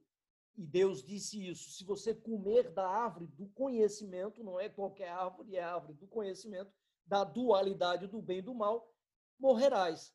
e 0.57 0.67
Deus 0.67 1.03
disse 1.03 1.47
isso: 1.49 1.71
se 1.71 1.85
você 1.85 2.15
comer 2.15 2.71
da 2.73 2.89
árvore 2.89 3.27
do 3.27 3.49
conhecimento, 3.49 4.43
não 4.43 4.59
é 4.59 4.69
qualquer 4.69 5.09
árvore, 5.09 5.57
é 5.57 5.63
a 5.63 5.75
árvore 5.75 5.95
do 5.95 6.07
conhecimento, 6.07 6.73
da 7.07 7.25
dualidade 7.25 8.07
do 8.07 8.21
bem 8.21 8.39
e 8.39 8.43
do 8.43 8.55
mal, 8.55 8.93
morrerás. 9.39 10.15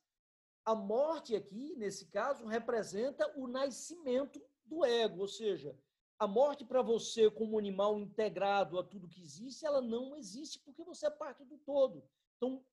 A 0.63 0.73
morte 0.73 1.35
aqui, 1.35 1.75
nesse 1.75 2.07
caso, 2.07 2.45
representa 2.45 3.31
o 3.37 3.47
nascimento 3.47 4.41
do 4.65 4.83
ego, 4.83 5.21
ou 5.21 5.27
seja, 5.27 5.77
a 6.17 6.27
morte 6.27 6.63
para 6.63 6.81
você 6.81 7.29
como 7.29 7.59
animal 7.59 7.99
integrado 7.99 8.79
a 8.79 8.83
tudo 8.83 9.09
que 9.09 9.21
existe, 9.21 9.65
ela 9.65 9.81
não 9.81 10.15
existe 10.15 10.59
porque 10.59 10.83
você 10.83 11.07
é 11.07 11.11
parte 11.11 11.43
do 11.43 11.57
todo. 11.59 12.03
Então, 12.37 12.63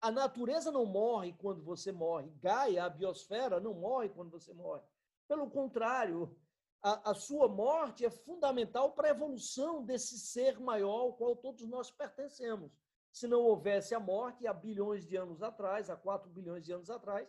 a 0.00 0.10
natureza 0.10 0.72
não 0.72 0.84
morre 0.84 1.32
quando 1.34 1.62
você 1.62 1.92
morre. 1.92 2.28
Gaia, 2.40 2.84
a 2.84 2.90
biosfera, 2.90 3.60
não 3.60 3.72
morre 3.72 4.08
quando 4.08 4.30
você 4.30 4.52
morre. 4.52 4.82
Pelo 5.28 5.48
contrário, 5.48 6.36
a, 6.82 7.10
a 7.10 7.14
sua 7.14 7.46
morte 7.46 8.04
é 8.04 8.10
fundamental 8.10 8.92
para 8.92 9.08
a 9.08 9.10
evolução 9.12 9.84
desse 9.84 10.18
ser 10.18 10.58
maior 10.58 11.00
ao 11.00 11.12
qual 11.14 11.36
todos 11.36 11.66
nós 11.68 11.90
pertencemos. 11.90 12.72
Se 13.12 13.28
não 13.28 13.42
houvesse 13.42 13.94
a 13.94 14.00
morte, 14.00 14.46
há 14.46 14.52
bilhões 14.52 15.06
de 15.06 15.16
anos 15.16 15.42
atrás, 15.42 15.88
há 15.88 15.96
4 15.96 16.28
bilhões 16.30 16.64
de 16.64 16.72
anos 16.72 16.90
atrás, 16.90 17.28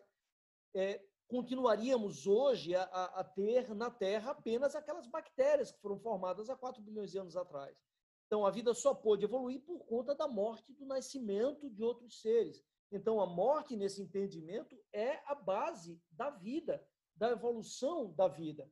é, 0.74 1.04
continuaríamos 1.28 2.26
hoje 2.26 2.74
a, 2.76 2.84
a, 2.84 3.24
ter 3.24 3.76
na 3.76 3.92
Terra 3.92 4.32
apenas 4.32 4.76
aquelas 4.76 5.08
bactérias 5.08 5.72
que 5.72 5.82
foram 5.82 6.00
formadas 6.00 6.50
há 6.50 6.56
4 6.56 6.82
bilhões 6.82 7.12
de 7.12 7.20
anos 7.20 7.36
atrás. 7.36 7.78
Então, 8.26 8.46
a 8.46 8.52
vida 8.52 8.74
só 8.74 8.96
pôde 8.96 9.26
evoluir 9.26 9.62
por 9.62 9.86
conta 9.86 10.16
da 10.16 10.28
morte 10.28 10.74
do 10.74 10.86
nascimento 10.86 11.70
de 11.70 11.84
outros 11.84 12.22
seres. 12.22 12.64
Então, 12.92 13.22
a 13.22 13.28
morte, 13.28 13.76
nesse 13.76 14.02
entendimento, 14.02 14.76
é 14.92 15.22
a 15.28 15.36
base 15.36 16.02
da 16.12 16.32
vida, 16.32 16.84
da 17.16 17.30
evolução 17.30 18.12
da 18.14 18.28
vida. 18.28 18.68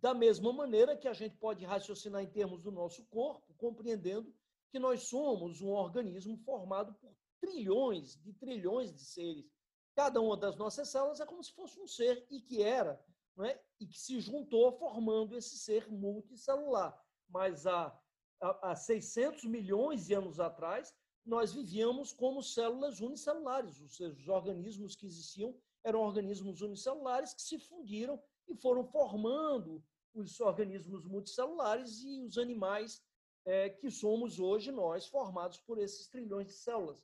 Da 0.00 0.14
mesma 0.14 0.50
maneira 0.52 0.96
que 0.96 1.06
a 1.06 1.12
gente 1.12 1.36
pode 1.36 1.64
raciocinar 1.64 2.22
em 2.22 2.30
termos 2.30 2.62
do 2.62 2.72
nosso 2.72 3.04
corpo, 3.06 3.52
compreendendo 3.58 4.34
que 4.70 4.78
nós 4.78 5.02
somos 5.04 5.60
um 5.60 5.68
organismo 5.68 6.38
formado 6.38 6.94
por 6.94 7.14
trilhões 7.38 8.16
de 8.22 8.32
trilhões 8.32 8.94
de 8.94 9.04
seres. 9.04 9.52
Cada 9.94 10.20
uma 10.20 10.36
das 10.36 10.56
nossas 10.56 10.88
células 10.88 11.20
é 11.20 11.26
como 11.26 11.44
se 11.44 11.52
fosse 11.52 11.78
um 11.78 11.86
ser 11.86 12.26
e 12.30 12.40
que 12.40 12.62
era, 12.62 12.98
não 13.36 13.44
é? 13.44 13.60
e 13.78 13.86
que 13.86 13.98
se 13.98 14.20
juntou 14.20 14.72
formando 14.78 15.36
esse 15.36 15.58
ser 15.58 15.90
multicelular. 15.90 16.98
Mas 17.28 17.66
há, 17.66 17.94
há, 18.40 18.70
há 18.70 18.76
600 18.76 19.44
milhões 19.44 20.06
de 20.06 20.14
anos 20.14 20.40
atrás, 20.40 20.94
nós 21.26 21.52
vivíamos 21.52 22.12
como 22.12 22.42
células 22.42 23.00
unicelulares, 23.00 23.78
ou 23.80 23.88
seja, 23.88 24.18
os 24.18 24.28
organismos 24.28 24.96
que 24.96 25.06
existiam 25.06 25.54
eram 25.84 26.00
organismos 26.00 26.62
unicelulares 26.62 27.34
que 27.34 27.42
se 27.42 27.58
fundiram 27.58 28.22
e 28.50 28.56
foram 28.56 28.84
formando 28.84 29.82
os 30.14 30.40
organismos 30.40 31.04
multicelulares 31.04 32.02
e 32.02 32.20
os 32.22 32.36
animais 32.36 33.02
é, 33.44 33.70
que 33.70 33.90
somos 33.90 34.38
hoje 34.38 34.70
nós, 34.70 35.06
formados 35.06 35.58
por 35.60 35.78
esses 35.78 36.08
trilhões 36.08 36.48
de 36.48 36.52
células. 36.52 37.02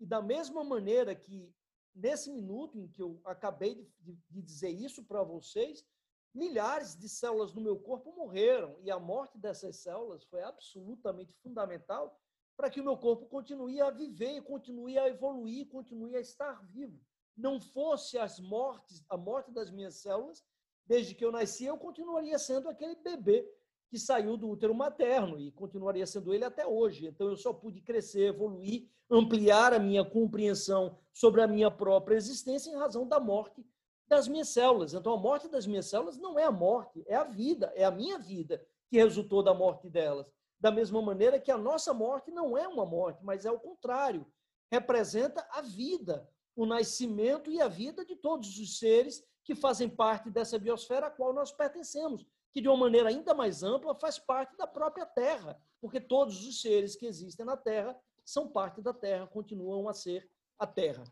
E 0.00 0.06
da 0.06 0.22
mesma 0.22 0.62
maneira 0.62 1.14
que, 1.14 1.52
nesse 1.94 2.30
minuto 2.30 2.78
em 2.78 2.88
que 2.88 3.02
eu 3.02 3.20
acabei 3.24 3.74
de, 4.00 4.14
de 4.30 4.42
dizer 4.42 4.70
isso 4.70 5.04
para 5.04 5.22
vocês, 5.22 5.84
milhares 6.32 6.96
de 6.96 7.08
células 7.08 7.52
no 7.52 7.60
meu 7.60 7.78
corpo 7.78 8.14
morreram 8.14 8.78
e 8.80 8.90
a 8.90 8.98
morte 8.98 9.36
dessas 9.38 9.76
células 9.76 10.24
foi 10.24 10.42
absolutamente 10.42 11.34
fundamental 11.42 12.18
para 12.56 12.70
que 12.70 12.80
o 12.80 12.84
meu 12.84 12.96
corpo 12.96 13.26
continue 13.26 13.80
a 13.80 13.90
viver, 13.90 14.42
continue 14.42 14.98
a 14.98 15.08
evoluir, 15.08 15.68
continue 15.68 16.16
a 16.16 16.20
estar 16.20 16.64
vivo. 16.66 17.00
Não 17.36 17.60
fosse 17.60 18.18
as 18.18 18.40
mortes, 18.40 19.04
a 19.08 19.16
morte 19.16 19.52
das 19.52 19.70
minhas 19.70 19.96
células, 19.96 20.44
desde 20.88 21.14
que 21.14 21.24
eu 21.24 21.30
nasci, 21.30 21.66
eu 21.66 21.76
continuaria 21.76 22.38
sendo 22.38 22.68
aquele 22.68 22.96
bebê 22.96 23.46
que 23.90 23.98
saiu 23.98 24.36
do 24.36 24.48
útero 24.48 24.74
materno 24.74 25.38
e 25.38 25.52
continuaria 25.52 26.06
sendo 26.06 26.32
ele 26.32 26.44
até 26.44 26.66
hoje. 26.66 27.06
Então 27.06 27.28
eu 27.28 27.36
só 27.36 27.52
pude 27.52 27.80
crescer, 27.82 28.28
evoluir, 28.28 28.88
ampliar 29.10 29.72
a 29.74 29.78
minha 29.78 30.04
compreensão 30.04 30.98
sobre 31.12 31.42
a 31.42 31.46
minha 31.46 31.70
própria 31.70 32.16
existência 32.16 32.70
em 32.70 32.76
razão 32.76 33.06
da 33.06 33.20
morte 33.20 33.64
das 34.06 34.26
minhas 34.26 34.48
células. 34.48 34.94
Então 34.94 35.12
a 35.12 35.18
morte 35.18 35.48
das 35.48 35.66
minhas 35.66 35.86
células 35.86 36.16
não 36.18 36.38
é 36.38 36.44
a 36.44 36.52
morte, 36.52 37.04
é 37.06 37.14
a 37.14 37.24
vida, 37.24 37.70
é 37.74 37.84
a 37.84 37.90
minha 37.90 38.18
vida 38.18 38.64
que 38.88 38.96
resultou 38.96 39.42
da 39.42 39.52
morte 39.52 39.88
delas. 39.90 40.26
Da 40.58 40.70
mesma 40.70 41.00
maneira 41.02 41.38
que 41.38 41.50
a 41.50 41.58
nossa 41.58 41.92
morte 41.92 42.30
não 42.30 42.56
é 42.56 42.66
uma 42.66 42.86
morte, 42.86 43.22
mas 43.22 43.44
é 43.44 43.50
o 43.50 43.60
contrário. 43.60 44.26
Representa 44.72 45.46
a 45.50 45.60
vida, 45.60 46.28
o 46.56 46.66
nascimento 46.66 47.50
e 47.50 47.60
a 47.60 47.68
vida 47.68 48.04
de 48.04 48.16
todos 48.16 48.58
os 48.58 48.78
seres 48.78 49.22
que 49.48 49.54
fazem 49.54 49.88
parte 49.88 50.28
dessa 50.28 50.58
biosfera 50.58 51.06
a 51.06 51.10
qual 51.10 51.32
nós 51.32 51.50
pertencemos, 51.50 52.26
que 52.52 52.60
de 52.60 52.68
uma 52.68 52.76
maneira 52.76 53.08
ainda 53.08 53.32
mais 53.32 53.62
ampla 53.62 53.94
faz 53.94 54.18
parte 54.18 54.54
da 54.58 54.66
própria 54.66 55.06
Terra, 55.06 55.58
porque 55.80 55.98
todos 55.98 56.46
os 56.46 56.60
seres 56.60 56.94
que 56.94 57.06
existem 57.06 57.46
na 57.46 57.56
Terra 57.56 57.98
são 58.22 58.46
parte 58.46 58.82
da 58.82 58.92
Terra, 58.92 59.26
continuam 59.26 59.88
a 59.88 59.94
ser 59.94 60.30
a 60.58 60.66
Terra. 60.66 61.02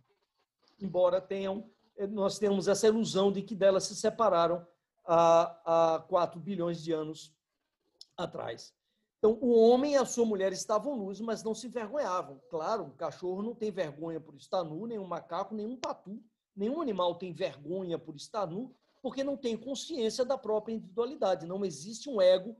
Embora 0.78 1.18
tenham, 1.18 1.70
nós 2.10 2.38
tenhamos 2.38 2.68
essa 2.68 2.86
ilusão 2.86 3.32
de 3.32 3.40
que 3.40 3.54
delas 3.54 3.84
se 3.84 3.96
separaram 3.96 4.66
há, 5.06 5.94
há 5.94 6.00
4 6.00 6.38
bilhões 6.38 6.84
de 6.84 6.92
anos 6.92 7.34
atrás. 8.18 8.74
Então, 9.16 9.38
o 9.40 9.58
homem 9.58 9.94
e 9.94 9.96
a 9.96 10.04
sua 10.04 10.26
mulher 10.26 10.52
estavam 10.52 10.94
nus, 10.94 11.22
mas 11.22 11.42
não 11.42 11.54
se 11.54 11.68
envergonhavam. 11.68 12.38
Claro, 12.50 12.84
o 12.84 12.96
cachorro 12.96 13.40
não 13.40 13.54
tem 13.54 13.70
vergonha 13.70 14.20
por 14.20 14.34
estar 14.34 14.62
nu, 14.62 14.86
nem 14.86 14.98
um 14.98 15.06
macaco, 15.06 15.54
nem 15.54 15.64
um 15.64 15.78
tatu. 15.78 16.22
Nenhum 16.56 16.80
animal 16.80 17.16
tem 17.16 17.32
vergonha 17.32 17.98
por 17.98 18.16
estar 18.16 18.46
nu, 18.46 18.74
porque 19.02 19.22
não 19.22 19.36
tem 19.36 19.56
consciência 19.56 20.24
da 20.24 20.38
própria 20.38 20.74
individualidade. 20.74 21.46
Não 21.46 21.64
existe 21.64 22.08
um 22.08 22.20
ego 22.20 22.56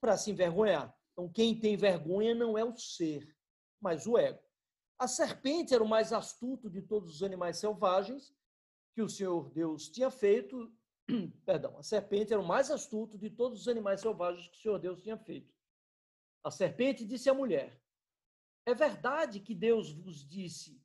para 0.00 0.16
se 0.16 0.30
envergonhar. 0.30 0.96
Então, 1.12 1.28
quem 1.28 1.58
tem 1.58 1.76
vergonha 1.76 2.34
não 2.34 2.56
é 2.56 2.64
o 2.64 2.76
ser, 2.76 3.36
mas 3.80 4.06
o 4.06 4.16
ego. 4.16 4.40
A 4.98 5.06
serpente 5.06 5.74
era 5.74 5.84
o 5.84 5.88
mais 5.88 6.12
astuto 6.12 6.70
de 6.70 6.80
todos 6.80 7.16
os 7.16 7.22
animais 7.22 7.58
selvagens 7.58 8.34
que 8.94 9.02
o 9.02 9.08
Senhor 9.08 9.50
Deus 9.50 9.90
tinha 9.90 10.10
feito. 10.10 10.72
Perdão, 11.44 11.78
a 11.78 11.82
serpente 11.82 12.32
era 12.32 12.40
o 12.40 12.46
mais 12.46 12.70
astuto 12.70 13.18
de 13.18 13.28
todos 13.28 13.60
os 13.60 13.68
animais 13.68 14.00
selvagens 14.00 14.48
que 14.48 14.56
o 14.58 14.62
Senhor 14.62 14.78
Deus 14.78 15.02
tinha 15.02 15.18
feito. 15.18 15.54
A 16.42 16.50
serpente 16.50 17.04
disse 17.04 17.28
à 17.28 17.34
mulher: 17.34 17.78
É 18.64 18.74
verdade 18.74 19.40
que 19.40 19.54
Deus 19.54 19.92
vos 19.92 20.26
disse: 20.26 20.80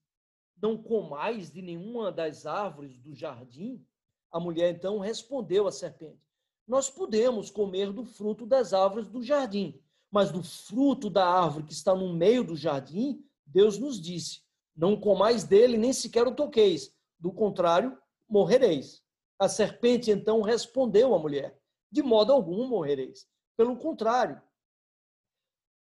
Não 0.61 0.77
comais 0.77 1.49
de 1.49 1.61
nenhuma 1.61 2.11
das 2.11 2.45
árvores 2.45 2.99
do 2.99 3.15
jardim? 3.15 3.83
A 4.31 4.39
mulher 4.39 4.75
então 4.75 4.99
respondeu 4.99 5.67
à 5.67 5.71
serpente: 5.71 6.21
Nós 6.67 6.89
podemos 6.89 7.49
comer 7.49 7.91
do 7.91 8.05
fruto 8.05 8.45
das 8.45 8.71
árvores 8.71 9.09
do 9.09 9.23
jardim, 9.23 9.81
mas 10.11 10.31
do 10.31 10.43
fruto 10.43 11.09
da 11.09 11.25
árvore 11.25 11.65
que 11.65 11.73
está 11.73 11.95
no 11.95 12.13
meio 12.13 12.43
do 12.43 12.55
jardim, 12.55 13.25
Deus 13.45 13.79
nos 13.79 13.99
disse: 13.99 14.43
Não 14.75 14.95
comais 14.95 15.43
dele, 15.43 15.77
nem 15.77 15.91
sequer 15.91 16.27
o 16.27 16.35
toqueis, 16.35 16.95
do 17.19 17.31
contrário, 17.31 17.97
morrereis. 18.29 19.03
A 19.39 19.49
serpente 19.49 20.11
então 20.11 20.41
respondeu 20.41 21.15
à 21.15 21.19
mulher: 21.19 21.59
De 21.91 22.03
modo 22.03 22.31
algum 22.31 22.67
morrereis. 22.67 23.27
Pelo 23.57 23.75
contrário, 23.77 24.39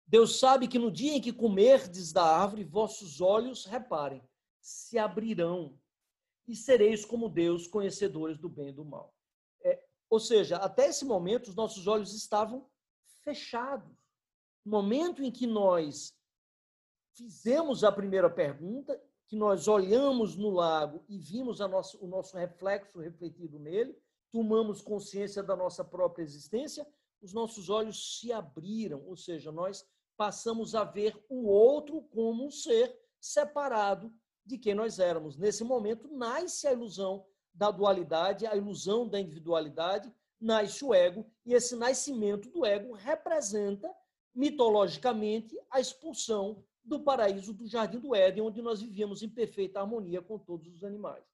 Deus 0.07 0.39
sabe 0.39 0.69
que 0.69 0.79
no 0.79 0.91
dia 0.91 1.17
em 1.17 1.21
que 1.21 1.33
comerdes 1.33 2.13
da 2.13 2.23
árvore, 2.23 2.65
vossos 2.65 3.21
olhos, 3.21 3.67
reparem, 3.67 4.23
se 4.69 4.99
abrirão 4.99 5.79
e 6.47 6.55
sereis 6.55 7.03
como 7.03 7.29
Deus, 7.29 7.67
conhecedores 7.67 8.39
do 8.39 8.51
bem 8.51 8.69
e 8.69 8.73
do 8.73 8.85
mal. 8.85 9.15
É, 9.65 9.83
ou 10.11 10.21
seja, 10.21 10.57
até 10.57 10.89
esse 10.89 11.07
momento, 11.07 11.49
os 11.49 11.55
nossos 11.55 11.87
olhos 11.87 12.15
estavam 12.15 12.69
fechados. 13.25 13.97
No 14.63 14.73
momento 14.73 15.23
em 15.23 15.31
que 15.31 15.47
nós 15.47 16.15
fizemos 17.15 17.83
a 17.83 17.91
primeira 17.91 18.29
pergunta, 18.29 19.03
que 19.27 19.37
nós 19.37 19.69
olhamos 19.69 20.37
no 20.37 20.51
lago 20.51 21.03
e 21.09 21.19
vimos 21.19 21.61
nossa, 21.61 21.97
o 21.99 22.07
nosso 22.07 22.37
reflexo 22.37 22.99
refletido 22.99 23.59
nele, 23.59 23.99
tomamos 24.31 24.83
consciência 24.83 25.43
da 25.43 25.57
nossa 25.57 25.83
própria 25.83 26.23
existência, 26.23 26.87
os 27.23 27.33
nossos 27.33 27.71
olhos 27.71 28.21
se 28.21 28.33
abriram, 28.33 29.03
ou 29.07 29.17
seja, 29.17 29.51
nós 29.51 29.87
passamos 30.15 30.75
a 30.75 30.85
ver 30.85 31.19
o 31.29 31.47
outro 31.47 32.03
como 32.03 32.47
um 32.47 32.51
ser 32.51 32.95
separado 33.19 34.13
de 34.49 34.59
quem 34.59 34.75
nós 34.75 34.99
éramos. 34.99 35.37
Nesse 35.37 35.63
momento, 35.63 36.09
nasce 36.09 36.67
a 36.67 36.73
ilusão 36.73 37.25
da 37.53 37.71
dualidade, 37.71 38.47
a 38.47 38.57
ilusão 38.57 39.07
da 39.07 39.21
individualidade, 39.21 40.13
nasce 40.41 40.85
o 40.85 40.95
ego, 40.95 41.27
e 41.45 41.53
esse 41.53 41.77
nascimento 41.77 42.49
do 42.51 42.65
ego 42.65 42.95
representa, 42.95 43.93
mitologicamente, 44.35 45.55
a 45.71 45.79
expulsão 45.79 46.65
do 46.85 47.01
paraíso 47.01 47.53
do 47.53 47.67
Jardim 47.67 47.99
do 47.99 48.15
Éden, 48.15 48.43
onde 48.43 48.63
nós 48.63 48.81
vivíamos 48.81 49.23
em 49.23 49.29
perfeita 49.29 49.81
harmonia 49.81 50.23
com 50.23 50.39
todos 50.39 50.73
os 50.73 50.83
animais. 50.83 51.25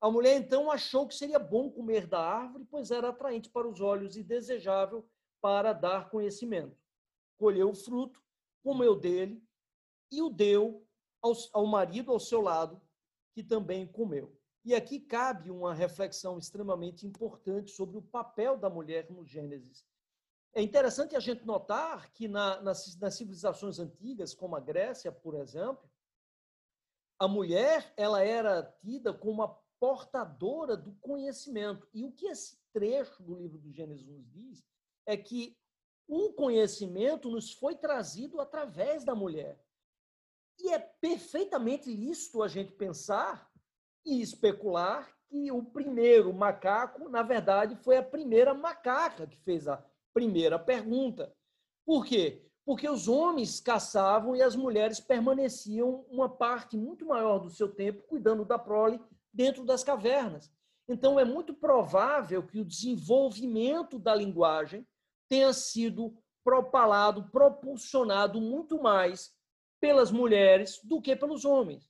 A 0.00 0.10
mulher, 0.10 0.36
então, 0.36 0.70
achou 0.70 1.08
que 1.08 1.14
seria 1.14 1.38
bom 1.38 1.70
comer 1.70 2.06
da 2.06 2.20
árvore, 2.20 2.64
pois 2.70 2.90
era 2.90 3.08
atraente 3.08 3.48
para 3.48 3.66
os 3.66 3.80
olhos 3.80 4.16
e 4.16 4.22
desejável 4.22 5.04
para 5.40 5.72
dar 5.72 6.10
conhecimento. 6.10 6.76
Colheu 7.38 7.70
o 7.70 7.74
fruto, 7.74 8.22
comeu 8.62 8.94
dele 8.94 9.42
e 10.12 10.22
o 10.22 10.28
deu 10.28 10.83
ao, 11.24 11.32
ao 11.54 11.66
marido 11.66 12.12
ao 12.12 12.20
seu 12.20 12.42
lado, 12.42 12.78
que 13.32 13.42
também 13.42 13.86
comeu. 13.86 14.38
E 14.62 14.74
aqui 14.74 15.00
cabe 15.00 15.50
uma 15.50 15.72
reflexão 15.72 16.38
extremamente 16.38 17.06
importante 17.06 17.70
sobre 17.70 17.96
o 17.96 18.02
papel 18.02 18.58
da 18.58 18.68
mulher 18.68 19.10
no 19.10 19.24
Gênesis. 19.24 19.86
É 20.52 20.62
interessante 20.62 21.16
a 21.16 21.20
gente 21.20 21.44
notar 21.44 22.12
que 22.12 22.28
na, 22.28 22.60
nas, 22.60 22.96
nas, 22.98 23.14
civilizações 23.14 23.78
antigas, 23.78 24.34
como 24.34 24.54
a 24.54 24.60
Grécia, 24.60 25.10
por 25.10 25.34
exemplo, 25.34 25.90
a 27.18 27.26
mulher 27.26 27.92
ela 27.96 28.22
era 28.22 28.62
tida 28.80 29.12
como 29.12 29.32
uma 29.32 29.58
portadora 29.80 30.76
do 30.76 30.92
conhecimento. 30.96 31.88
E 31.92 32.04
o 32.04 32.12
que 32.12 32.26
esse 32.26 32.58
trecho 32.72 33.22
do 33.22 33.34
livro 33.34 33.58
do 33.58 33.72
Gênesis 33.72 34.06
nos 34.06 34.30
diz 34.30 34.64
é 35.06 35.16
que 35.16 35.56
o 36.06 36.32
conhecimento 36.34 37.30
nos 37.30 37.52
foi 37.52 37.74
trazido 37.74 38.40
através 38.40 39.04
da 39.04 39.14
mulher. 39.14 39.63
E 40.58 40.70
é 40.70 40.78
perfeitamente 40.78 41.94
lícito 41.94 42.42
a 42.42 42.48
gente 42.48 42.72
pensar 42.72 43.50
e 44.04 44.20
especular 44.20 45.12
que 45.28 45.50
o 45.50 45.62
primeiro 45.62 46.32
macaco, 46.32 47.08
na 47.08 47.22
verdade, 47.22 47.76
foi 47.76 47.96
a 47.96 48.02
primeira 48.02 48.54
macaca 48.54 49.26
que 49.26 49.36
fez 49.38 49.66
a 49.66 49.84
primeira 50.12 50.58
pergunta. 50.58 51.34
Por 51.84 52.04
quê? 52.04 52.46
Porque 52.64 52.88
os 52.88 53.08
homens 53.08 53.60
caçavam 53.60 54.34
e 54.34 54.42
as 54.42 54.56
mulheres 54.56 55.00
permaneciam 55.00 56.06
uma 56.08 56.28
parte 56.28 56.76
muito 56.76 57.04
maior 57.04 57.38
do 57.38 57.50
seu 57.50 57.68
tempo 57.68 58.06
cuidando 58.06 58.44
da 58.44 58.58
prole 58.58 59.00
dentro 59.32 59.64
das 59.64 59.82
cavernas. 59.82 60.50
Então, 60.88 61.18
é 61.18 61.24
muito 61.24 61.52
provável 61.52 62.46
que 62.46 62.60
o 62.60 62.64
desenvolvimento 62.64 63.98
da 63.98 64.14
linguagem 64.14 64.86
tenha 65.28 65.52
sido 65.52 66.16
propalado, 66.44 67.30
propulsionado 67.30 68.40
muito 68.40 68.80
mais 68.80 69.32
pelas 69.84 70.10
mulheres 70.10 70.80
do 70.82 70.98
que 70.98 71.14
pelos 71.14 71.44
homens. 71.44 71.86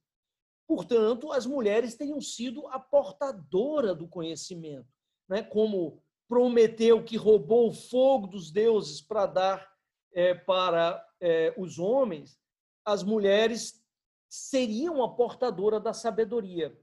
Portanto, 0.66 1.30
as 1.30 1.46
mulheres 1.46 1.94
teriam 1.94 2.20
sido 2.20 2.66
a 2.66 2.80
portadora 2.80 3.94
do 3.94 4.08
conhecimento, 4.08 4.92
né? 5.28 5.44
como 5.44 6.02
Prometeu 6.26 7.04
que 7.04 7.16
roubou 7.16 7.68
o 7.68 7.72
fogo 7.72 8.26
dos 8.26 8.50
deuses 8.50 9.00
para 9.00 9.26
dar 9.26 9.72
é, 10.12 10.34
para 10.34 11.06
é, 11.20 11.54
os 11.56 11.78
homens, 11.78 12.36
as 12.84 13.04
mulheres 13.04 13.80
seriam 14.28 15.00
a 15.00 15.14
portadora 15.14 15.78
da 15.78 15.92
sabedoria. 15.92 16.76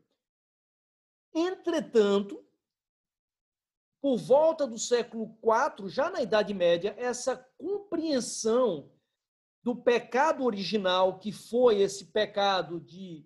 Entretanto, 1.35 2.41
por 4.01 4.15
volta 4.15 4.65
do 4.65 4.77
século 4.79 5.37
IV, 5.43 5.89
já 5.89 6.09
na 6.09 6.21
Idade 6.21 6.53
Média, 6.53 6.95
essa 6.97 7.35
compreensão 7.57 8.89
do 9.63 9.75
pecado 9.75 10.43
original, 10.43 11.19
que 11.19 11.31
foi 11.31 11.81
esse 11.81 12.05
pecado 12.05 12.79
de, 12.79 13.25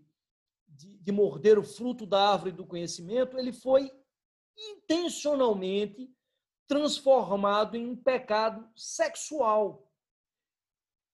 de, 0.67 0.97
de, 0.97 1.11
morder 1.11 1.57
o 1.57 1.63
fruto 1.63 2.05
da 2.05 2.31
árvore 2.31 2.51
do 2.51 2.65
conhecimento, 2.65 3.37
ele 3.37 3.53
foi 3.53 3.91
intencionalmente 4.57 6.13
transformado 6.67 7.77
em 7.77 7.87
um 7.87 7.95
pecado 7.95 8.69
sexual. 8.75 9.89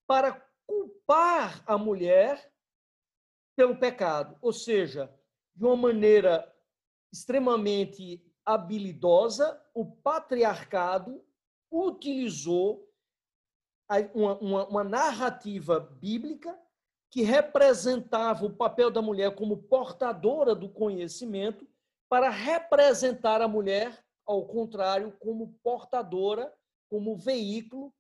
Para 0.07 0.33
culpar 0.65 1.63
a 1.67 1.77
mulher 1.77 2.51
pelo 3.55 3.77
pecado, 3.77 4.37
ou 4.41 4.51
seja, 4.51 5.13
de 5.55 5.63
uma 5.63 5.75
maneira 5.75 6.51
extremamente 7.11 8.25
habilidosa, 8.45 9.61
o 9.73 9.85
patriarcado 9.85 11.23
utilizou 11.69 12.90
uma, 14.13 14.37
uma, 14.39 14.67
uma 14.67 14.83
narrativa 14.83 15.79
bíblica 15.79 16.57
que 17.09 17.23
representava 17.23 18.45
o 18.45 18.55
papel 18.55 18.89
da 18.89 19.01
mulher 19.01 19.35
como 19.35 19.63
portadora 19.63 20.55
do 20.55 20.69
conhecimento 20.69 21.67
para 22.09 22.29
representar 22.29 23.41
a 23.41 23.47
mulher, 23.47 24.03
ao 24.25 24.45
contrário, 24.45 25.11
como 25.19 25.53
portadora, 25.61 26.53
como 26.89 27.17
veículo 27.17 27.93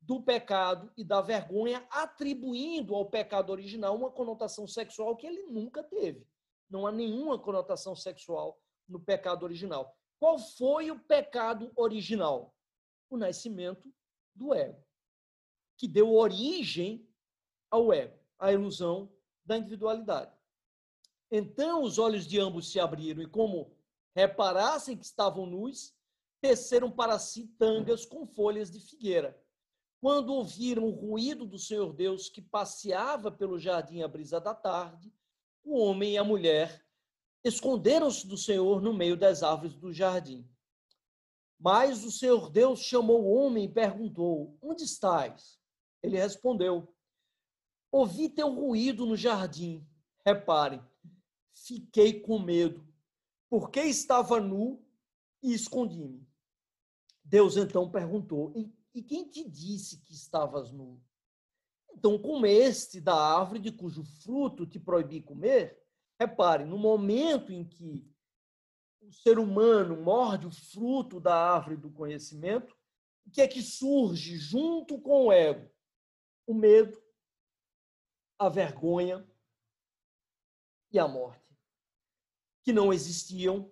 do 0.00 0.22
pecado 0.22 0.90
e 0.96 1.04
da 1.04 1.20
vergonha, 1.20 1.86
atribuindo 1.90 2.94
ao 2.94 3.04
pecado 3.04 3.50
original 3.50 3.94
uma 3.94 4.10
conotação 4.10 4.66
sexual 4.66 5.16
que 5.16 5.26
ele 5.26 5.42
nunca 5.42 5.82
teve. 5.82 6.26
Não 6.70 6.86
há 6.86 6.92
nenhuma 6.92 7.38
conotação 7.38 7.94
sexual 7.94 8.58
no 8.88 8.98
pecado 8.98 9.42
original. 9.42 9.94
Qual 10.18 10.38
foi 10.38 10.90
o 10.90 10.98
pecado 10.98 11.70
original? 11.76 12.54
O 13.10 13.16
nascimento 13.16 13.92
do 14.34 14.54
ego 14.54 14.87
que 15.78 15.88
deu 15.88 16.12
origem 16.12 17.08
ao 17.70 17.92
ego, 17.92 18.18
à 18.38 18.52
ilusão 18.52 19.10
da 19.44 19.56
individualidade. 19.56 20.36
Então 21.30 21.82
os 21.82 21.98
olhos 21.98 22.26
de 22.26 22.38
ambos 22.40 22.70
se 22.70 22.80
abriram 22.80 23.22
e, 23.22 23.26
como 23.26 23.72
reparassem 24.14 24.96
que 24.96 25.04
estavam 25.04 25.46
nus, 25.46 25.94
teceram 26.40 26.90
para 26.90 27.18
si 27.18 27.46
tangas 27.58 28.04
com 28.04 28.26
folhas 28.26 28.70
de 28.70 28.80
figueira. 28.80 29.40
Quando 30.00 30.32
ouviram 30.32 30.84
o 30.84 30.90
ruído 30.90 31.46
do 31.46 31.58
Senhor 31.58 31.92
Deus 31.92 32.28
que 32.28 32.42
passeava 32.42 33.30
pelo 33.30 33.58
jardim 33.58 34.02
à 34.02 34.08
brisa 34.08 34.40
da 34.40 34.54
tarde, 34.54 35.12
o 35.64 35.78
homem 35.78 36.12
e 36.14 36.18
a 36.18 36.24
mulher 36.24 36.84
esconderam-se 37.44 38.26
do 38.26 38.36
Senhor 38.36 38.80
no 38.80 38.92
meio 38.92 39.16
das 39.16 39.42
árvores 39.42 39.74
do 39.76 39.92
jardim. 39.92 40.48
Mas 41.58 42.04
o 42.04 42.12
Senhor 42.12 42.50
Deus 42.50 42.80
chamou 42.80 43.24
o 43.24 43.34
homem 43.34 43.64
e 43.64 43.72
perguntou: 43.72 44.56
Onde 44.62 44.84
estás? 44.84 45.57
Ele 46.02 46.16
respondeu: 46.16 46.94
Ouvi 47.90 48.28
teu 48.28 48.52
ruído 48.52 49.06
no 49.06 49.16
jardim. 49.16 49.86
Repare, 50.24 50.82
fiquei 51.54 52.20
com 52.20 52.38
medo, 52.38 52.86
porque 53.48 53.80
estava 53.80 54.40
nu 54.40 54.84
e 55.42 55.52
escondi-me. 55.52 56.26
Deus 57.24 57.56
então 57.56 57.90
perguntou: 57.90 58.52
E 58.94 59.02
quem 59.02 59.28
te 59.28 59.48
disse 59.48 59.98
que 60.02 60.12
estavas 60.12 60.70
nu? 60.70 61.00
Então 61.92 62.18
comeste 62.18 63.00
da 63.00 63.14
árvore 63.14 63.58
de 63.58 63.72
cujo 63.72 64.04
fruto 64.22 64.66
te 64.66 64.78
proibi 64.78 65.20
comer? 65.20 65.82
Repare, 66.20 66.64
no 66.64 66.78
momento 66.78 67.52
em 67.52 67.64
que 67.64 68.06
o 69.00 69.12
ser 69.12 69.38
humano 69.38 69.96
morde 69.96 70.46
o 70.46 70.50
fruto 70.50 71.20
da 71.20 71.34
árvore 71.34 71.76
do 71.76 71.90
conhecimento, 71.90 72.76
o 73.26 73.30
que 73.30 73.40
é 73.40 73.48
que 73.48 73.62
surge 73.62 74.36
junto 74.36 75.00
com 75.00 75.26
o 75.26 75.32
ego? 75.32 75.70
O 76.48 76.54
medo, 76.54 76.98
a 78.38 78.48
vergonha 78.48 79.22
e 80.90 80.98
a 80.98 81.06
morte, 81.06 81.54
que 82.64 82.72
não 82.72 82.90
existiam 82.90 83.70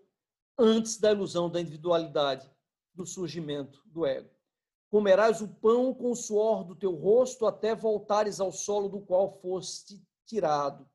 antes 0.59 0.99
da 0.99 1.11
ilusão 1.11 1.49
da 1.49 1.59
individualidade, 1.59 2.55
do 2.93 3.07
surgimento 3.07 3.83
do 3.87 4.05
ego. 4.05 4.29
Comerás 4.91 5.41
o 5.41 5.49
pão 5.49 5.95
com 5.95 6.11
o 6.11 6.15
suor 6.15 6.65
do 6.65 6.77
teu 6.77 6.95
rosto 6.95 7.47
até 7.47 7.75
voltares 7.75 8.41
ao 8.41 8.53
solo 8.53 8.91
do 8.91 9.01
qual 9.01 9.41
foste 9.41 10.07
tirado, 10.27 10.87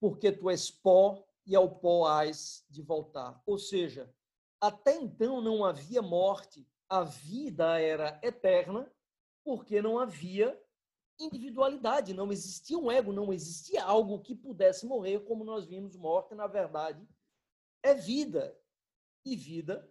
porque 0.00 0.32
tu 0.32 0.48
és 0.48 0.70
pó 0.70 1.22
e 1.44 1.54
ao 1.54 1.68
pó 1.68 2.06
hás 2.06 2.64
de 2.70 2.80
voltar. 2.80 3.42
Ou 3.44 3.58
seja, 3.58 4.10
até 4.58 4.96
então 4.96 5.42
não 5.42 5.66
havia 5.66 6.00
morte, 6.00 6.66
a 6.88 7.04
vida 7.04 7.78
era 7.78 8.18
eterna, 8.22 8.90
porque 9.44 9.82
não 9.82 9.98
havia 9.98 10.58
individualidade, 11.18 12.12
não 12.12 12.32
existia 12.32 12.78
um 12.78 12.90
ego, 12.90 13.12
não 13.12 13.32
existia 13.32 13.84
algo 13.84 14.20
que 14.20 14.34
pudesse 14.34 14.86
morrer, 14.86 15.20
como 15.24 15.44
nós 15.44 15.66
vimos, 15.66 15.96
morte, 15.96 16.34
na 16.34 16.46
verdade, 16.46 17.06
é 17.82 17.94
vida, 17.94 18.56
e 19.24 19.36
vida 19.36 19.90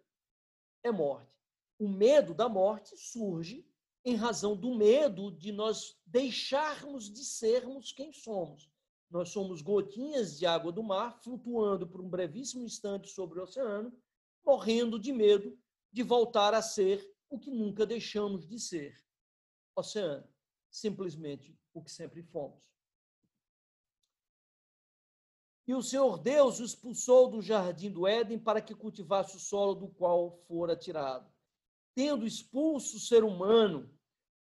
é 0.84 0.92
morte. 0.92 1.32
O 1.80 1.88
medo 1.88 2.34
da 2.34 2.48
morte 2.48 2.96
surge 2.98 3.68
em 4.06 4.16
razão 4.16 4.56
do 4.56 4.76
medo 4.76 5.32
de 5.32 5.52
nós 5.52 5.98
deixarmos 6.06 7.12
de 7.12 7.24
sermos 7.24 7.92
quem 7.92 8.12
somos. 8.12 8.70
Nós 9.10 9.30
somos 9.30 9.62
gotinhas 9.62 10.38
de 10.38 10.46
água 10.46 10.72
do 10.72 10.84
mar 10.84 11.22
flutuando 11.24 11.88
por 11.88 12.02
um 12.02 12.10
brevíssimo 12.10 12.64
instante 12.64 13.10
sobre 13.10 13.40
o 13.40 13.44
oceano, 13.44 13.94
morrendo 14.46 15.00
de 15.00 15.14
medo 15.14 15.58
de 15.92 16.04
voltar 16.04 16.54
a 16.54 16.62
ser 16.62 17.08
o 17.30 17.40
que 17.40 17.52
nunca 17.52 17.86
deixamos 17.86 18.48
de 18.48 18.60
ser. 18.60 18.98
Oceano, 19.76 20.28
simplesmente 20.74 21.56
o 21.72 21.84
que 21.84 21.92
sempre 21.92 22.24
fomos. 22.24 22.60
E 25.68 25.74
o 25.74 25.84
Senhor 25.84 26.18
Deus 26.18 26.60
o 26.60 26.64
expulsou 26.64 27.30
do 27.30 27.42
jardim 27.42 27.92
do 27.92 28.08
Éden 28.08 28.40
para 28.40 28.60
que 28.60 28.76
cultivasse 28.76 29.38
o 29.38 29.40
solo 29.40 29.76
do 29.76 29.88
qual 29.88 30.32
fora 30.48 30.76
tirado. 30.76 31.32
Tendo 31.96 32.26
expulso 32.26 32.98
o 32.98 33.00
ser 33.00 33.24
humano, 33.24 33.90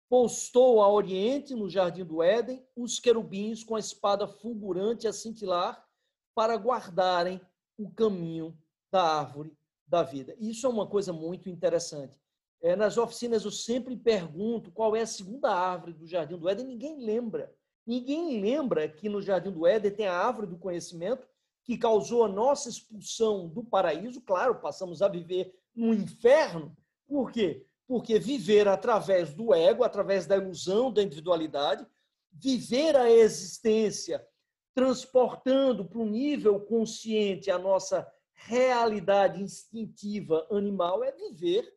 postou 0.09 0.81
a 0.81 0.89
oriente, 0.89 1.53
no 1.53 1.69
jardim 1.69 2.03
do 2.03 2.21
Éden, 2.21 2.65
os 2.75 2.99
querubins 2.99 3.63
com 3.63 3.75
a 3.75 3.79
espada 3.79 4.27
fulgurante 4.27 5.07
a 5.07 5.13
cintilar 5.13 5.87
para 6.35 6.57
guardarem 6.57 7.39
o 7.77 7.89
caminho 7.91 8.57
da 8.91 9.19
árvore 9.19 9.55
da 9.87 10.01
vida. 10.01 10.35
Isso 10.39 10.65
é 10.65 10.69
uma 10.69 10.87
coisa 10.87 11.13
muito 11.13 11.47
interessante. 11.47 12.22
É, 12.63 12.76
nas 12.78 12.97
oficinas 12.97 13.43
eu 13.43 13.52
sempre 13.52 13.95
pergunto 13.95 14.71
qual 14.71 14.95
é 14.95 15.02
a 15.02 15.06
segunda 15.06 15.52
árvore 15.52 15.93
do 15.93 16.08
jardim 16.08 16.38
do 16.38 16.47
Éden, 16.49 16.65
ninguém 16.65 16.97
lembra. 16.97 17.54
Ninguém 17.86 18.39
lembra 18.39 18.88
que 18.88 19.10
no 19.10 19.21
Jardim 19.21 19.52
do 19.52 19.67
Éden 19.67 19.91
tem 19.91 20.08
a 20.08 20.17
árvore 20.17 20.47
do 20.47 20.58
conhecimento 20.58 21.28
que 21.65 21.78
causou 21.78 22.23
a 22.23 22.30
nossa 22.30 22.69
expulsão 22.69 23.47
do 23.49 23.63
paraíso. 23.63 24.21
Claro, 24.21 24.56
passamos 24.56 25.02
a 25.02 25.08
viver 25.08 25.54
no 25.76 25.93
inferno. 25.93 26.76
Por 27.06 27.32
quê? 27.32 27.65
Porque 27.86 28.17
viver 28.19 28.67
através 28.67 29.34
do 29.34 29.54
ego, 29.54 29.84
através 29.84 30.26
da 30.26 30.38
ilusão 30.38 30.91
da 30.91 31.04
individualidade, 31.04 31.86
viver 32.32 32.95
a 32.95 33.12
existência 33.12 34.26
transportando 34.73 35.86
para 35.86 35.99
o 35.99 36.06
nível 36.06 36.60
consciente 36.62 37.52
a 37.52 37.60
nossa 37.60 38.10
realidade 38.34 39.41
instintiva 39.41 40.47
animal 40.49 41.04
é 41.04 41.12
viver 41.12 41.71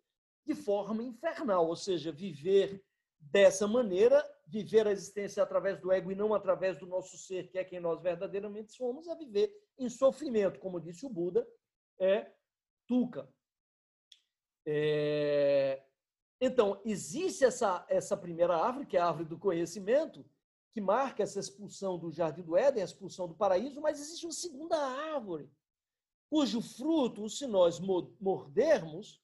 de 0.47 0.55
forma 0.55 1.03
infernal, 1.03 1.67
ou 1.67 1.77
seja, 1.77 2.13
viver 2.13 2.85
dessa 3.19 3.67
maneira 3.67 4.25
viver 4.47 4.87
a 4.87 4.93
existência 4.93 5.43
através 5.43 5.81
do 5.81 5.91
ego 5.91 6.13
e 6.13 6.15
não 6.15 6.33
através 6.33 6.79
do 6.79 6.87
nosso 6.87 7.19
ser, 7.19 7.49
que 7.49 7.59
é 7.59 7.65
quem 7.65 7.81
nós 7.81 8.01
verdadeiramente 8.01 8.73
somos, 8.73 9.09
é 9.09 9.17
viver 9.17 9.53
em 9.77 9.89
sofrimento, 9.89 10.61
como 10.61 10.81
disse 10.81 11.05
o 11.05 11.11
Buda, 11.11 11.47
é 11.99 12.33
tuca. 12.87 13.29
É... 14.65 15.83
Então, 16.41 16.81
existe 16.85 17.45
essa, 17.45 17.85
essa 17.89 18.17
primeira 18.17 18.57
árvore, 18.57 18.87
que 18.87 18.97
é 18.97 19.01
a 19.01 19.07
árvore 19.07 19.29
do 19.29 19.39
conhecimento, 19.39 20.25
que 20.73 20.81
marca 20.81 21.23
essa 21.23 21.41
expulsão 21.41 21.99
do 21.99 22.13
jardim 22.13 22.43
do 22.43 22.57
Éden, 22.57 22.83
a 22.83 22.85
expulsão 22.85 23.27
do 23.27 23.35
paraíso, 23.35 23.81
mas 23.81 23.99
existe 23.99 24.27
uma 24.27 24.33
segunda 24.33 24.77
árvore, 24.77 25.51
cujo 26.31 26.61
fruto, 26.61 27.29
se 27.29 27.47
nós 27.47 27.81
mordermos, 28.21 29.21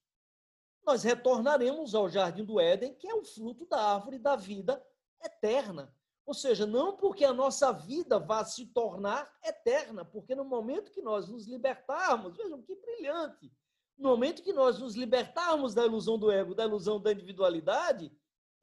nós 0.84 1.02
retornaremos 1.02 1.94
ao 1.94 2.08
jardim 2.08 2.44
do 2.44 2.60
Éden, 2.60 2.94
que 2.94 3.08
é 3.08 3.14
o 3.14 3.24
fruto 3.24 3.66
da 3.66 3.94
árvore 3.94 4.18
da 4.18 4.36
vida 4.36 4.84
eterna. 5.22 5.94
Ou 6.24 6.34
seja, 6.34 6.66
não 6.66 6.96
porque 6.96 7.24
a 7.24 7.32
nossa 7.32 7.72
vida 7.72 8.18
vá 8.18 8.44
se 8.44 8.66
tornar 8.66 9.32
eterna, 9.44 10.04
porque 10.04 10.34
no 10.34 10.44
momento 10.44 10.92
que 10.92 11.02
nós 11.02 11.28
nos 11.28 11.46
libertarmos, 11.46 12.36
vejam 12.36 12.62
que 12.62 12.76
brilhante, 12.76 13.52
no 13.98 14.10
momento 14.10 14.42
que 14.42 14.52
nós 14.52 14.78
nos 14.78 14.94
libertarmos 14.94 15.74
da 15.74 15.84
ilusão 15.84 16.18
do 16.18 16.30
ego, 16.30 16.54
da 16.54 16.64
ilusão 16.64 17.00
da 17.00 17.12
individualidade, 17.12 18.12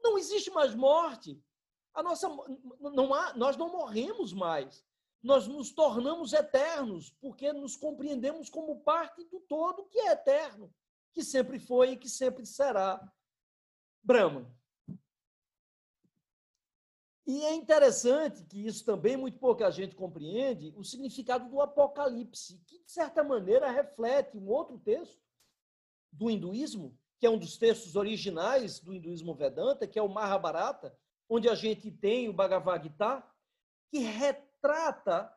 não 0.01 0.17
existe 0.17 0.49
mais 0.51 0.73
morte. 0.73 1.41
A 1.93 2.01
nossa, 2.01 2.29
não 2.79 3.13
há, 3.13 3.33
nós 3.33 3.57
não 3.57 3.69
morremos 3.69 4.33
mais. 4.33 4.83
Nós 5.21 5.47
nos 5.47 5.71
tornamos 5.71 6.31
eternos, 6.31 7.09
porque 7.19 7.51
nos 7.51 7.75
compreendemos 7.75 8.49
como 8.49 8.79
parte 8.81 9.23
do 9.25 9.41
todo 9.41 9.85
que 9.85 9.99
é 9.99 10.11
eterno, 10.13 10.73
que 11.13 11.23
sempre 11.23 11.59
foi 11.59 11.91
e 11.91 11.97
que 11.97 12.09
sempre 12.09 12.45
será. 12.45 13.01
Brahma. 14.03 14.51
E 17.27 17.45
é 17.45 17.53
interessante 17.53 18.43
que 18.43 18.65
isso 18.65 18.83
também 18.83 19.15
muito 19.15 19.37
pouca 19.37 19.69
gente 19.69 19.95
compreende, 19.95 20.73
o 20.75 20.83
significado 20.83 21.47
do 21.47 21.61
Apocalipse, 21.61 22.59
que 22.65 22.83
de 22.83 22.91
certa 22.91 23.23
maneira 23.23 23.69
reflete 23.69 24.35
um 24.35 24.49
outro 24.49 24.79
texto 24.79 25.21
do 26.11 26.27
hinduísmo, 26.27 26.97
que 27.19 27.27
é 27.27 27.29
um 27.29 27.37
dos 27.37 27.55
textos 27.55 27.95
originais 27.95 28.79
do 28.79 28.91
hinduísmo 28.93 29.35
Vedanta, 29.35 29.85
que 29.85 29.99
é 29.99 30.01
o 30.01 30.09
Mahabharata, 30.09 30.97
onde 31.29 31.47
a 31.47 31.53
gente 31.53 31.91
tem 31.91 32.27
o 32.27 32.33
Bhagavad 32.33 32.83
Gita, 32.83 33.23
que 33.91 33.99
retrata 33.99 35.31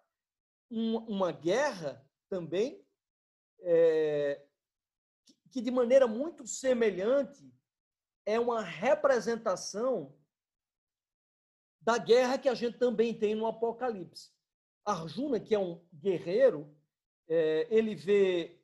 uma 0.70 1.30
guerra 1.30 2.02
também, 2.30 2.82
é, 3.61 4.42
que 5.52 5.60
de 5.60 5.70
maneira 5.70 6.08
muito 6.08 6.46
semelhante 6.46 7.48
é 8.24 8.40
uma 8.40 8.62
representação 8.62 10.16
da 11.81 11.98
guerra 11.98 12.38
que 12.38 12.48
a 12.48 12.54
gente 12.54 12.79
também 12.79 13.16
tem 13.16 13.35
no 13.35 13.46
Apocalipse. 13.46 14.33
Arjuna, 14.85 15.38
que 15.38 15.54
é 15.54 15.58
um 15.58 15.81
guerreiro, 15.92 16.74
é, 17.29 17.68
ele 17.70 17.94
vê, 17.94 18.58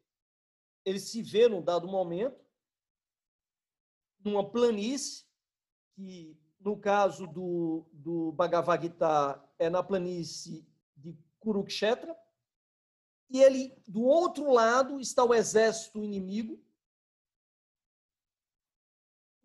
ele 0.84 0.98
se 0.98 1.22
vê 1.22 1.48
num 1.48 1.62
dado 1.62 1.86
momento 1.86 2.42
numa 4.24 4.48
planície 4.48 5.24
que 5.94 6.36
no 6.60 6.76
caso 6.76 7.26
do, 7.26 7.88
do 7.92 8.32
Bhagavad 8.32 8.82
Gita 8.82 9.42
é 9.58 9.70
na 9.70 9.82
planície 9.82 10.66
de 10.96 11.16
Kurukshetra, 11.38 12.16
e 13.30 13.42
ele 13.42 13.76
do 13.86 14.02
outro 14.02 14.50
lado 14.50 15.00
está 15.00 15.24
o 15.24 15.34
exército 15.34 16.02
inimigo, 16.02 16.60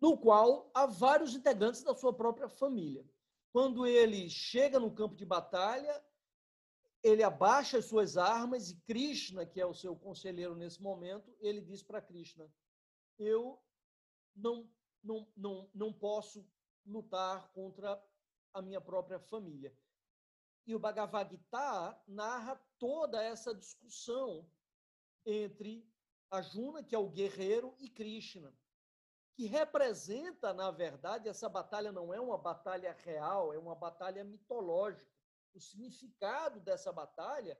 no 0.04 0.18
qual 0.18 0.70
há 0.74 0.84
vários 0.84 1.34
integrantes 1.34 1.82
da 1.82 1.94
sua 1.94 2.12
própria 2.12 2.46
família. 2.46 3.02
Quando 3.50 3.86
ele 3.86 4.28
chega 4.28 4.78
no 4.78 4.94
campo 4.94 5.16
de 5.16 5.24
batalha, 5.24 6.04
ele 7.02 7.22
abaixa 7.22 7.78
as 7.78 7.86
suas 7.86 8.18
armas 8.18 8.68
e 8.68 8.76
Krishna, 8.82 9.46
que 9.46 9.58
é 9.58 9.64
o 9.64 9.72
seu 9.72 9.96
conselheiro 9.96 10.54
nesse 10.54 10.82
momento, 10.82 11.34
ele 11.40 11.62
diz 11.62 11.82
para 11.82 12.02
Krishna: 12.02 12.52
eu 13.18 13.58
não, 14.36 14.70
não, 15.02 15.26
não, 15.34 15.70
não 15.74 15.90
posso 15.90 16.46
lutar 16.84 17.50
contra 17.52 17.98
a 18.52 18.60
minha 18.60 18.82
própria 18.82 19.18
família. 19.18 19.74
E 20.66 20.74
o 20.74 20.78
Bhagavad 20.78 21.30
Gita 21.30 21.98
narra 22.06 22.60
toda 22.78 23.22
essa 23.22 23.54
discussão 23.54 24.46
entre 25.24 25.88
Arjuna, 26.30 26.84
que 26.84 26.94
é 26.94 26.98
o 26.98 27.08
guerreiro, 27.08 27.74
e 27.78 27.88
Krishna, 27.88 28.54
que 29.34 29.46
representa, 29.46 30.54
na 30.54 30.70
verdade, 30.70 31.28
essa 31.28 31.48
batalha 31.48 31.90
não 31.90 32.14
é 32.14 32.20
uma 32.20 32.38
batalha 32.38 32.92
real, 33.04 33.52
é 33.52 33.58
uma 33.58 33.74
batalha 33.74 34.22
mitológica. 34.22 35.10
O 35.52 35.60
significado 35.60 36.60
dessa 36.60 36.92
batalha 36.92 37.58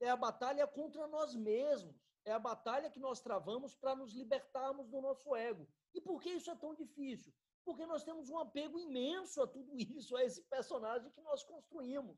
é 0.00 0.08
a 0.08 0.16
batalha 0.16 0.66
contra 0.66 1.06
nós 1.06 1.34
mesmos, 1.34 1.96
é 2.24 2.32
a 2.32 2.38
batalha 2.38 2.90
que 2.90 3.00
nós 3.00 3.20
travamos 3.20 3.74
para 3.74 3.94
nos 3.96 4.12
libertarmos 4.12 4.88
do 4.88 5.00
nosso 5.00 5.34
ego. 5.34 5.66
E 5.94 6.00
por 6.00 6.20
que 6.20 6.30
isso 6.30 6.50
é 6.50 6.54
tão 6.54 6.74
difícil? 6.74 7.32
Porque 7.64 7.86
nós 7.86 8.04
temos 8.04 8.30
um 8.30 8.38
apego 8.38 8.78
imenso 8.78 9.42
a 9.42 9.46
tudo 9.46 9.76
isso, 9.76 10.16
a 10.16 10.24
esse 10.24 10.42
personagem 10.42 11.10
que 11.10 11.20
nós 11.22 11.42
construímos. 11.42 12.16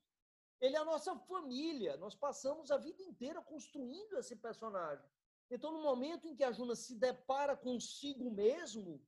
Ele 0.61 0.77
é 0.77 0.79
a 0.79 0.85
nossa 0.85 1.17
família, 1.21 1.97
nós 1.97 2.15
passamos 2.15 2.71
a 2.71 2.77
vida 2.77 3.03
inteira 3.03 3.41
construindo 3.41 4.19
esse 4.19 4.37
personagem. 4.37 5.09
Então, 5.51 5.73
no 5.73 5.83
momento 5.83 6.29
em 6.29 6.35
que 6.35 6.45
a 6.45 6.53
Juna 6.53 6.75
se 6.75 6.95
depara 6.95 7.57
consigo 7.57 8.31
mesmo, 8.31 9.03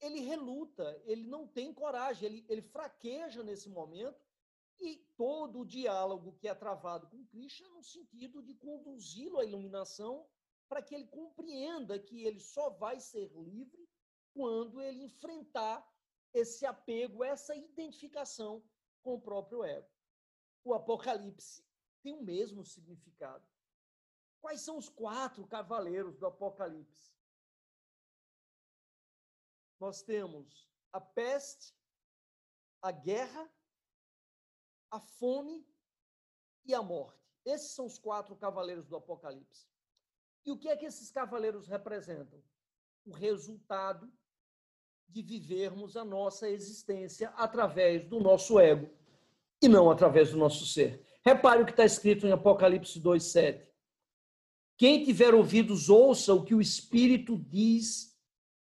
ele 0.00 0.20
reluta, 0.20 1.00
ele 1.04 1.26
não 1.26 1.48
tem 1.48 1.72
coragem, 1.72 2.26
ele, 2.26 2.46
ele 2.48 2.62
fraqueja 2.62 3.42
nesse 3.42 3.68
momento 3.70 4.20
e 4.78 4.96
todo 5.16 5.60
o 5.60 5.66
diálogo 5.66 6.36
que 6.36 6.46
é 6.46 6.54
travado 6.54 7.08
com 7.08 7.24
Krishna 7.26 7.68
no 7.70 7.82
sentido 7.82 8.42
de 8.42 8.54
conduzi-lo 8.54 9.38
à 9.38 9.44
iluminação 9.44 10.28
para 10.68 10.82
que 10.82 10.94
ele 10.94 11.06
compreenda 11.06 11.98
que 11.98 12.24
ele 12.24 12.40
só 12.40 12.68
vai 12.70 13.00
ser 13.00 13.32
livre 13.32 13.88
quando 14.34 14.82
ele 14.82 15.04
enfrentar 15.04 15.86
esse 16.34 16.66
apego, 16.66 17.24
essa 17.24 17.56
identificação 17.56 18.62
com 19.02 19.14
o 19.14 19.20
próprio 19.20 19.64
ego. 19.64 19.88
O 20.62 20.74
Apocalipse 20.74 21.64
tem 22.02 22.12
o 22.12 22.22
mesmo 22.22 22.62
significado. 22.64 23.46
Quais 24.46 24.60
são 24.60 24.78
os 24.78 24.88
quatro 24.88 25.44
cavaleiros 25.44 26.16
do 26.18 26.24
Apocalipse? 26.24 27.12
Nós 29.80 30.02
temos 30.02 30.70
a 30.92 31.00
peste, 31.00 31.74
a 32.80 32.92
guerra, 32.92 33.50
a 34.88 35.00
fome 35.00 35.66
e 36.64 36.72
a 36.72 36.80
morte. 36.80 37.20
Esses 37.44 37.72
são 37.72 37.86
os 37.86 37.98
quatro 37.98 38.36
cavaleiros 38.36 38.86
do 38.86 38.94
Apocalipse. 38.94 39.66
E 40.44 40.52
o 40.52 40.56
que 40.56 40.68
é 40.68 40.76
que 40.76 40.86
esses 40.86 41.10
cavaleiros 41.10 41.66
representam? 41.66 42.40
O 43.04 43.10
resultado 43.10 44.08
de 45.08 45.22
vivermos 45.22 45.96
a 45.96 46.04
nossa 46.04 46.48
existência 46.48 47.30
através 47.30 48.08
do 48.08 48.20
nosso 48.20 48.60
ego 48.60 48.88
e 49.60 49.66
não 49.66 49.90
através 49.90 50.30
do 50.30 50.36
nosso 50.36 50.64
ser. 50.64 51.04
Repare 51.24 51.62
o 51.62 51.66
que 51.66 51.72
está 51.72 51.84
escrito 51.84 52.28
em 52.28 52.30
Apocalipse 52.30 53.00
2,7. 53.00 53.74
Quem 54.76 55.04
tiver 55.04 55.34
ouvidos, 55.34 55.88
ouça 55.88 56.34
o 56.34 56.44
que 56.44 56.54
o 56.54 56.60
Espírito 56.60 57.38
diz 57.38 58.16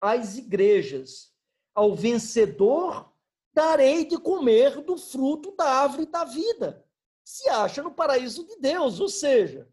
às 0.00 0.36
igrejas. 0.38 1.34
Ao 1.74 1.94
vencedor, 1.94 3.12
darei 3.52 4.04
de 4.04 4.18
comer 4.18 4.80
do 4.82 4.96
fruto 4.96 5.54
da 5.54 5.64
árvore 5.64 6.06
da 6.06 6.24
vida. 6.24 6.84
Se 7.24 7.48
acha 7.50 7.82
no 7.82 7.92
paraíso 7.92 8.46
de 8.46 8.56
Deus, 8.56 9.00
ou 9.00 9.08
seja, 9.08 9.70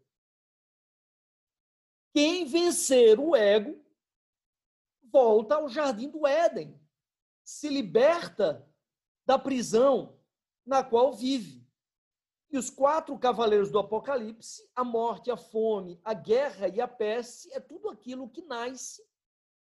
quem 2.12 2.44
vencer 2.44 3.18
o 3.18 3.34
ego 3.34 3.82
volta 5.02 5.56
ao 5.56 5.68
jardim 5.68 6.10
do 6.10 6.26
Éden, 6.26 6.78
se 7.44 7.68
liberta 7.68 8.66
da 9.24 9.38
prisão 9.38 10.18
na 10.64 10.82
qual 10.84 11.14
vive. 11.14 11.65
E 12.50 12.56
os 12.56 12.70
quatro 12.70 13.18
cavaleiros 13.18 13.70
do 13.70 13.78
Apocalipse, 13.78 14.68
a 14.74 14.84
morte, 14.84 15.30
a 15.30 15.36
fome, 15.36 16.00
a 16.04 16.14
guerra 16.14 16.68
e 16.68 16.80
a 16.80 16.86
peste, 16.86 17.52
é 17.52 17.60
tudo 17.60 17.88
aquilo 17.88 18.28
que 18.28 18.42
nasce 18.42 19.02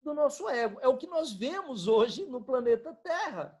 do 0.02 0.14
nosso 0.14 0.48
ego. 0.48 0.78
É 0.80 0.88
o 0.88 0.96
que 0.96 1.06
nós 1.06 1.32
vemos 1.32 1.88
hoje 1.88 2.24
no 2.26 2.42
planeta 2.42 2.94
Terra. 2.94 3.60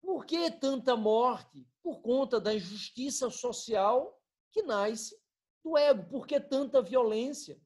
Por 0.00 0.24
que 0.24 0.50
tanta 0.50 0.96
morte? 0.96 1.66
Por 1.82 2.00
conta 2.00 2.40
da 2.40 2.54
injustiça 2.54 3.30
social 3.30 4.20
que 4.50 4.62
nasce 4.62 5.20
do 5.64 5.76
ego. 5.76 6.04
Por 6.08 6.26
que 6.26 6.40
tanta 6.40 6.82
violência? 6.82 7.60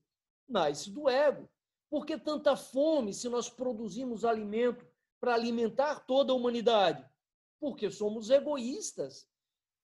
Nasce 0.48 0.90
do 0.90 1.08
ego. 1.08 1.48
Por 1.90 2.04
que 2.04 2.18
tanta 2.18 2.56
fome 2.56 3.14
se 3.14 3.28
nós 3.28 3.48
produzimos 3.48 4.24
alimento 4.24 4.86
para 5.20 5.34
alimentar 5.34 6.00
toda 6.00 6.32
a 6.32 6.36
humanidade? 6.36 7.08
Porque 7.60 7.90
somos 7.90 8.30
egoístas. 8.30 9.26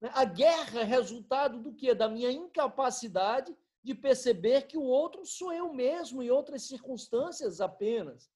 Né? 0.03 0.11
A 0.13 0.25
guerra 0.25 0.81
é 0.81 0.85
resultado 0.85 1.61
do 1.61 1.73
quê? 1.73 1.95
Da 1.95 2.09
minha 2.09 2.31
incapacidade 2.31 3.57
de 3.83 3.95
perceber 3.95 4.67
que 4.67 4.77
o 4.77 4.83
outro 4.83 5.25
sou 5.25 5.53
eu 5.53 5.73
mesmo 5.73 6.23
em 6.23 6.31
outras 6.31 6.65
circunstâncias 6.65 7.61
apenas. 7.61 8.29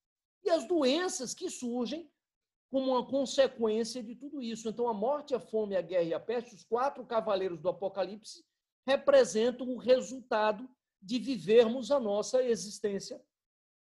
E 0.45 0.49
as 0.49 0.67
doenças 0.67 1.35
que 1.35 1.51
surgem 1.51 2.09
como 2.71 2.93
uma 2.93 3.07
consequência 3.07 4.03
de 4.03 4.15
tudo 4.15 4.43
isso. 4.43 4.69
Então, 4.69 4.89
a 4.89 4.95
morte, 4.95 5.35
a 5.35 5.41
fome, 5.41 5.77
a 5.77 5.83
guerra 5.83 6.03
e 6.03 6.15
a 6.15 6.21
peste, 6.21 6.55
os 6.55 6.65
quatro 6.65 7.05
cavaleiros 7.05 7.61
do 7.61 7.69
Apocalipse, 7.69 8.45
representam 8.87 9.69
o 9.69 9.77
resultado 9.77 10.69
de 11.01 11.19
vivermos 11.19 11.91
a 11.91 12.01
nossa 12.01 12.43
existência 12.43 13.21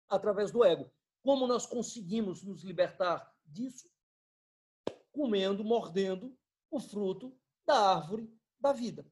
através 0.07 0.51
do 0.51 0.63
ego. 0.63 0.91
Como 1.23 1.47
nós 1.47 1.65
conseguimos 1.65 2.43
nos 2.43 2.63
libertar 2.63 3.31
disso? 3.43 3.89
Comendo, 5.11 5.63
mordendo 5.63 6.35
o 6.69 6.79
fruto 6.79 7.35
da 7.65 7.95
árvore 7.95 8.29
da 8.59 8.71
vida. 8.71 9.05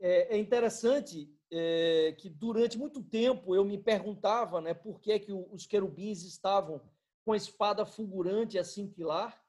É, 0.00 0.36
é 0.36 0.38
interessante 0.38 1.30
é, 1.50 2.14
que 2.18 2.28
durante 2.28 2.78
muito 2.78 3.02
tempo 3.02 3.54
eu 3.54 3.64
me 3.64 3.76
perguntava 3.76 4.60
né, 4.60 4.72
por 4.72 5.00
que, 5.00 5.12
é 5.12 5.18
que 5.18 5.32
os 5.32 5.66
querubins 5.66 6.22
estavam 6.22 6.80
com 7.24 7.32
a 7.32 7.36
espada 7.36 7.84
fulgurante 7.84 8.58
a 8.58 8.64
cintilar, 8.64 9.42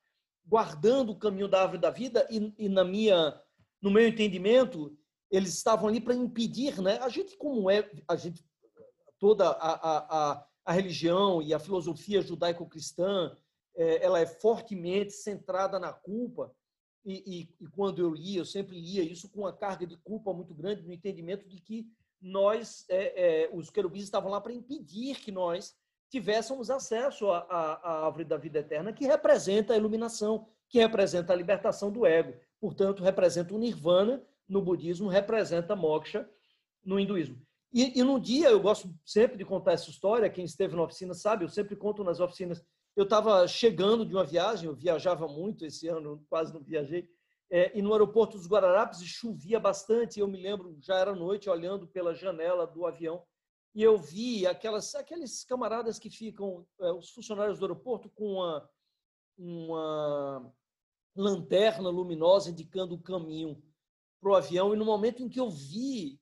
guardando 0.45 1.12
o 1.12 1.20
caminho 1.20 1.47
da 1.47 1.62
árvore 1.62 1.80
da 1.80 1.89
vida, 1.89 2.28
e, 2.30 2.54
e 2.58 2.68
na 2.68 2.84
minha, 2.84 3.39
no 3.82 3.91
meu 3.91 4.08
entendimento, 4.08 4.97
eles 5.30 5.54
estavam 5.54 5.88
ali 5.88 6.02
para 6.02 6.14
impedir, 6.14 6.82
né? 6.82 6.97
A 6.99 7.08
gente, 7.08 7.38
como 7.38 7.70
é, 7.70 7.89
a 8.08 8.16
gente, 8.16 8.43
toda 9.20 9.47
a, 9.47 9.52
a, 9.52 10.32
a, 10.32 10.47
a 10.66 10.72
religião 10.74 11.41
e 11.41 11.54
a 11.54 11.60
filosofia 11.60 12.22
judaico-cristã, 12.22 13.36
é, 13.76 14.04
ela 14.04 14.20
é 14.20 14.26
fortemente 14.26 15.14
centrada 15.14 15.80
na 15.80 15.93
culpa, 15.93 16.54
e, 17.06 17.24
e, 17.60 17.64
e, 17.64 17.68
quando 17.70 17.99
eu 17.99 18.14
lia, 18.14 18.39
eu 18.39 18.45
sempre 18.45 18.80
lia 18.80 19.04
isso 19.04 19.30
com 19.30 19.41
uma 19.41 19.54
carga 19.54 19.86
de 19.86 19.97
culpa 19.97 20.34
muito 20.34 20.54
grande, 20.54 20.84
no 20.84 20.93
entendimento 20.93 21.47
de 21.47 21.60
que 21.60 21.88
nós, 22.22 22.86
é, 22.89 23.45
é, 23.45 23.49
os 23.52 23.70
querubins 23.70 24.04
estavam 24.04 24.30
lá 24.30 24.39
para 24.39 24.54
impedir 24.54 25.16
que 25.20 25.32
nós 25.32 25.76
tivéssemos 26.10 26.70
acesso 26.70 27.30
à, 27.32 27.39
à, 27.49 27.74
à 27.74 28.06
árvore 28.06 28.26
da 28.26 28.38
vida 28.38 28.60
eterna, 28.60 28.93
que 28.93 29.08
representa 29.08 29.74
a 29.74 29.78
iluminação, 29.78 30.47
que 30.70 30.80
representa 30.80 31.34
a 31.34 31.36
libertação 31.36 31.91
do 31.91 32.06
ego. 32.06 32.34
Portanto, 32.60 33.02
representa 33.02 33.56
o 33.56 33.58
nirvana 33.58 34.22
no 34.47 34.62
budismo, 34.62 35.08
representa 35.08 35.76
moksha 35.76 36.30
no 36.84 36.99
hinduísmo. 36.99 37.41
E, 37.74 37.99
e 37.99 38.04
num 38.04 38.20
dia, 38.20 38.49
eu 38.49 38.60
gosto 38.60 38.93
sempre 39.06 39.38
de 39.38 39.45
contar 39.45 39.72
essa 39.72 39.89
história, 39.89 40.30
quem 40.30 40.43
esteve 40.43 40.76
na 40.76 40.84
oficina 40.84 41.14
sabe, 41.14 41.45
eu 41.45 41.49
sempre 41.49 41.76
conto 41.76 42.04
nas 42.04 42.20
oficinas 42.20 42.64
eu 42.96 43.04
estava 43.04 43.48
chegando 43.48 44.06
de 44.06 44.14
uma 44.14 44.24
viagem, 44.24 44.68
eu 44.68 44.76
viajava 44.76 45.28
muito 45.28 45.66
esse 45.66 45.88
ano, 45.88 46.26
quase 46.30 46.54
não 46.54 46.62
viajei, 46.62 47.10
é, 47.50 47.78
e 47.78 47.82
no 47.82 47.92
aeroporto 47.92 48.38
dos 48.38 48.48
Guararapes 48.48 49.04
chovia 49.04 49.60
bastante. 49.60 50.22
Eu 50.22 50.28
me 50.28 50.42
lembro, 50.42 50.78
já 50.80 50.98
era 50.98 51.14
noite, 51.14 51.50
olhando 51.50 51.86
pela 51.86 52.16
janela 52.16 52.66
do 52.66 52.86
avião, 52.86 53.22
e 53.76 53.84
eu 53.84 53.98
vi 53.98 54.48
aquelas, 54.48 54.96
aqueles 54.96 55.44
camaradas 55.44 56.00
que 56.00 56.10
ficam, 56.10 56.66
é, 56.80 56.92
os 56.94 57.10
funcionários 57.10 57.60
do 57.60 57.66
aeroporto, 57.66 58.10
com 58.10 58.36
uma, 58.36 58.70
uma 59.38 60.54
lanterna 61.14 61.89
luminosa 61.89 62.50
indicando 62.50 62.96
o 62.96 63.02
caminho 63.02 63.62
para 64.22 64.32
o 64.32 64.36
avião. 64.36 64.74
E 64.74 64.78
no 64.78 64.86
momento 64.86 65.22
em 65.22 65.28
que 65.28 65.39
eu 65.39 65.50
vi, 65.50 66.20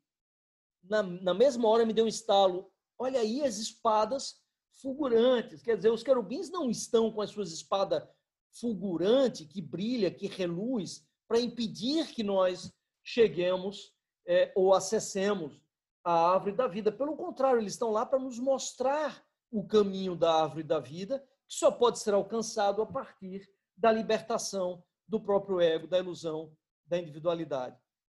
na, 0.83 1.03
na 1.03 1.33
mesma 1.33 1.67
hora 1.67 1.85
me 1.85 1.93
deu 1.93 2.05
um 2.05 2.09
estalo: 2.09 2.71
olha 2.97 3.19
aí 3.19 3.43
as 3.43 3.57
espadas 3.57 4.38
fulgurantes. 4.81 5.61
Quer 5.61 5.77
dizer, 5.77 5.91
os 5.91 6.03
querubins 6.03 6.49
não 6.49 6.69
estão 6.69 7.11
com 7.11 7.21
as 7.21 7.29
suas 7.29 7.51
espadas 7.51 8.03
fulgurante, 8.51 9.45
que 9.45 9.61
brilha, 9.61 10.11
que 10.11 10.27
reluz, 10.27 11.05
para 11.27 11.39
impedir 11.39 12.07
que 12.07 12.23
nós 12.23 12.73
cheguemos 13.03 13.93
é, 14.25 14.51
ou 14.55 14.73
acessemos 14.73 15.61
a 16.03 16.33
árvore 16.33 16.53
da 16.53 16.67
vida. 16.67 16.91
Pelo 16.91 17.15
contrário, 17.15 17.59
eles 17.59 17.73
estão 17.73 17.91
lá 17.91 18.05
para 18.05 18.19
nos 18.19 18.39
mostrar 18.39 19.23
o 19.51 19.65
caminho 19.65 20.15
da 20.15 20.43
árvore 20.43 20.63
da 20.63 20.79
vida, 20.79 21.19
que 21.47 21.55
só 21.55 21.71
pode 21.71 21.99
ser 21.99 22.13
alcançado 22.13 22.81
a 22.81 22.85
partir 22.85 23.49
da 23.77 23.91
libertação 23.91 24.83
do 25.07 25.19
próprio 25.19 25.59
ego, 25.59 25.87
da 25.87 25.97
ilusão 25.97 26.51
da 26.85 26.97
individualidade. 26.97 27.77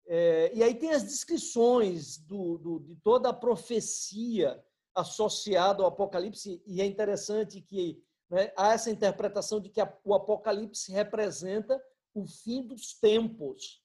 É, 0.07 0.51
e 0.55 0.63
aí 0.63 0.73
tem 0.73 0.91
as 0.91 1.03
descrições 1.03 2.17
do, 2.17 2.57
do, 2.57 2.79
de 2.79 2.95
toda 2.95 3.29
a 3.29 3.33
profecia 3.33 4.63
associado 4.99 5.83
ao 5.83 5.89
Apocalipse, 5.89 6.61
e 6.65 6.81
é 6.81 6.85
interessante 6.85 7.61
que 7.61 8.01
né, 8.29 8.51
há 8.55 8.73
essa 8.73 8.91
interpretação 8.91 9.59
de 9.59 9.69
que 9.69 9.81
o 10.03 10.13
Apocalipse 10.13 10.91
representa 10.91 11.81
o 12.13 12.27
fim 12.27 12.61
dos 12.61 12.93
tempos. 12.93 13.83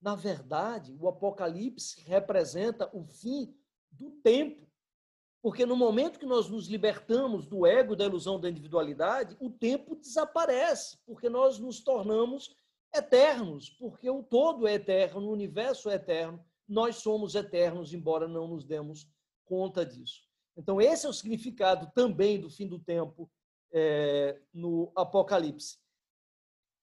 Na 0.00 0.14
verdade, 0.14 0.96
o 1.00 1.08
Apocalipse 1.08 2.00
representa 2.02 2.90
o 2.92 3.04
fim 3.04 3.56
do 3.90 4.10
tempo. 4.22 4.64
Porque 5.40 5.66
no 5.66 5.76
momento 5.76 6.18
que 6.18 6.26
nós 6.26 6.48
nos 6.48 6.68
libertamos 6.68 7.46
do 7.46 7.66
ego, 7.66 7.94
da 7.94 8.06
ilusão 8.06 8.40
da 8.40 8.48
individualidade, 8.48 9.36
o 9.38 9.50
tempo 9.50 9.94
desaparece, 9.94 10.98
porque 11.06 11.28
nós 11.28 11.58
nos 11.58 11.80
tornamos 11.80 12.56
eternos, 12.94 13.68
porque 13.70 14.08
o 14.08 14.22
todo 14.22 14.66
é 14.66 14.74
eterno, 14.74 15.28
o 15.28 15.32
universo 15.32 15.90
é 15.90 15.94
eterno, 15.94 16.42
nós 16.66 16.96
somos 16.96 17.34
eternos, 17.34 17.92
embora 17.92 18.26
não 18.26 18.48
nos 18.48 18.64
demos 18.64 19.06
conta 19.44 19.84
disso. 19.84 20.22
Então, 20.56 20.80
esse 20.80 21.06
é 21.06 21.08
o 21.08 21.12
significado 21.12 21.90
também 21.94 22.40
do 22.40 22.48
fim 22.48 22.66
do 22.66 22.78
tempo 22.78 23.30
é, 23.72 24.40
no 24.52 24.92
Apocalipse. 24.94 25.78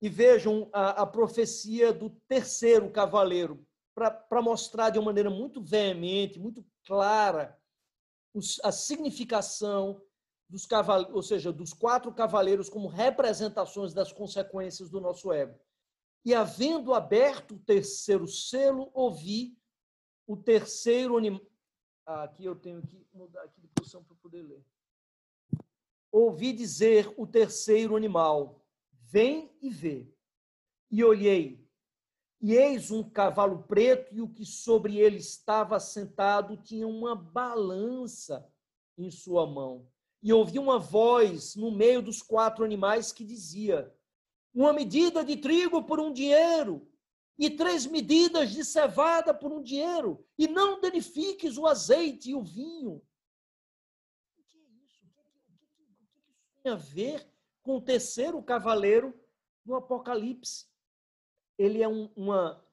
E 0.01 0.09
vejam 0.09 0.70
a, 0.74 1.03
a 1.03 1.05
profecia 1.05 1.93
do 1.93 2.09
terceiro 2.28 2.91
cavaleiro, 2.91 3.66
para 3.93 4.41
mostrar 4.41 4.89
de 4.89 4.99
uma 4.99 5.05
maneira 5.05 5.30
muito 5.30 5.62
veemente, 5.62 6.39
muito 6.39 6.66
clara, 6.86 7.57
os, 8.34 8.59
a 8.64 8.72
significação 8.72 10.01
dos 10.49 10.66
cavaleiros, 10.66 11.16
ou 11.16 11.22
seja, 11.22 11.51
dos 11.51 11.74
quatro 11.74 12.14
cavaleiros 12.14 12.70
como 12.70 12.88
representações 12.88 13.93
das 13.93 14.12
consequências 14.12 14.89
do 14.89 14.99
nosso 14.99 15.32
ego. 15.32 15.57
E 16.26 16.34
havendo 16.34 16.93
aberto 16.93 17.55
o 17.55 17.59
terceiro 17.59 18.28
selo, 18.28 18.91
ouvi 18.93 19.57
o 20.28 20.38
terceiro 20.38 21.18
aqui 22.06 22.45
eu 22.45 22.56
tenho 22.56 22.82
que 22.82 23.06
mudar 23.14 23.43
aqui 23.43 23.62
de 23.62 23.68
posição 23.68 24.04
para 24.04 24.16
poder 24.16 24.41
ler. 24.43 24.64
Ouvi 26.12 26.54
dizer 26.54 27.14
o 27.18 27.26
terceiro 27.26 27.95
animal: 27.95 28.64
Vem 28.91 29.52
e 29.62 29.70
vê. 29.70 30.08
E 30.89 31.04
olhei, 31.04 31.66
e 32.41 32.54
eis 32.54 32.89
um 32.89 33.04
cavalo 33.04 33.64
preto, 33.64 34.14
e 34.16 34.22
o 34.22 34.28
que 34.28 34.43
sobre 34.45 34.97
ele 34.97 35.18
estava 35.18 35.80
sentado 35.80 36.58
tinha 36.58 36.88
uma 36.88 37.16
balança 37.16 38.52
em 38.97 39.12
sua 39.12 39.45
mão. 39.45 39.88
E 40.24 40.34
ouvi 40.34 40.60
uma 40.60 40.80
voz 40.80 41.56
no 41.56 41.72
meio 41.72 42.02
dos 42.02 42.22
quatro 42.22 42.66
animais 42.66 43.12
que 43.12 43.24
dizia: 43.24 43.93
uma 44.54 44.74
medida 44.74 45.24
de 45.24 45.38
trigo 45.38 45.84
por 45.84 45.99
um 45.99 46.12
dinheiro, 46.12 46.91
e 47.42 47.50
três 47.50 47.88
medidas 47.88 48.52
de 48.52 48.64
cevada 48.64 49.34
por 49.34 49.52
um 49.52 49.64
dinheiro, 49.64 50.24
e 50.38 50.48
não 50.48 50.80
danifiques 50.80 51.58
o 51.58 51.66
azeite 51.66 52.30
e 52.30 52.36
o 52.36 52.44
vinho. 52.44 53.02
O 54.38 54.44
que 54.48 54.58
é 54.60 54.62
isso? 54.86 55.04
O 55.08 55.76
que, 55.76 55.82
isso 55.82 56.22
tem 56.62 56.72
a 56.72 56.76
ver 56.76 57.28
com 57.64 57.78
o 57.78 57.82
terceiro 57.82 58.39
cavaleiro 58.44 59.20
do 59.66 59.74
Apocalipse? 59.74 60.68
Ele 61.58 61.82
é 61.82 61.88
um, 61.88 62.12
uma, 62.16 62.64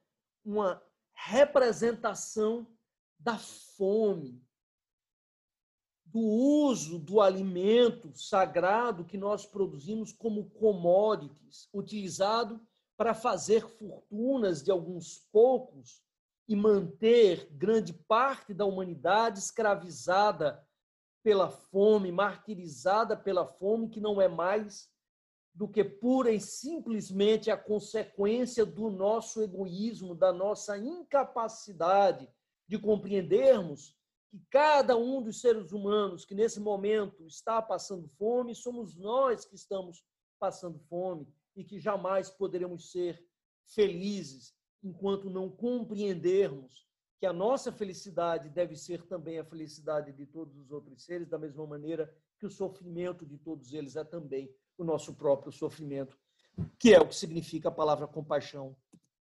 uma 0.45 0.83
representação 1.13 2.67
da 3.17 3.39
fome, 3.39 4.39
do 6.05 6.19
uso 6.19 6.99
do 6.99 7.21
alimento 7.21 8.15
sagrado 8.15 9.03
que 9.03 9.17
nós 9.17 9.47
produzimos 9.47 10.13
como 10.13 10.47
commodities, 10.51 11.67
utilizado 11.73 12.63
para 12.99 13.13
fazer 13.13 13.65
fortunas 13.65 14.61
de 14.61 14.69
alguns 14.69 15.19
poucos 15.31 16.03
e 16.49 16.53
manter 16.53 17.47
grande 17.53 17.93
parte 17.93 18.53
da 18.53 18.65
humanidade 18.65 19.39
escravizada 19.39 20.61
pela 21.23 21.49
fome, 21.49 22.11
martirizada 22.11 23.15
pela 23.15 23.47
fome, 23.47 23.87
que 23.87 24.01
não 24.01 24.19
é 24.19 24.27
mais 24.27 24.91
do 25.55 25.65
que 25.65 25.81
pura 25.81 26.29
e 26.29 26.41
simplesmente 26.41 27.49
a 27.49 27.55
consequência 27.55 28.65
do 28.65 28.89
nosso 28.89 29.41
egoísmo, 29.41 30.13
da 30.13 30.33
nossa 30.33 30.77
incapacidade 30.77 32.29
de 32.67 32.77
compreendermos 32.77 33.95
que 34.29 34.41
cada 34.49 34.97
um 34.97 35.21
dos 35.21 35.39
seres 35.39 35.71
humanos 35.71 36.25
que 36.25 36.35
nesse 36.35 36.59
momento 36.59 37.25
está 37.25 37.61
passando 37.61 38.09
fome, 38.09 38.53
somos 38.53 38.97
nós 38.97 39.45
que 39.45 39.55
estamos 39.55 40.03
passando 40.37 40.77
fome 40.89 41.25
e 41.59 41.63
que 41.63 41.79
jamais 41.79 42.29
poderemos 42.29 42.91
ser 42.91 43.21
felizes 43.65 44.55
enquanto 44.81 45.29
não 45.29 45.49
compreendermos 45.49 46.87
que 47.19 47.25
a 47.25 47.33
nossa 47.33 47.69
felicidade 47.69 48.49
deve 48.49 48.77
ser 48.77 49.05
também 49.05 49.37
a 49.37 49.43
felicidade 49.43 50.13
de 50.13 50.25
todos 50.25 50.57
os 50.57 50.71
outros 50.71 51.03
seres, 51.03 51.27
da 51.27 51.37
mesma 51.37 51.67
maneira 51.67 52.15
que 52.39 52.45
o 52.45 52.49
sofrimento 52.49 53.25
de 53.25 53.37
todos 53.37 53.73
eles 53.73 53.97
é 53.97 54.05
também 54.05 54.49
o 54.77 54.85
nosso 54.85 55.13
próprio 55.13 55.51
sofrimento, 55.51 56.17
que 56.79 56.93
é 56.93 56.99
o 57.01 57.07
que 57.07 57.15
significa 57.15 57.67
a 57.67 57.73
palavra 57.73 58.07
compaixão, 58.07 58.73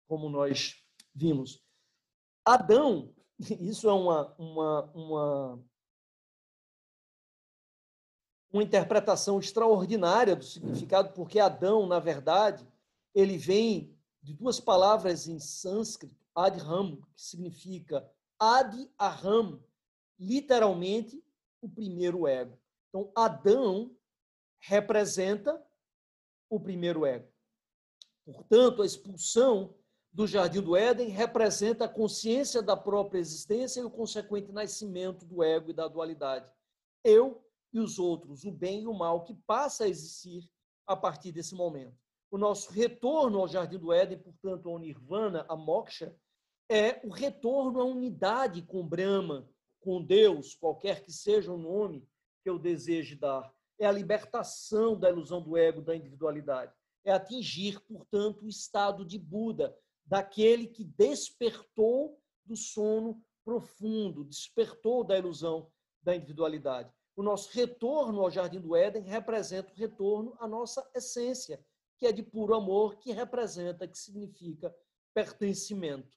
como 0.07 0.28
nós 0.28 0.84
vimos. 1.14 1.64
Adão 2.45 3.14
isso 3.61 3.89
é 3.89 3.93
uma, 3.93 4.34
uma, 4.39 4.82
uma, 4.93 5.64
uma 8.57 8.63
interpretação 8.63 9.39
extraordinária 9.39 10.35
do 10.35 10.45
significado, 10.45 11.13
porque 11.13 11.39
Adão, 11.39 11.87
na 11.87 11.99
verdade, 11.99 12.67
ele 13.15 13.37
vem 13.37 13.95
de 14.23 14.33
duas 14.33 14.59
palavras 14.59 15.29
em 15.29 15.39
sânscrito, 15.39 16.17
adham, 16.35 16.97
que 17.15 17.23
significa 17.23 18.11
ad 18.39 18.91
aham, 18.99 19.61
literalmente 20.19 21.23
o 21.61 21.69
primeiro 21.69 22.27
ego. 22.27 22.59
Então, 22.89 23.11
Adão 23.15 23.95
representa 24.59 25.63
o 26.49 26.59
primeiro 26.59 27.05
ego. 27.05 27.29
Portanto, 28.25 28.83
a 28.83 28.87
expulsão 28.87 29.75
do 30.13 30.27
Jardim 30.27 30.63
do 30.63 30.75
Éden 30.75 31.09
representa 31.09 31.85
a 31.85 31.89
consciência 31.89 32.63
da 32.63 32.77
própria 32.77 33.19
existência 33.19 33.81
e 33.81 33.85
o 33.85 33.91
consequente 33.91 34.51
nascimento 34.51 35.27
do 35.27 35.45
ego 35.45 35.71
e 35.71 35.75
da 35.75 35.87
dualidade. 35.87 36.51
Eu 37.05 37.46
e 37.73 37.81
os 37.81 37.99
outros, 37.99 38.45
o 38.45 38.53
bem 38.53 38.83
e 38.83 38.87
o 38.87 38.95
mal, 38.95 39.25
que 39.25 39.35
passa 39.47 39.85
a 39.85 39.89
existir 39.89 40.49
a 40.87 40.97
partir 40.97 41.33
desse 41.33 41.55
momento. 41.55 41.97
O 42.31 42.39
nosso 42.39 42.71
retorno 42.73 43.41
ao 43.41 43.49
Jardim 43.49 43.79
do 43.79 43.93
Éden, 43.93 44.19
portanto, 44.19 44.69
ao 44.69 44.79
Nirvana, 44.79 45.45
a 45.49 45.57
Moksha, 45.57 46.17
é 46.69 47.01
o 47.05 47.11
retorno 47.11 47.81
à 47.81 47.85
unidade 47.85 48.62
com 48.62 48.87
Brahma, 48.87 49.49
com 49.81 50.03
Deus, 50.03 50.55
qualquer 50.55 51.05
que 51.05 51.12
seja 51.12 51.53
o 51.53 51.59
nome 51.59 52.07
que 52.43 52.51
eu 52.51 52.59
deseje 52.59 53.14
dar. 53.14 53.53
É 53.79 53.87
a 53.87 53.93
libertação 53.93 54.99
da 54.99 55.11
ilusão 55.11 55.41
do 55.41 55.57
ego, 55.57 55.81
da 55.81 55.95
individualidade. 55.95 56.73
É 57.05 57.12
atingir, 57.12 57.81
portanto, 57.81 58.45
o 58.45 58.49
estado 58.49 59.05
de 59.05 59.19
Buda, 59.19 59.77
daquele 60.05 60.67
que 60.67 60.83
despertou 60.85 62.19
do 62.45 62.57
sono 62.57 63.23
profundo, 63.45 64.25
despertou 64.25 65.05
da 65.05 65.17
ilusão 65.17 65.71
da 66.03 66.17
individualidade. 66.17 66.91
O 67.17 67.23
nosso 67.23 67.51
retorno 67.53 68.21
ao 68.21 68.31
jardim 68.31 68.61
do 68.61 68.77
Éden 68.77 69.03
representa 69.03 69.73
o 69.73 69.77
retorno 69.77 70.37
à 70.39 70.47
nossa 70.47 70.87
essência, 70.95 71.64
que 71.97 72.07
é 72.07 72.12
de 72.12 72.23
puro 72.23 72.55
amor, 72.55 72.99
que 72.99 73.11
representa, 73.11 73.89
que 73.89 73.99
significa 73.99 74.75
pertencimento. 75.14 76.14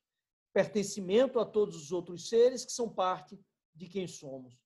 Pertencimento 0.51 1.39
a 1.39 1.45
todos 1.45 1.77
os 1.77 1.93
outros 1.93 2.27
seres 2.27 2.65
que 2.65 2.73
são 2.73 2.89
parte 2.89 3.39
de 3.73 3.87
quem 3.87 4.07
somos. 4.07 4.59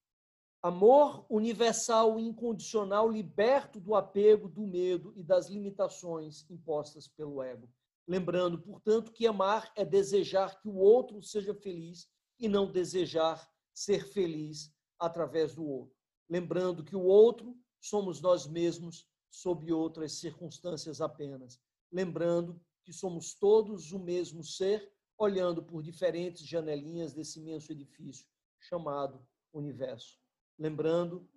Amor 0.59 1.23
universal 1.29 2.19
e 2.19 2.23
incondicional, 2.23 3.11
liberto 3.11 3.79
do 3.79 3.93
apego, 3.93 4.49
do 4.49 4.65
medo 4.65 5.13
e 5.15 5.23
das 5.23 5.49
limitações 5.49 6.49
impostas 6.49 7.07
pelo 7.07 7.43
ego. 7.43 7.69
Lembrando, 8.07 8.59
portanto, 8.59 9.11
que 9.11 9.27
amar 9.27 9.71
é 9.75 9.85
desejar 9.85 10.59
que 10.59 10.67
o 10.67 10.77
outro 10.77 11.21
seja 11.21 11.53
feliz 11.53 12.09
e 12.39 12.47
não 12.47 12.71
desejar 12.71 13.47
ser 13.71 14.07
feliz 14.07 14.73
através 14.97 15.53
do 15.53 15.65
outro. 15.65 15.92
Lembrando 16.29 16.83
que 16.83 16.95
o 16.95 17.03
outro 17.03 17.57
somos 17.79 18.21
nós 18.21 18.47
mesmos 18.47 19.07
sob 19.29 19.71
outras 19.71 20.13
circunstâncias 20.13 21.01
apenas. 21.01 21.59
Lembrando 21.91 22.61
que 22.83 22.93
somos 22.93 23.33
todos 23.33 23.91
o 23.91 23.99
mesmo 23.99 24.43
ser, 24.43 24.91
olhando 25.17 25.63
por 25.63 25.81
diferentes 25.81 26.45
janelinhas 26.45 27.13
desse 27.13 27.39
imenso 27.39 27.71
edifício 27.71 28.27
chamado 28.59 29.25
universo. 29.53 30.19
Lembrando, 30.57 31.27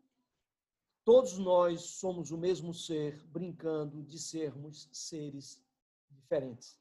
todos 1.05 1.39
nós 1.39 1.83
somos 1.83 2.31
o 2.31 2.39
mesmo 2.39 2.73
ser, 2.73 3.23
brincando 3.27 4.03
de 4.03 4.19
sermos 4.19 4.89
seres 4.93 5.63
diferentes. 6.11 6.79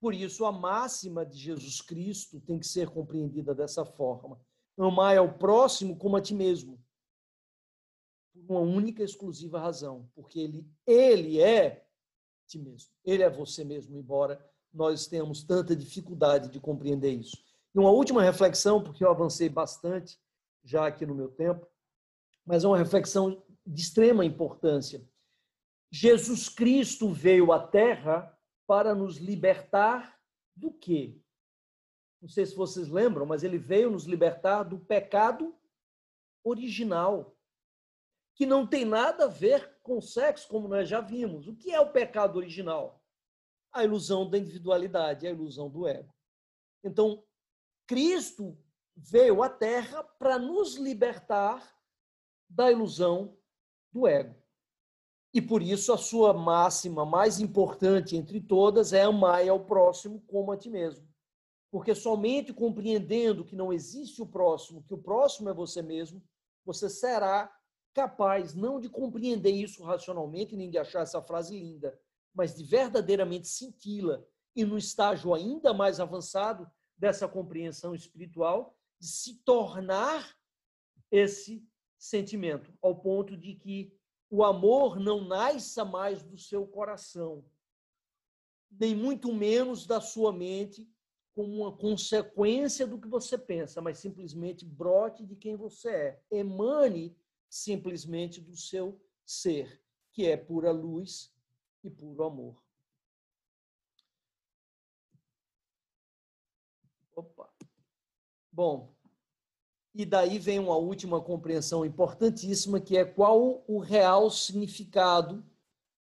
Por 0.00 0.14
isso, 0.14 0.44
a 0.44 0.52
máxima 0.52 1.24
de 1.24 1.38
Jesus 1.38 1.80
Cristo 1.80 2.40
tem 2.40 2.58
que 2.58 2.66
ser 2.66 2.90
compreendida 2.90 3.54
dessa 3.54 3.84
forma: 3.84 4.40
amar 4.78 5.16
ao 5.16 5.38
próximo 5.38 5.96
como 5.96 6.16
a 6.16 6.20
ti 6.20 6.34
mesmo. 6.34 6.83
Por 8.34 8.56
uma 8.56 8.60
única 8.60 9.00
e 9.00 9.04
exclusiva 9.04 9.58
razão, 9.58 10.10
porque 10.14 10.40
ele, 10.40 10.68
ele 10.86 11.40
é 11.40 11.86
ti 12.46 12.58
mesmo. 12.58 12.90
Ele 13.04 13.22
é 13.22 13.30
você 13.30 13.64
mesmo, 13.64 13.96
embora 13.96 14.44
nós 14.72 15.06
tenhamos 15.06 15.42
tanta 15.44 15.74
dificuldade 15.74 16.50
de 16.50 16.60
compreender 16.60 17.12
isso. 17.12 17.38
E 17.74 17.78
uma 17.78 17.90
última 17.90 18.22
reflexão, 18.22 18.82
porque 18.82 19.04
eu 19.04 19.10
avancei 19.10 19.48
bastante 19.48 20.18
já 20.64 20.86
aqui 20.86 21.06
no 21.06 21.14
meu 21.14 21.28
tempo, 21.28 21.66
mas 22.44 22.64
é 22.64 22.68
uma 22.68 22.78
reflexão 22.78 23.42
de 23.66 23.80
extrema 23.80 24.24
importância. 24.24 25.06
Jesus 25.90 26.48
Cristo 26.48 27.12
veio 27.12 27.52
à 27.52 27.64
Terra 27.64 28.36
para 28.66 28.94
nos 28.94 29.16
libertar 29.16 30.18
do 30.56 30.72
quê? 30.72 31.20
Não 32.20 32.28
sei 32.28 32.46
se 32.46 32.54
vocês 32.54 32.88
lembram, 32.88 33.26
mas 33.26 33.44
ele 33.44 33.58
veio 33.58 33.90
nos 33.90 34.04
libertar 34.04 34.62
do 34.62 34.78
pecado 34.78 35.54
original, 36.42 37.33
que 38.34 38.44
não 38.44 38.66
tem 38.66 38.84
nada 38.84 39.24
a 39.24 39.28
ver 39.28 39.78
com 39.82 40.00
sexo, 40.00 40.48
como 40.48 40.68
nós 40.68 40.88
já 40.88 41.00
vimos. 41.00 41.46
O 41.46 41.54
que 41.54 41.72
é 41.72 41.80
o 41.80 41.92
pecado 41.92 42.36
original? 42.36 43.00
A 43.72 43.84
ilusão 43.84 44.28
da 44.28 44.38
individualidade, 44.38 45.26
a 45.26 45.30
ilusão 45.30 45.70
do 45.70 45.86
ego. 45.86 46.12
Então, 46.82 47.24
Cristo 47.86 48.58
veio 48.96 49.42
à 49.42 49.48
Terra 49.48 50.02
para 50.02 50.38
nos 50.38 50.76
libertar 50.76 51.74
da 52.48 52.70
ilusão 52.70 53.36
do 53.92 54.06
ego. 54.06 54.34
E 55.32 55.42
por 55.42 55.62
isso 55.62 55.92
a 55.92 55.98
sua 55.98 56.32
máxima 56.32 57.04
mais 57.04 57.40
importante 57.40 58.16
entre 58.16 58.40
todas 58.40 58.92
é 58.92 59.02
amar 59.02 59.46
ao 59.48 59.64
próximo 59.64 60.20
como 60.28 60.52
a 60.52 60.56
ti 60.56 60.70
mesmo. 60.70 61.08
Porque 61.70 61.94
somente 61.94 62.52
compreendendo 62.52 63.44
que 63.44 63.56
não 63.56 63.72
existe 63.72 64.22
o 64.22 64.26
próximo, 64.26 64.84
que 64.84 64.94
o 64.94 64.98
próximo 64.98 65.50
é 65.50 65.54
você 65.54 65.82
mesmo, 65.82 66.22
você 66.64 66.88
será 66.88 67.52
capaz 67.94 68.54
não 68.54 68.80
de 68.80 68.88
compreender 68.88 69.52
isso 69.52 69.84
racionalmente, 69.84 70.56
nem 70.56 70.68
de 70.68 70.76
achar 70.76 71.02
essa 71.02 71.22
frase 71.22 71.56
linda, 71.56 71.98
mas 72.34 72.54
de 72.56 72.64
verdadeiramente 72.64 73.46
senti-la 73.46 74.22
e 74.54 74.64
no 74.64 74.76
estágio 74.76 75.32
ainda 75.32 75.72
mais 75.72 76.00
avançado 76.00 76.68
dessa 76.98 77.28
compreensão 77.28 77.94
espiritual, 77.94 78.76
de 79.00 79.06
se 79.06 79.36
tornar 79.44 80.36
esse 81.10 81.66
sentimento, 81.98 82.72
ao 82.82 82.96
ponto 82.96 83.36
de 83.36 83.54
que 83.54 83.96
o 84.28 84.42
amor 84.42 84.98
não 84.98 85.24
nasça 85.24 85.84
mais 85.84 86.22
do 86.22 86.36
seu 86.36 86.66
coração, 86.66 87.44
nem 88.70 88.94
muito 88.94 89.32
menos 89.32 89.86
da 89.86 90.00
sua 90.00 90.32
mente, 90.32 90.88
como 91.34 91.62
uma 91.62 91.76
consequência 91.76 92.86
do 92.86 92.98
que 92.98 93.08
você 93.08 93.36
pensa, 93.36 93.80
mas 93.80 93.98
simplesmente 93.98 94.64
brote 94.64 95.24
de 95.24 95.36
quem 95.36 95.56
você 95.56 95.88
é, 95.88 96.22
emane 96.30 97.16
simplesmente 97.54 98.40
do 98.40 98.56
seu 98.56 99.00
ser, 99.24 99.80
que 100.12 100.26
é 100.26 100.36
pura 100.36 100.72
luz 100.72 101.32
e 101.84 101.88
puro 101.88 102.24
amor. 102.24 102.60
Opa. 107.14 107.48
Bom, 108.50 108.92
e 109.94 110.04
daí 110.04 110.36
vem 110.36 110.58
uma 110.58 110.76
última 110.76 111.22
compreensão 111.22 111.86
importantíssima, 111.86 112.80
que 112.80 112.96
é 112.96 113.04
qual 113.04 113.64
o 113.68 113.78
real 113.78 114.28
significado 114.32 115.48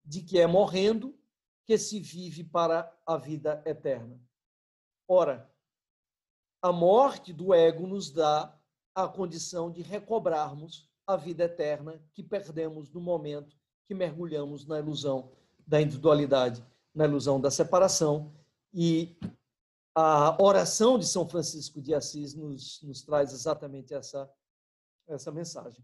de 0.05 0.23
que 0.23 0.41
é 0.41 0.49
morrendo 0.49 1.17
que 1.65 1.79
se 1.79 2.01
vive 2.01 2.43
para 2.43 2.93
a 3.07 3.17
vida 3.17 3.63
eterna. 3.65 4.21
Ora, 5.07 5.49
a 6.61 6.73
morte 6.73 7.33
do 7.33 7.55
ego 7.55 7.87
nos 7.87 8.11
dá 8.11 8.61
a 8.93 9.07
condição 9.07 9.71
de 9.71 9.81
recobrarmos 9.81 10.91
a 11.07 11.17
vida 11.17 11.45
eterna 11.45 12.01
que 12.13 12.23
perdemos 12.23 12.91
no 12.91 13.01
momento 13.01 13.57
que 13.87 13.95
mergulhamos 13.95 14.67
na 14.67 14.79
ilusão 14.79 15.31
da 15.67 15.81
individualidade, 15.81 16.65
na 16.95 17.05
ilusão 17.05 17.41
da 17.41 17.51
separação 17.51 18.33
e 18.73 19.17
a 19.95 20.37
oração 20.43 20.99
de 20.99 21.07
São 21.07 21.27
Francisco 21.27 21.81
de 21.81 21.95
Assis 21.95 22.35
nos, 22.35 22.83
nos 22.83 23.03
traz 23.03 23.33
exatamente 23.33 23.95
essa, 23.95 24.31
essa 25.07 25.31
mensagem. 25.33 25.83